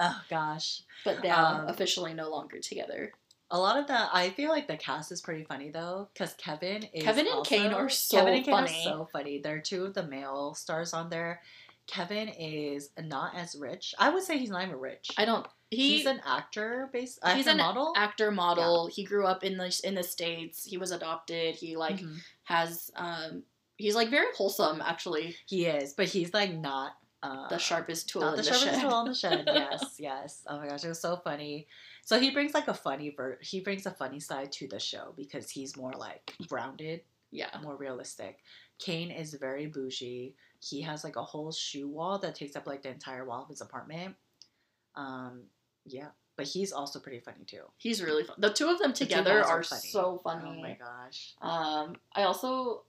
Oh 0.01 0.21
gosh, 0.29 0.83
But 1.05 1.23
now 1.25 1.61
Um, 1.63 1.69
officially 1.69 2.13
no 2.15 2.29
longer 2.31 2.59
together. 2.59 3.13
A 3.51 3.59
lot 3.59 3.79
of 3.79 3.87
the 3.87 4.15
I 4.15 4.31
feel 4.31 4.51
like 4.51 4.67
the 4.69 4.77
cast 4.77 5.11
is 5.13 5.21
pretty 5.21 5.45
funny 5.45 5.71
though 5.71 6.09
because 6.13 6.35
Kevin 6.35 6.83
is 6.93 7.03
Kevin 7.05 7.27
and 7.27 7.37
also- 7.37 7.49
Kane 7.49 7.73
are 7.73 7.89
so 7.89 8.19
Kevin 8.19 8.35
and 8.35 8.45
Kane 8.45 8.55
funny. 8.55 8.81
are 8.81 8.83
so 8.85 9.09
funny. 9.13 9.39
They're 9.39 9.61
two 9.61 9.85
of 9.85 9.95
the 9.95 10.07
male 10.07 10.55
stars 10.55 10.93
on 10.93 11.09
there. 11.11 11.41
Kevin 11.87 12.29
is 12.29 12.91
not 13.03 13.35
as 13.35 13.55
rich. 13.55 13.95
I 13.99 14.11
would 14.11 14.23
say 14.23 14.37
he's 14.37 14.51
not 14.51 14.63
even 14.65 14.79
rich. 14.79 15.11
I 15.17 15.25
don't. 15.25 15.47
He 15.71 15.97
he's 15.99 16.07
an 16.07 16.21
actor 16.27 16.91
based. 16.93 17.19
he's 17.35 17.47
an 17.47 17.57
model. 17.59 17.93
actor 17.97 18.31
model. 18.31 18.87
He 18.89 19.05
grew 19.05 19.27
up 19.27 19.43
in 19.45 19.57
the 19.57 19.81
in 19.85 19.95
the 19.95 20.03
states. 20.03 20.65
He 20.65 20.77
was 20.77 20.91
adopted. 20.91 21.55
He 21.55 21.77
like 21.77 21.99
Mhm. 22.01 22.19
has 22.45 22.91
um. 22.97 23.43
He's 23.79 23.95
like 23.95 24.09
very 24.11 24.27
wholesome 24.37 24.83
actually. 24.83 25.37
He 25.47 25.65
is, 25.67 25.95
but 25.95 26.09
he's 26.09 26.35
like 26.35 26.53
not 26.53 26.93
uh, 27.23 27.49
The 27.49 27.59
sharpest 27.59 28.09
tool 28.09 28.23
Not 28.23 28.31
in 28.31 28.37
the 28.37 28.43
the, 28.43 28.49
sharpest 28.49 28.75
shed. 28.75 28.81
tool 28.83 28.95
on 28.95 29.07
the 29.09 29.15
shed. 29.15 29.45
Yes, 29.55 29.97
yes. 29.99 30.45
Oh 30.47 30.59
my 30.59 30.69
gosh, 30.69 30.85
it 30.85 30.89
was 30.89 31.01
so 31.01 31.17
funny. 31.17 31.67
So 32.05 32.19
he 32.19 32.31
brings 32.31 32.55
like 32.55 32.69
a 32.69 32.75
funny 32.75 33.11
ver- 33.17 33.39
he 33.43 33.61
brings 33.61 33.87
a 33.87 33.91
funny 33.91 34.21
side 34.21 34.53
to 34.53 34.69
the 34.69 34.79
show 34.81 35.13
because 35.17 35.51
he's 35.51 35.77
more 35.77 35.93
like 35.93 36.35
grounded, 36.49 37.03
yeah. 37.31 37.51
more 37.63 37.77
realistic. 37.77 38.39
Kane 38.79 39.11
is 39.11 39.35
very 39.35 39.67
bougie. 39.67 40.35
He 40.61 40.81
has 40.83 41.05
like 41.05 41.17
a 41.17 41.23
whole 41.25 41.53
shoe 41.53 41.89
wall 41.89 42.19
that 42.21 42.35
takes 42.35 42.57
up 42.57 42.67
like 42.67 42.83
the 42.83 42.91
entire 42.91 43.25
wall 43.25 43.43
of 43.43 43.49
his 43.49 43.61
apartment. 43.61 44.15
Um, 44.95 45.43
yeah, 45.85 46.09
but 46.37 46.47
he's 46.47 46.73
also 46.73 46.99
pretty 46.99 47.21
funny 47.21 47.45
too. 47.47 47.63
He's 47.77 48.03
really 48.03 48.25
fun. 48.25 48.37
The 48.39 48.51
two 48.53 48.69
of 48.69 48.79
them 48.79 48.93
together 48.93 49.41
guys 49.41 49.51
are 49.51 49.59
are 49.61 49.63
funny. 49.63 49.81
so 49.91 50.21
funny. 50.25 50.57
Oh 50.59 50.63
my 50.63 50.77
gosh. 50.79 51.35
Um, 51.41 51.97
I 52.15 52.23
also, 52.25 52.83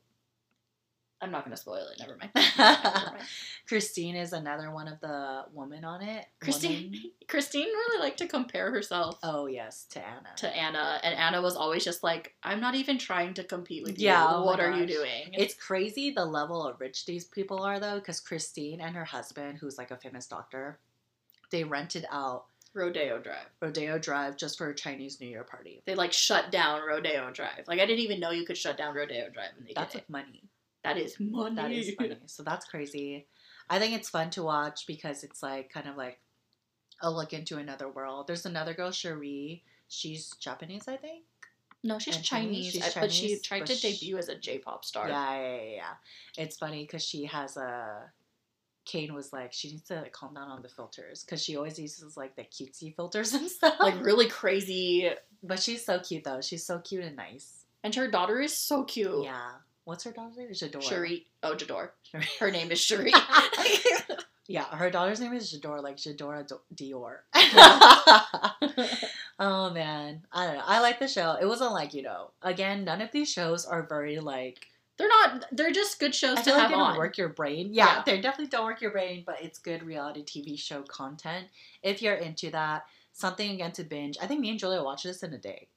I'm 1.21 1.31
not 1.31 1.43
gonna 1.43 1.57
spoil 1.57 1.85
it. 1.87 1.99
Never 1.99 2.15
mind. 2.17 2.31
Never 2.57 3.11
mind. 3.11 3.23
Christine 3.67 4.15
is 4.15 4.31
another 4.33 4.71
one 4.71 4.87
of 4.87 4.99
the 5.01 5.43
women 5.53 5.83
on 5.83 6.01
it. 6.01 6.25
Christine, 6.39 6.91
Woman. 6.91 7.11
Christine 7.27 7.65
really 7.65 7.99
liked 8.01 8.19
to 8.19 8.27
compare 8.27 8.71
herself 8.71 9.19
Oh 9.21 9.45
yes, 9.47 9.85
to 9.91 9.99
Anna. 10.05 10.29
to 10.37 10.57
Anna, 10.57 10.99
and 11.03 11.13
Anna 11.15 11.41
was 11.41 11.55
always 11.55 11.83
just 11.83 12.03
like, 12.03 12.35
"I'm 12.41 12.61
not 12.61 12.75
even 12.75 12.97
trying 12.97 13.33
to 13.35 13.43
compete 13.43 13.83
with 13.83 13.99
you. 13.99 14.05
Yeah, 14.05 14.25
oh 14.29 14.45
what 14.45 14.59
are 14.59 14.71
you 14.71 14.85
doing?" 14.85 15.31
It's 15.33 15.53
crazy 15.53 16.11
the 16.11 16.25
level 16.25 16.65
of 16.65 16.79
rich 16.79 17.05
these 17.05 17.25
people 17.25 17.61
are 17.63 17.79
though, 17.79 17.95
because 17.99 18.19
Christine 18.19 18.79
and 18.79 18.95
her 18.95 19.05
husband, 19.05 19.57
who's 19.59 19.77
like 19.77 19.91
a 19.91 19.97
famous 19.97 20.25
doctor, 20.25 20.79
they 21.51 21.63
rented 21.65 22.05
out 22.11 22.45
Rodeo 22.73 23.19
Drive. 23.19 23.47
Rodeo 23.61 23.97
Drive 23.99 24.37
just 24.37 24.57
for 24.57 24.69
a 24.69 24.75
Chinese 24.75 25.19
New 25.19 25.27
Year 25.27 25.43
party. 25.43 25.81
They 25.85 25.95
like 25.95 26.13
shut 26.13 26.49
down 26.51 26.81
Rodeo 26.87 27.29
Drive. 27.31 27.65
Like 27.67 27.79
I 27.81 27.85
didn't 27.85 28.05
even 28.05 28.19
know 28.21 28.31
you 28.31 28.45
could 28.45 28.57
shut 28.57 28.77
down 28.77 28.95
Rodeo 28.95 29.29
Drive, 29.29 29.49
and 29.57 29.67
they 29.67 29.73
That's 29.75 29.91
did 29.93 29.99
it. 29.99 30.05
with 30.07 30.09
money. 30.11 30.43
That 30.83 30.97
is 30.97 31.19
money. 31.19 31.55
That 31.55 31.71
is 31.71 31.93
funny. 31.95 32.17
So 32.27 32.43
that's 32.43 32.65
crazy. 32.65 33.27
I 33.69 33.79
think 33.79 33.93
it's 33.93 34.09
fun 34.09 34.29
to 34.31 34.43
watch 34.43 34.87
because 34.87 35.23
it's 35.23 35.43
like 35.43 35.71
kind 35.71 35.87
of 35.87 35.95
like 35.97 36.19
a 37.01 37.11
look 37.11 37.33
into 37.33 37.57
another 37.57 37.89
world. 37.89 38.27
There's 38.27 38.45
another 38.45 38.73
girl, 38.73 38.91
Cherie. 38.91 39.63
She's 39.87 40.31
Japanese, 40.39 40.87
I 40.87 40.97
think. 40.97 41.23
No, 41.83 41.97
she's 41.97 42.17
Chinese, 42.17 42.73
Chinese? 42.73 42.73
She's 42.73 42.97
uh, 42.97 42.99
but 42.99 43.11
she 43.11 43.39
tried 43.39 43.59
but 43.59 43.67
to 43.67 43.75
she- 43.75 43.91
debut 43.93 44.17
as 44.17 44.27
a 44.29 44.35
J-pop 44.35 44.83
star. 44.83 45.07
Yeah, 45.07 45.39
yeah, 45.39 45.55
yeah, 45.55 45.71
yeah. 45.75 46.43
It's 46.43 46.57
funny 46.57 46.83
because 46.83 47.03
she 47.03 47.25
has 47.25 47.57
a. 47.57 48.11
Kane 48.85 49.13
was 49.13 49.31
like, 49.31 49.53
she 49.53 49.69
needs 49.69 49.83
to 49.83 49.95
like, 50.01 50.11
calm 50.13 50.33
down 50.33 50.49
on 50.49 50.63
the 50.63 50.67
filters 50.67 51.23
because 51.23 51.43
she 51.43 51.55
always 51.55 51.77
uses 51.77 52.17
like 52.17 52.35
the 52.35 52.41
cutesy 52.43 52.95
filters 52.95 53.33
and 53.35 53.49
stuff. 53.49 53.75
Like 53.79 54.03
really 54.03 54.27
crazy. 54.27 55.11
but 55.43 55.59
she's 55.59 55.85
so 55.85 55.99
cute 55.99 56.23
though. 56.23 56.41
She's 56.41 56.65
so 56.65 56.79
cute 56.79 57.03
and 57.03 57.15
nice. 57.15 57.65
And 57.83 57.93
her 57.95 58.09
daughter 58.09 58.41
is 58.41 58.57
so 58.57 58.83
cute. 58.83 59.23
Yeah. 59.25 59.51
What's 59.85 60.03
her 60.03 60.11
daughter's 60.11 60.37
name? 60.37 60.49
Jadore. 60.51 60.81
Cherie. 60.83 61.25
Oh, 61.43 61.55
Jadore. 61.55 61.89
Her 62.39 62.51
name 62.51 62.71
is 62.71 62.79
Cherie. 62.79 63.13
Yeah, 64.51 64.65
her 64.65 64.89
daughter's 64.89 65.19
name 65.19 65.33
is 65.33 65.53
Jadore, 65.53 65.83
like 65.83 65.97
Jadora 65.97 66.43
Dior. 66.73 67.17
oh 69.39 69.69
man, 69.69 70.23
I 70.31 70.45
don't 70.47 70.55
know. 70.55 70.63
I 70.65 70.79
like 70.81 70.99
the 70.99 71.07
show. 71.07 71.37
It 71.39 71.45
wasn't 71.45 71.71
like 71.71 71.93
you 71.93 72.01
know. 72.01 72.31
Again, 72.41 72.83
none 72.83 72.99
of 73.01 73.11
these 73.11 73.31
shows 73.31 73.63
are 73.67 73.83
very 73.83 74.17
like. 74.19 74.65
they're 74.97 75.07
not. 75.07 75.45
They're 75.51 75.69
just 75.71 75.99
good 75.99 76.15
shows 76.15 76.39
I 76.39 76.41
to 76.41 76.49
like 76.51 76.61
have 76.61 76.69
they 76.71 76.75
don't 76.77 76.83
on. 76.83 76.97
work 76.97 77.15
your 77.17 77.29
brain. 77.29 77.69
Yeah, 77.73 77.97
Yeah. 77.97 78.03
they 78.07 78.21
definitely 78.21 78.47
don't 78.49 78.65
work 78.65 78.81
your 78.81 78.89
brain, 78.89 79.21
but 79.23 79.35
it's 79.39 79.59
good 79.59 79.83
reality 79.83 80.23
TV 80.23 80.57
show 80.59 80.81
content 80.81 81.45
if 81.83 82.01
you're 82.01 82.15
into 82.15 82.49
that. 82.49 82.85
Something 83.13 83.51
again 83.51 83.71
to 83.73 83.83
binge. 83.83 84.17
I 84.19 84.25
think 84.25 84.39
me 84.39 84.49
and 84.49 84.57
Julia 84.59 84.81
watched 84.81 85.03
this 85.03 85.21
in 85.21 85.31
a 85.31 85.37
day. 85.37 85.67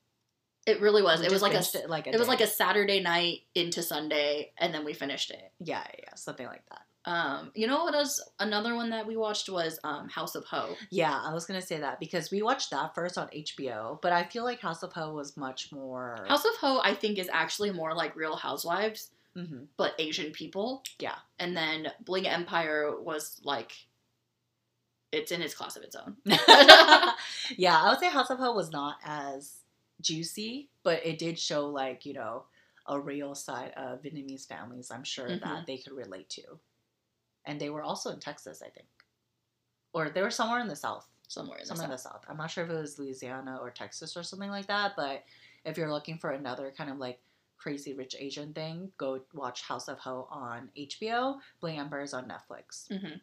It 0.66 0.80
really 0.80 1.02
was. 1.02 1.20
We 1.20 1.26
it 1.26 1.32
was 1.32 1.42
like 1.42 1.54
a. 1.54 1.58
it 1.78 1.88
like 1.90 2.06
a 2.06 2.10
It 2.10 2.18
was 2.18 2.28
like 2.28 2.40
a 2.40 2.46
Saturday 2.46 3.00
night 3.00 3.40
into 3.54 3.82
Sunday, 3.82 4.52
and 4.58 4.72
then 4.72 4.84
we 4.84 4.92
finished 4.92 5.30
it. 5.30 5.52
yeah, 5.58 5.84
yeah, 5.98 6.14
something 6.14 6.46
like 6.46 6.62
that. 6.70 6.82
Um, 7.04 7.50
you 7.56 7.66
know 7.66 7.82
what 7.82 7.94
was 7.94 8.22
another 8.38 8.76
one 8.76 8.90
that 8.90 9.08
we 9.08 9.16
watched 9.16 9.48
was 9.48 9.80
um, 9.82 10.08
House 10.08 10.36
of 10.36 10.44
Ho. 10.44 10.76
Yeah, 10.90 11.12
I 11.20 11.34
was 11.34 11.46
gonna 11.46 11.60
say 11.60 11.78
that 11.80 11.98
because 11.98 12.30
we 12.30 12.42
watched 12.42 12.70
that 12.70 12.94
first 12.94 13.18
on 13.18 13.26
HBO, 13.28 14.00
but 14.00 14.12
I 14.12 14.22
feel 14.22 14.44
like 14.44 14.60
House 14.60 14.84
of 14.84 14.92
Ho 14.92 15.12
was 15.12 15.36
much 15.36 15.72
more. 15.72 16.24
House 16.28 16.44
of 16.44 16.54
Ho, 16.60 16.80
I 16.84 16.94
think, 16.94 17.18
is 17.18 17.28
actually 17.32 17.72
more 17.72 17.92
like 17.92 18.14
Real 18.14 18.36
Housewives, 18.36 19.10
Mhm. 19.36 19.66
but 19.76 19.96
Asian 19.98 20.30
people. 20.30 20.84
Yeah. 21.00 21.16
And 21.40 21.56
then 21.56 21.88
Bling 22.04 22.28
Empire 22.28 22.94
was 23.00 23.40
like 23.42 23.72
it's 25.10 25.32
in 25.32 25.42
its 25.42 25.54
class 25.54 25.76
of 25.76 25.82
its 25.82 25.96
own. 25.96 26.16
yeah, 27.56 27.80
I 27.82 27.88
would 27.90 27.98
say 27.98 28.08
House 28.10 28.30
of 28.30 28.38
Ho 28.38 28.52
was 28.52 28.70
not 28.70 28.96
as 29.04 29.56
juicy, 30.02 30.68
but 30.82 31.04
it 31.06 31.18
did 31.18 31.38
show 31.38 31.66
like 31.68 32.04
you 32.04 32.12
know 32.14 32.44
a 32.86 32.98
real 32.98 33.34
side 33.34 33.72
of 33.76 34.02
Vietnamese 34.02 34.46
families. 34.46 34.90
I'm 34.90 35.04
sure 35.04 35.28
Mhm. 35.30 35.40
that 35.40 35.66
they 35.66 35.78
could 35.78 35.92
relate 35.92 36.28
to, 36.30 36.58
and 37.44 37.60
they 37.60 37.70
were 37.70 37.82
also 37.82 38.10
in 38.10 38.20
Texas, 38.20 38.60
I 38.62 38.68
think, 38.70 38.88
or 39.92 40.10
they 40.10 40.22
were 40.22 40.30
somewhere 40.30 40.60
in 40.60 40.68
the 40.68 40.76
South. 40.76 41.08
Somewhere 41.28 41.58
in 41.58 41.62
the 41.62 41.66
somewhere 41.68 41.86
in 41.86 41.90
the 41.92 41.96
south. 41.98 42.12
South. 42.22 42.24
I'm 42.28 42.36
not 42.36 42.50
sure 42.50 42.64
if 42.64 42.70
it 42.70 42.74
was 42.74 42.98
Louisiana 42.98 43.56
or 43.60 43.70
Texas 43.70 44.16
or 44.18 44.22
something 44.22 44.50
like 44.50 44.66
that, 44.66 44.92
but 44.96 45.24
if 45.64 45.78
you're 45.78 45.90
looking 45.90 46.18
for 46.18 46.32
another 46.32 46.70
kind 46.76 46.90
of 46.90 46.98
like 46.98 47.22
crazy 47.56 47.94
rich 47.94 48.14
Asian 48.18 48.52
thing, 48.52 48.92
go 48.98 49.22
watch 49.32 49.62
House 49.62 49.88
of 49.88 49.98
Ho 50.00 50.26
on 50.30 50.68
HBO. 50.76 51.40
Bling 51.60 51.78
Empire 51.78 52.02
is 52.02 52.12
on 52.12 52.28
Netflix. 52.28 52.88
hmm 52.88 53.16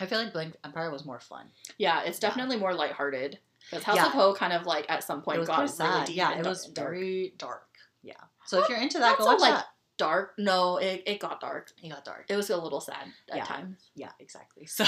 I 0.00 0.06
feel 0.06 0.18
like 0.18 0.32
Bling 0.32 0.52
Empire 0.64 0.90
was 0.90 1.04
more 1.04 1.20
fun. 1.20 1.46
Yeah, 1.78 2.02
it's 2.02 2.18
Yeah. 2.20 2.28
definitely 2.30 2.56
more 2.56 2.74
lighthearted. 2.74 3.38
Because 3.70 3.84
House 3.84 3.96
Yeah. 3.96 4.06
of 4.06 4.12
Ho 4.12 4.34
kind 4.34 4.52
of 4.52 4.66
like 4.66 4.86
at 4.88 5.02
some 5.04 5.22
point 5.22 5.40
it 5.40 5.46
got 5.46 5.56
really 5.58 5.68
sad. 5.68 6.06
deep 6.06 6.16
Yeah, 6.16 6.38
it 6.38 6.46
was 6.46 6.66
dark. 6.66 6.88
very 6.90 7.34
dark. 7.38 7.66
Yeah. 8.02 8.14
So 8.46 8.62
if 8.62 8.68
you're 8.68 8.78
into 8.78 8.98
that, 8.98 9.18
go 9.18 9.24
watch 9.24 9.40
like, 9.40 9.54
that. 9.54 9.66
dark. 9.96 10.34
No, 10.38 10.76
it, 10.76 11.02
it 11.06 11.18
got 11.20 11.40
dark. 11.40 11.70
It 11.82 11.88
got 11.88 12.04
dark. 12.04 12.26
It 12.28 12.36
was 12.36 12.50
a 12.50 12.56
little 12.56 12.80
sad 12.80 13.06
at 13.30 13.38
Yeah. 13.38 13.44
times. 13.44 13.90
Yeah, 13.94 14.10
exactly. 14.20 14.66
So 14.66 14.84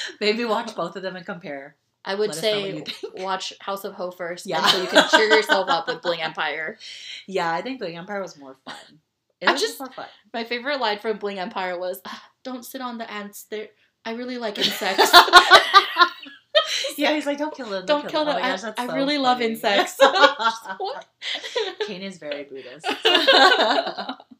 maybe 0.20 0.44
watch 0.44 0.74
both 0.74 0.96
of 0.96 1.02
them 1.02 1.14
and 1.16 1.24
compare. 1.24 1.76
I 2.04 2.14
would 2.14 2.30
Let 2.30 2.38
us 2.38 2.42
know 2.42 2.60
what 2.74 2.88
say 2.88 3.22
watch 3.22 3.52
House 3.60 3.84
of 3.84 3.92
Ho 3.94 4.10
first, 4.10 4.46
Yeah. 4.46 4.64
so 4.66 4.80
you 4.80 4.88
can 4.88 5.08
cheer 5.10 5.26
yourself 5.28 5.68
up 5.68 5.86
with 5.86 6.00
Bling 6.02 6.20
Empire. 6.22 6.78
Yeah, 7.26 7.52
I 7.52 7.60
think 7.62 7.78
Bling 7.78 7.96
Empire 7.98 8.22
was 8.22 8.38
more 8.38 8.56
fun. 8.64 9.00
It 9.40 9.48
I 9.48 9.52
was 9.52 9.60
just- 9.60 9.78
more 9.78 9.90
fun. 9.92 10.06
My 10.34 10.44
favorite 10.44 10.80
line 10.80 10.98
from 10.98 11.18
Bling 11.18 11.38
Empire 11.38 11.78
was, 11.78 12.00
"Ah, 12.06 12.24
"Don't 12.42 12.64
sit 12.64 12.80
on 12.80 12.98
the 12.98 13.10
ants. 13.10 13.44
They're, 13.50 13.68
I 14.04 14.12
really 14.12 14.38
like 14.38 14.58
insects. 14.64 15.12
Yeah, 17.00 17.14
he's 17.14 17.26
like, 17.26 17.38
don't 17.38 17.54
kill 17.54 17.68
them. 17.68 17.86
Don't 17.86 18.08
kill 18.08 18.24
them. 18.24 18.36
them. 18.36 18.44
Oh 18.44 18.46
I, 18.46 18.56
gosh, 18.56 18.74
I 18.78 18.86
so 18.86 18.94
really 18.94 19.18
love 19.18 19.40
insects." 19.40 19.98
Kane 21.86 22.02
is 22.02 22.18
very 22.18 22.44
Buddhist. 22.44 22.86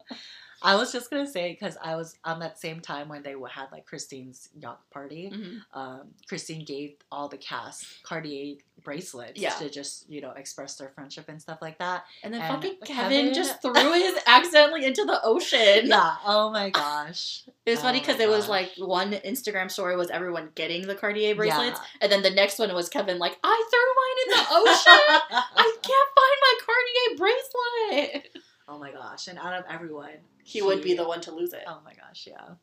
I 0.63 0.77
was 0.77 0.93
just 0.93 1.11
gonna 1.11 1.27
say 1.27 1.53
because 1.53 1.77
I 1.83 1.97
was 1.97 2.17
on 2.25 2.41
that 2.41 2.59
same 2.59 2.81
time 2.81 3.09
when 3.09 3.23
they 3.23 3.35
had 3.51 3.73
like 3.73 3.87
Christine's 3.87 4.49
yacht 4.59 4.81
party. 4.91 5.31
Mhm. 5.33 5.61
Um, 5.73 6.09
Christine 6.29 6.65
gave 6.65 6.97
all 7.11 7.29
the 7.29 7.39
cast 7.39 7.87
Cartier 8.03 8.57
bracelets 8.83 9.39
Yeah. 9.41 9.51
to 9.57 9.69
just 9.71 10.09
you 10.09 10.21
know 10.21 10.31
express 10.33 10.77
their 10.77 10.89
friendship 10.91 11.29
and 11.29 11.41
stuff 11.41 11.59
like 11.63 11.79
that. 11.79 12.05
And 12.23 12.33
then 12.35 12.41
And 12.43 12.55
fucking 12.55 12.77
Kevin- 12.85 13.11
Kevin, 13.27 13.35
just 13.35 13.61
threw 13.63 13.93
his 13.93 14.19
accidentally 14.27 14.85
into 14.85 15.05
the 15.05 15.21
ocean. 15.23 15.87
Yeah. 15.87 16.17
Oh 16.25 16.51
my 16.51 16.71
gosh. 16.71 17.43
It 17.67 17.71
was 17.73 17.81
funny 17.83 17.99
Oh 17.99 18.01
because 18.03 18.21
it 18.21 18.29
was 18.29 18.49
like 18.49 18.73
one 18.79 19.13
Instagram 19.13 19.71
story 19.71 19.97
was 19.97 20.11
everyone 20.11 20.51
getting 20.55 20.87
the 20.87 20.95
Cartier 20.95 21.35
bracelets, 21.35 21.79
Yeah. 21.81 21.87
and 22.03 22.13
then 22.13 22.23
the 22.23 22.31
next 22.31 22.59
one 22.59 22.73
was 22.75 22.89
Kevin 22.89 23.19
like, 23.19 23.39
I 23.45 23.65
threw 23.71 23.89
mine 24.01 24.19
in 24.25 24.31
the 24.45 24.71
ocean. 24.71 25.47
I 25.57 25.77
can't 25.83 26.11
find 26.17 26.39
my 26.43 26.55
Cartier 26.67 27.17
bracelet. 27.19 28.45
oh 28.69 28.79
my 28.79 28.91
gosh! 28.93 29.27
And 29.29 29.39
out 29.39 29.53
of 29.55 29.65
everyone, 29.69 30.11
He 30.51 30.62
would 30.62 30.82
be 30.82 30.94
the 30.94 31.07
one 31.07 31.20
to 31.22 31.32
lose 31.32 31.53
it. 31.53 31.64
Oh 31.66 31.80
my 31.84 31.94
gosh, 31.94 32.26
yeah. 32.26 32.55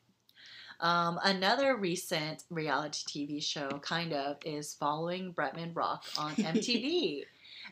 Um, 0.80 1.20
another 1.24 1.76
recent 1.76 2.44
reality 2.52 3.00
TV 3.08 3.44
show, 3.44 3.68
kind 3.82 4.14
of, 4.14 4.38
is 4.46 4.76
following 4.76 5.34
Bretman 5.34 5.76
Rock 5.76 6.04
on 6.20 6.32
MTV. 6.36 7.24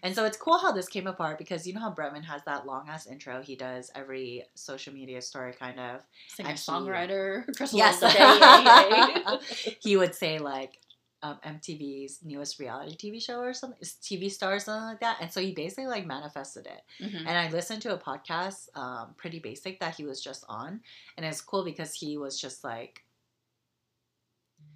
and 0.02 0.16
so 0.16 0.26
it's 0.26 0.38
cool 0.38 0.58
how 0.58 0.72
this 0.72 0.88
came 0.88 1.06
apart 1.06 1.38
because 1.38 1.68
you 1.68 1.74
know 1.74 1.82
how 1.82 1.92
Bretman 1.94 2.24
has 2.24 2.42
that 2.46 2.66
long 2.66 2.88
ass 2.90 3.06
intro 3.06 3.42
he 3.44 3.56
does 3.56 3.92
every 3.94 4.44
social 4.56 4.92
media 4.94 5.22
story, 5.22 5.54
kind 5.54 5.80
of. 5.80 6.02
Singer 6.30 6.50
and 6.50 6.58
he- 6.58 6.64
songwriter, 6.72 7.46
Crystal 7.58 7.78
Yes. 7.78 8.00
yes. 8.02 9.76
he 9.84 9.98
would 9.98 10.16
say 10.16 10.40
like 10.40 10.80
um, 11.24 11.40
MTV's 11.46 12.20
newest 12.24 12.60
reality 12.60 12.96
TV 12.96 13.22
show 13.22 13.40
or 13.40 13.54
something, 13.54 13.80
TV 13.82 14.30
star 14.30 14.56
or 14.56 14.60
something 14.60 14.86
like 14.86 15.00
that. 15.00 15.18
And 15.22 15.32
so 15.32 15.42
he 15.42 15.54
basically 15.54 15.88
like 15.88 16.06
manifested 16.06 16.68
it. 16.68 16.82
Mhm. 17.04 17.20
And 17.20 17.30
I 17.30 17.50
listened 17.50 17.82
to 17.84 17.94
a 17.94 17.98
podcast, 17.98 18.76
um, 18.78 19.16
Pretty 19.18 19.40
Basic, 19.40 19.80
that 19.80 19.96
he 19.96 20.06
was 20.06 20.22
just 20.22 20.46
on. 20.48 20.82
And 21.18 21.26
it's 21.26 21.42
cool 21.42 21.64
because 21.64 21.94
he 21.94 22.18
was 22.18 22.40
just 22.40 22.64
like, 22.64 23.04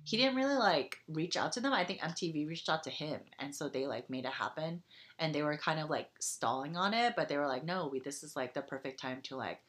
he 0.03 0.17
didn't 0.17 0.35
really 0.35 0.55
like 0.55 0.97
reach 1.07 1.37
out 1.37 1.51
to 1.53 1.59
them. 1.59 1.73
I 1.73 1.83
think 1.85 1.99
MTV 1.99 2.47
reached 2.47 2.69
out 2.69 2.83
to 2.83 2.89
him. 2.89 3.19
And 3.37 3.55
so 3.55 3.69
they 3.69 3.85
like 3.85 4.09
made 4.09 4.25
it 4.25 4.31
happen. 4.31 4.81
And 5.19 5.35
they 5.35 5.43
were 5.43 5.57
kind 5.57 5.79
of 5.79 5.89
like 5.89 6.09
stalling 6.19 6.77
on 6.77 6.93
it, 6.93 7.13
but 7.15 7.29
they 7.29 7.37
were 7.37 7.47
like, 7.47 7.65
no, 7.65 7.89
we, 7.91 7.99
this 7.99 8.23
is 8.23 8.35
like 8.35 8.53
the 8.53 8.61
perfect 8.61 8.99
time 8.99 9.21
to 9.23 9.35
like, 9.35 9.59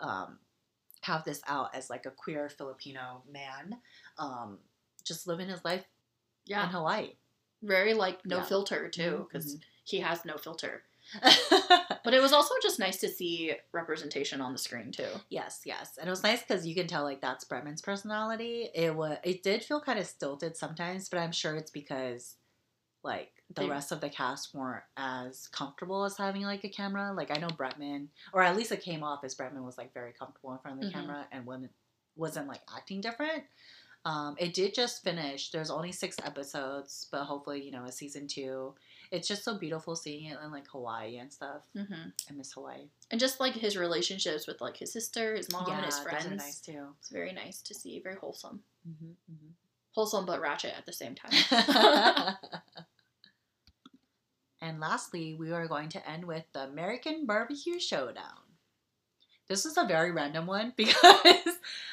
um, 0.00 0.38
have 1.02 1.24
this 1.24 1.40
out 1.46 1.74
as 1.74 1.88
like 1.88 2.04
a 2.04 2.10
queer 2.10 2.48
Filipino 2.48 3.22
man, 3.30 3.78
um, 4.18 4.58
just 5.04 5.26
living 5.26 5.48
his 5.48 5.64
life 5.64 5.84
in 6.46 6.52
Yeah, 6.52 6.68
Hawaii. 6.68 7.12
very 7.62 7.94
like 7.94 8.24
no 8.26 8.38
Yeah. 8.38 8.44
filter 8.44 8.88
too, 8.88 9.26
because 9.30 9.56
he 9.84 10.00
has 10.00 10.24
no 10.24 10.36
filter. 10.36 10.82
But 12.04 12.14
it 12.14 12.22
was 12.22 12.32
also 12.32 12.54
just 12.62 12.78
nice 12.78 12.98
to 12.98 13.08
see 13.08 13.52
representation 13.72 14.40
on 14.40 14.52
the 14.52 14.58
screen 14.58 14.92
too. 14.92 15.08
Yes, 15.28 15.62
yes, 15.64 15.98
and 15.98 16.06
it 16.06 16.10
was 16.10 16.22
nice 16.22 16.40
because 16.42 16.64
you 16.64 16.72
can 16.74 16.86
tell 16.86 17.02
like 17.02 17.20
that's 17.20 17.44
Bretman's 17.44 17.82
personality. 17.82 18.68
It 18.74 18.94
was 18.94 19.18
it 19.24 19.42
did 19.42 19.64
feel 19.64 19.80
kind 19.80 19.98
of 19.98 20.06
stilted 20.06 20.56
sometimes, 20.56 21.08
but 21.08 21.18
I'm 21.18 21.32
sure 21.32 21.56
it's 21.56 21.72
because 21.72 22.36
like 23.02 23.32
the 23.54 23.62
They- 23.62 23.68
rest 23.68 23.90
of 23.90 24.00
the 24.00 24.08
cast 24.08 24.54
weren't 24.54 24.84
as 24.96 25.48
comfortable 25.48 26.04
as 26.04 26.16
having 26.16 26.42
like 26.42 26.62
a 26.64 26.68
camera. 26.68 27.12
Like 27.12 27.36
I 27.36 27.40
know 27.40 27.48
Bretman, 27.48 28.08
or 28.32 28.42
at 28.42 28.56
least 28.56 28.70
it 28.72 28.82
came 28.82 29.02
off 29.02 29.24
as 29.24 29.34
Bretman 29.34 29.64
was 29.64 29.78
like 29.78 29.92
very 29.92 30.12
comfortable 30.12 30.52
in 30.52 30.58
front 30.60 30.78
of 30.78 30.84
the 30.84 30.90
Mhm. 30.90 30.94
camera 30.94 31.26
and 31.32 31.44
wasn't 31.44 31.72
wasn't 32.14 32.46
like 32.48 32.62
acting 32.74 33.00
different. 33.00 33.44
Um, 34.06 34.36
it 34.38 34.54
did 34.54 34.72
just 34.72 35.02
finish. 35.02 35.50
There's 35.50 35.68
only 35.70 35.90
six 35.90 36.16
episodes, 36.22 37.08
but 37.10 37.24
hopefully 37.24 37.60
you 37.64 37.72
know 37.72 37.82
a 37.84 37.90
season 37.90 38.28
two. 38.28 38.72
It's 39.10 39.26
just 39.26 39.42
so 39.42 39.58
beautiful 39.58 39.96
seeing 39.96 40.26
it 40.26 40.38
in 40.44 40.52
like 40.52 40.68
Hawaii 40.68 41.16
and 41.18 41.32
stuff. 41.32 41.62
hmm 41.76 42.10
I 42.30 42.32
miss 42.32 42.52
Hawaii. 42.52 42.84
And 43.10 43.18
just 43.20 43.40
like 43.40 43.54
his 43.54 43.76
relationships 43.76 44.46
with 44.46 44.60
like 44.60 44.76
his 44.76 44.92
sister, 44.92 45.34
his 45.34 45.50
mom, 45.50 45.68
and 45.70 45.84
his 45.84 45.96
those 45.96 46.04
friends. 46.04 46.26
are 46.26 46.36
nice 46.36 46.60
too. 46.60 46.86
It's 47.00 47.08
very 47.10 47.32
nice 47.32 47.60
to 47.62 47.74
see. 47.74 47.98
Very 47.98 48.14
wholesome. 48.16 48.60
hmm 48.84 49.10
hmm 49.28 49.50
Wholesome 49.90 50.24
but 50.26 50.40
ratchet 50.40 50.74
at 50.78 50.86
the 50.86 50.92
same 50.92 51.14
time. 51.16 51.32
and 54.60 54.78
lastly, 54.78 55.34
we 55.34 55.52
are 55.52 55.66
going 55.66 55.88
to 55.90 56.08
end 56.08 56.26
with 56.26 56.44
the 56.52 56.60
American 56.64 57.26
Barbecue 57.26 57.80
Showdown. 57.80 58.45
This 59.48 59.64
is 59.64 59.76
a 59.76 59.84
very 59.84 60.10
random 60.10 60.46
one 60.46 60.72
because 60.76 61.04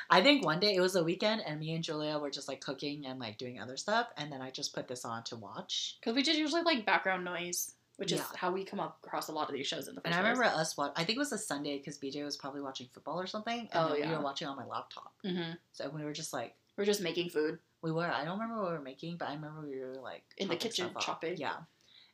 I 0.10 0.22
think 0.22 0.44
one 0.46 0.60
day 0.60 0.76
it 0.76 0.82
was 0.82 0.96
a 0.96 1.04
weekend 1.04 1.42
and 1.46 1.60
me 1.60 1.74
and 1.76 1.84
Julia 1.84 2.18
were 2.18 2.32
just 2.32 2.48
like 2.48 2.62
cooking 2.62 3.06
and 3.06 3.20
like 3.20 3.38
doing 3.38 3.60
other 3.60 3.78
stuff, 3.78 4.08
and 4.18 4.32
then 4.32 4.42
I 4.42 4.50
just 4.52 4.74
put 4.74 4.88
this 4.88 5.06
on 5.06 5.24
to 5.26 5.36
watch. 5.36 5.98
Because 6.00 6.16
we 6.16 6.24
just 6.24 6.40
usually 6.40 6.64
like 6.64 6.86
background 6.86 7.24
noise, 7.24 7.74
which 7.98 8.12
is 8.12 8.20
Yeah. 8.20 8.26
how 8.36 8.52
we 8.52 8.64
come 8.64 8.80
across 8.80 9.28
a 9.28 9.32
lot 9.32 9.50
of 9.50 9.56
these 9.56 9.68
shows 9.68 9.88
in 9.88 9.96
the 9.96 10.02
And 10.06 10.14
I 10.16 10.18
remember 10.20 10.44
us 10.46 10.76
watch. 10.78 10.94
I 10.96 11.04
think 11.04 11.18
it 11.18 11.20
was 11.20 11.32
a 11.32 11.38
Sunday 11.38 11.78
because 11.78 11.98
BJ 12.00 12.24
was 12.24 12.38
probably 12.38 12.62
watching 12.62 12.88
football 12.94 13.20
or 13.20 13.28
something, 13.28 13.60
and 13.60 13.70
Oh, 13.74 13.84
then 13.90 13.94
we 13.94 14.00
yeah. 14.00 14.18
were 14.18 14.24
watching 14.24 14.48
on 14.48 14.56
my 14.58 14.66
laptop. 14.66 15.14
hmm 15.24 15.52
So 15.74 15.90
we 15.90 16.04
were 16.04 16.14
just 16.14 16.34
like, 16.34 16.56
We're 16.78 16.86
just 16.86 17.02
making 17.02 17.30
food. 17.30 17.60
we 17.84 17.92
were. 17.92 18.06
I 18.10 18.26
don't 18.26 18.40
remember 18.40 18.62
what 18.62 18.72
we 18.72 18.78
were 18.78 18.84
making, 18.84 19.18
but 19.18 19.30
I 19.30 19.36
remember 19.36 19.62
we 19.68 19.80
were 19.80 19.96
like 20.02 20.24
In 20.38 20.48
the 20.48 20.56
chopping 20.56 20.70
kitchen, 20.72 20.86
stuff 20.86 20.96
up. 20.98 21.02
chopping. 21.04 21.38
Yeah, 21.38 21.58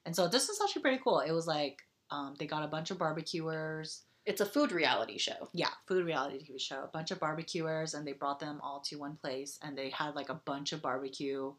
and 0.05 0.13
so 0.15 0.27
this 0.27 0.49
is 0.49 0.59
actually 0.61 0.81
pretty 0.81 1.01
cool. 1.03 1.19
It 1.21 1.31
was 1.31 1.47
like 1.47 1.81
um, 2.11 2.35
they 2.39 2.45
got 2.45 2.63
a 2.63 2.67
bunch 2.67 2.91
of 2.91 2.97
barbecuers. 2.99 4.01
It's 4.25 4.41
a 4.41 4.45
food 4.45 4.71
reality 4.71 5.17
show. 5.17 5.49
Yeah, 5.53 5.69
food 5.87 6.05
reality 6.05 6.37
TV 6.39 6.59
show. 6.59 6.83
A 6.83 6.87
bunch 6.87 7.09
of 7.11 7.19
barbecuers, 7.19 7.93
and 7.93 8.05
they 8.05 8.13
brought 8.13 8.39
them 8.39 8.59
all 8.61 8.79
to 8.81 8.97
one 8.99 9.15
place, 9.15 9.57
and 9.63 9.77
they 9.77 9.89
had 9.89 10.15
like 10.15 10.29
a 10.29 10.35
bunch 10.35 10.71
of 10.73 10.81
barbecue 10.81 11.53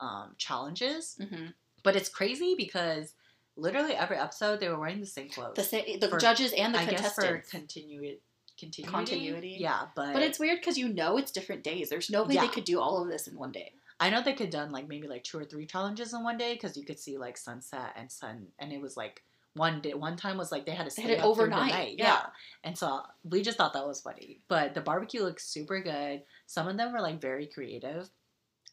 um, 0.00 0.32
challenges. 0.36 1.16
hmm 1.20 1.46
But 1.82 1.96
it's 1.96 2.08
crazy 2.08 2.54
because 2.56 3.14
literally 3.56 3.94
every 3.94 4.16
episode 4.16 4.60
they 4.60 4.68
were 4.68 4.78
wearing 4.78 5.00
the 5.00 5.06
same 5.06 5.28
clothes. 5.30 5.54
The 5.56 5.98
the 6.00 6.08
For- 6.08 6.18
judges 6.18 6.52
and 6.52 6.74
the 6.74 6.80
I 6.80 6.84
guess 6.86 7.14
for 7.14 7.22
contestants. 7.22 7.50
continuity. 7.50 8.20
Continuity. 8.60 8.92
Continuity. 8.92 9.56
Yeah, 9.58 9.86
but, 9.96 10.12
but 10.12 10.22
it's 10.22 10.38
weird 10.38 10.60
because 10.60 10.76
you 10.78 10.88
know 10.88 11.16
it's 11.18 11.32
different 11.32 11.64
days. 11.64 11.88
There's 11.88 12.10
no 12.10 12.24
way 12.24 12.34
Yeah. 12.34 12.42
they 12.42 12.48
could 12.48 12.64
do 12.64 12.78
all 12.80 13.02
of 13.02 13.08
this 13.08 13.26
in 13.26 13.36
one 13.36 13.50
day. 13.52 13.72
I 13.98 14.10
know 14.10 14.22
they 14.22 14.34
could 14.34 14.50
done 14.50 14.70
like 14.72 14.88
maybe 14.88 15.08
like 15.08 15.24
two 15.24 15.38
or 15.38 15.44
three 15.44 15.64
challenges 15.66 16.12
in 16.12 16.22
one 16.24 16.36
day 16.36 16.52
because 16.54 16.76
you 16.76 16.84
could 16.84 16.98
see 16.98 17.16
like 17.18 17.36
sunset 17.38 17.92
and 17.96 18.10
sun, 18.12 18.48
and 18.58 18.72
it 18.72 18.80
was 18.80 18.96
like 18.96 19.22
one 19.54 19.80
day. 19.80 19.94
One 19.94 20.16
time 20.16 20.38
was 20.38 20.50
like 20.52 20.66
they 20.66 20.72
had 20.72 20.88
to 20.88 20.94
They 20.96 21.02
had 21.02 21.10
it 21.12 21.24
overnight, 21.24 21.70
night. 21.72 21.94
yeah. 21.98 22.26
and 22.64 22.76
so 22.76 23.02
we 23.24 23.42
just 23.42 23.58
thought 23.58 23.72
that 23.74 23.86
was 23.86 24.00
funny. 24.00 24.40
But 24.48 24.74
the 24.74 24.80
barbecue 24.80 25.22
looks 25.22 25.46
super 25.46 25.80
good. 25.82 26.22
Some 26.46 26.68
of 26.68 26.76
them 26.76 26.92
were 26.92 27.00
like 27.00 27.20
very 27.20 27.46
creative, 27.46 28.08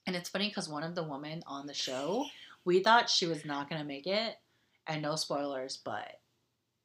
and 0.08 0.16
it's 0.16 0.30
funny 0.30 0.48
because 0.50 0.70
one 0.70 0.84
of 0.84 0.96
the 0.96 1.04
women 1.04 1.44
on 1.48 1.68
the 1.68 1.74
show, 1.74 2.26
we 2.66 2.82
thought 2.82 3.10
she 3.10 3.26
was 3.28 3.44
not 3.46 3.70
gonna 3.70 3.84
make 3.84 4.08
it, 4.08 4.36
and 4.88 5.02
no 5.02 5.16
spoilers, 5.16 5.78
but 5.84 6.20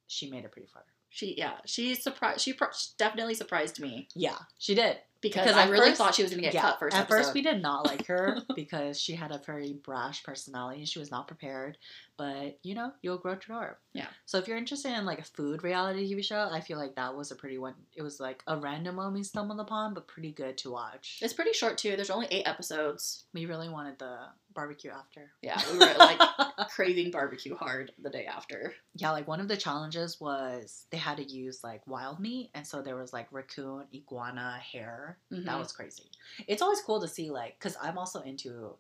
she 0.07 0.29
made 0.31 0.45
it 0.45 0.53
pretty 0.53 0.69
far. 0.73 0.85
She 1.11 1.37
yeah, 1.39 1.59
she 1.65 1.95
surprised. 1.95 2.41
She 2.41 2.53
pro- 2.53 2.69
definitely 2.99 3.35
surprised 3.35 3.79
me 3.81 4.09
Yeah, 4.17 4.39
she 4.59 4.75
did. 4.75 4.99
Because, 5.25 5.47
Because 5.47 5.57
I 5.57 5.69
really 5.69 5.89
first- 5.91 5.99
thought 5.99 6.15
she 6.15 6.23
was 6.23 6.31
gonna 6.31 6.43
get 6.43 6.55
yeah, 6.55 6.61
cut 6.63 6.79
first. 6.79 6.95
at 6.97 7.03
episode. 7.03 7.17
first 7.17 7.35
we 7.35 7.43
did 7.43 7.61
not 7.61 7.85
like 7.87 8.07
her 8.07 8.39
because 8.55 9.01
she 9.01 9.15
had 9.15 9.33
a 9.33 9.39
very 9.45 9.73
brash 9.73 10.23
personality 10.23 10.79
and 10.81 10.89
she 10.89 10.99
was 11.01 11.11
not 11.11 11.27
prepared. 11.27 11.77
But 12.17 12.61
you 12.63 12.75
know, 12.77 12.93
you'll 13.03 13.19
grow 13.19 13.35
to 13.35 13.53
her. 13.55 13.79
Yeah. 13.93 14.07
So 14.25 14.39
if 14.39 14.47
you're 14.47 14.57
interested 14.57 14.93
in 14.97 15.05
like 15.05 15.19
a 15.19 15.25
food 15.25 15.65
reality 15.65 16.15
TV 16.15 16.25
show, 16.25 16.49
I 16.53 16.61
feel 16.61 16.79
like 16.79 16.95
that 16.95 17.17
was 17.17 17.33
a 17.33 17.35
pretty 17.37 17.59
one. 17.59 17.75
It 17.97 18.03
was 18.03 18.21
like 18.21 18.43
a 18.47 18.57
random 18.57 18.97
one 18.97 19.13
we 19.13 19.25
stumbled 19.25 19.59
upon, 19.59 19.95
but 19.95 20.07
pretty 20.07 20.31
good 20.31 20.57
to 20.59 20.71
watch. 20.71 21.19
It's 21.23 21.33
pretty 21.33 21.53
short 21.53 21.77
too. 21.77 21.97
There's 21.97 22.11
only 22.11 22.29
eight 22.31 22.47
episodes. 22.47 23.25
we 23.35 23.47
really 23.47 23.69
wanted 23.69 23.99
the 23.99 24.17
barbecue 24.55 24.93
after. 24.93 25.33
Yeah, 25.43 25.61
we 25.73 25.79
were 25.79 25.93
like 25.99 26.21
craving 26.71 27.11
barbecue 27.11 27.57
hard 27.57 27.91
the 28.01 28.11
day 28.11 28.27
after. 28.27 28.75
Yeah, 28.95 29.11
like 29.11 29.27
one 29.27 29.41
of 29.41 29.49
the 29.49 29.57
challenges 29.57 30.21
was 30.21 30.87
they 30.93 30.99
had 30.99 31.17
to 31.17 31.25
use 31.25 31.65
like 31.65 31.85
wild 31.89 32.21
meat, 32.21 32.51
and 32.55 32.65
so 32.65 32.81
there 32.81 32.95
was 32.95 33.13
like 33.13 33.27
raccoon, 33.33 33.87
iguana, 33.93 34.61
hare. 34.73 35.14
That 35.31 35.45
Mhm. 35.45 35.59
was 35.59 35.73
crazy. 35.73 36.11
It's 36.47 36.63
always 36.63 36.81
cool 36.83 37.01
to 37.01 37.09
see 37.09 37.31
like 37.31 37.59
because 37.59 37.77
I'm 37.81 37.99
also 37.99 38.21
into. 38.23 38.77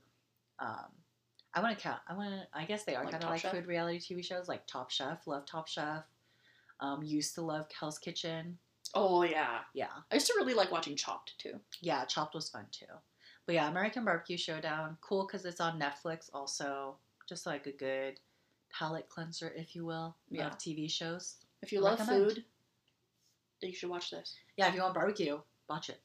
um 0.58 0.92
I 1.56 1.60
want 1.60 1.76
to 1.76 1.80
count. 1.82 2.00
I 2.08 2.14
want 2.14 2.30
to. 2.30 2.48
I 2.52 2.64
guess 2.64 2.82
they 2.84 2.96
are 2.96 3.04
Like 3.04 3.12
kind 3.12 3.22
of 3.24 3.30
like 3.30 3.40
Chef? 3.42 3.52
food 3.52 3.66
reality 3.66 3.98
TV 4.00 4.24
shows, 4.24 4.48
like 4.48 4.66
Top 4.66 4.90
Chef. 4.90 5.26
Love 5.26 5.46
Top 5.46 5.68
Chef. 5.68 6.04
Um, 6.80 7.02
used 7.04 7.34
to 7.36 7.42
love 7.42 7.68
Hell's 7.78 7.98
Kitchen. 7.98 8.58
Oh 8.92 9.22
yeah, 9.22 9.60
Yeah, 9.72 9.90
I 10.10 10.14
used 10.14 10.26
to 10.28 10.34
really 10.36 10.54
like 10.54 10.70
watching 10.72 10.96
Chopped 10.96 11.38
too. 11.38 11.60
yeah. 11.80 12.04
Chopped 12.06 12.34
was 12.34 12.48
fun 12.48 12.66
too. 12.72 12.86
But 13.46 13.54
yeah, 13.54 13.68
American 13.68 14.04
Barbecue 14.04 14.36
Showdown, 14.36 14.98
cool 15.00 15.26
because 15.26 15.44
it's 15.44 15.60
on 15.60 15.78
Netflix. 15.80 16.28
Also, 16.32 16.98
just 17.28 17.46
like 17.46 17.66
a 17.66 17.72
good 17.72 18.18
palate 18.70 19.08
cleanser, 19.08 19.50
if 19.50 19.74
you 19.76 19.84
will, 19.84 20.16
Yeah. 20.30 20.48
of 20.48 20.58
TV 20.58 20.88
shows. 20.90 21.36
If 21.62 21.72
you 21.72 21.80
love 21.80 21.98
Recommend. 22.00 22.32
food, 22.34 22.44
then 23.60 23.70
you 23.70 23.76
should 23.76 23.90
watch 23.90 24.10
this. 24.10 24.36
Yeah, 24.56 24.68
if 24.68 24.74
you 24.74 24.82
want 24.82 24.94
barbecue, 24.94 25.40
watch 25.68 25.88
it. 25.90 26.00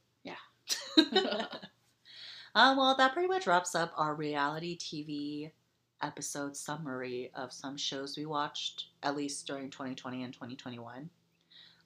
Um, 2.56 2.78
well, 2.78 2.96
that 2.98 3.14
pretty 3.14 3.28
much 3.28 3.46
wraps 3.46 3.76
up 3.76 3.94
our 3.96 4.16
reality 4.16 4.76
TV 4.76 5.52
episode 6.02 6.58
summary 6.58 7.30
of 7.36 7.54
some 7.54 7.78
shows 7.78 8.18
we 8.18 8.26
watched, 8.26 8.88
at 9.04 9.16
least 9.16 9.46
during 9.46 9.70
2020 9.70 10.24
and 10.24 10.34
2021. 10.34 11.10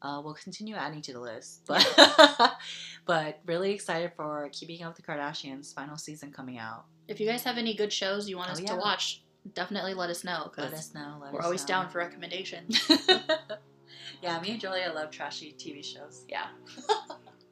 Uh, 0.01 0.21
we'll 0.23 0.33
continue 0.33 0.75
adding 0.75 1.01
to 1.01 1.11
the 1.13 1.19
list, 1.19 1.63
but 1.67 1.85
but 3.05 3.39
really 3.45 3.71
excited 3.73 4.13
for 4.15 4.49
Keeping 4.53 4.83
Up 4.83 4.95
with 4.95 5.05
the 5.05 5.11
Kardashians 5.11 5.73
final 5.73 5.97
season 5.97 6.31
coming 6.31 6.57
out. 6.57 6.85
If 7.09 7.19
you 7.19 7.27
guys 7.27 7.43
have 7.43 7.57
any 7.57 7.73
good 7.75 7.91
shows 7.91 8.29
you 8.29 8.37
want 8.37 8.49
Oh, 8.49 8.53
us 8.53 8.61
yeah. 8.61 8.69
to 8.71 8.75
watch, 8.77 9.21
definitely 9.53 9.93
let 9.93 10.09
us 10.09 10.23
know 10.23 10.49
Let 10.57 10.73
us 10.73 10.93
know. 10.93 11.17
Let 11.21 11.33
we're 11.33 11.39
us 11.39 11.45
always 11.45 11.61
know. 11.63 11.67
down 11.67 11.89
for 11.89 11.97
recommendations. 11.97 12.89
yeah, 14.23 14.39
me 14.39 14.51
and 14.51 14.61
Julia 14.61 14.91
love 14.95 15.11
trashy 15.11 15.53
TV 15.59 15.83
shows. 15.83 16.23
yeah, 16.29 16.47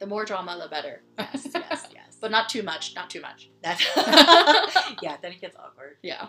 the 0.02 0.08
more 0.08 0.24
drama, 0.24 0.58
the 0.60 0.68
better. 0.68 1.00
Yes, 1.16 1.48
yes, 1.54 1.88
yes. 1.94 2.18
but 2.20 2.32
not 2.32 2.48
too 2.48 2.64
much. 2.64 2.92
Not 2.96 3.08
too 3.08 3.20
much. 3.20 3.50
Yeah, 5.00 5.16
then 5.22 5.30
it 5.32 5.40
gets 5.40 5.56
awkward. 5.56 5.96
Yeah. 6.02 6.28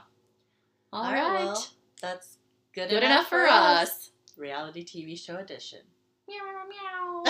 All 0.91 1.03
All 1.03 1.11
right, 1.11 1.21
right. 1.21 1.45
well, 1.45 1.65
that's 1.99 2.37
good, 2.75 2.89
Good 2.89 3.01
enough 3.01 3.27
for 3.27 3.47
us. 3.47 4.11
Reality 4.37 4.85
TV 4.85 5.19
show 5.19 5.37
edition. 5.37 5.79
Meow 6.27 6.43
meow 6.69 7.23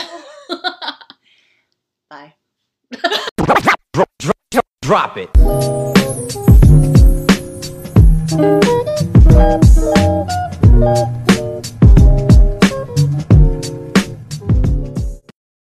meow. 0.49 0.93
Bye. 2.09 2.33
Drop, 3.93 4.09
drop, 4.19 4.65
drop 4.81 5.17
it. 5.17 5.29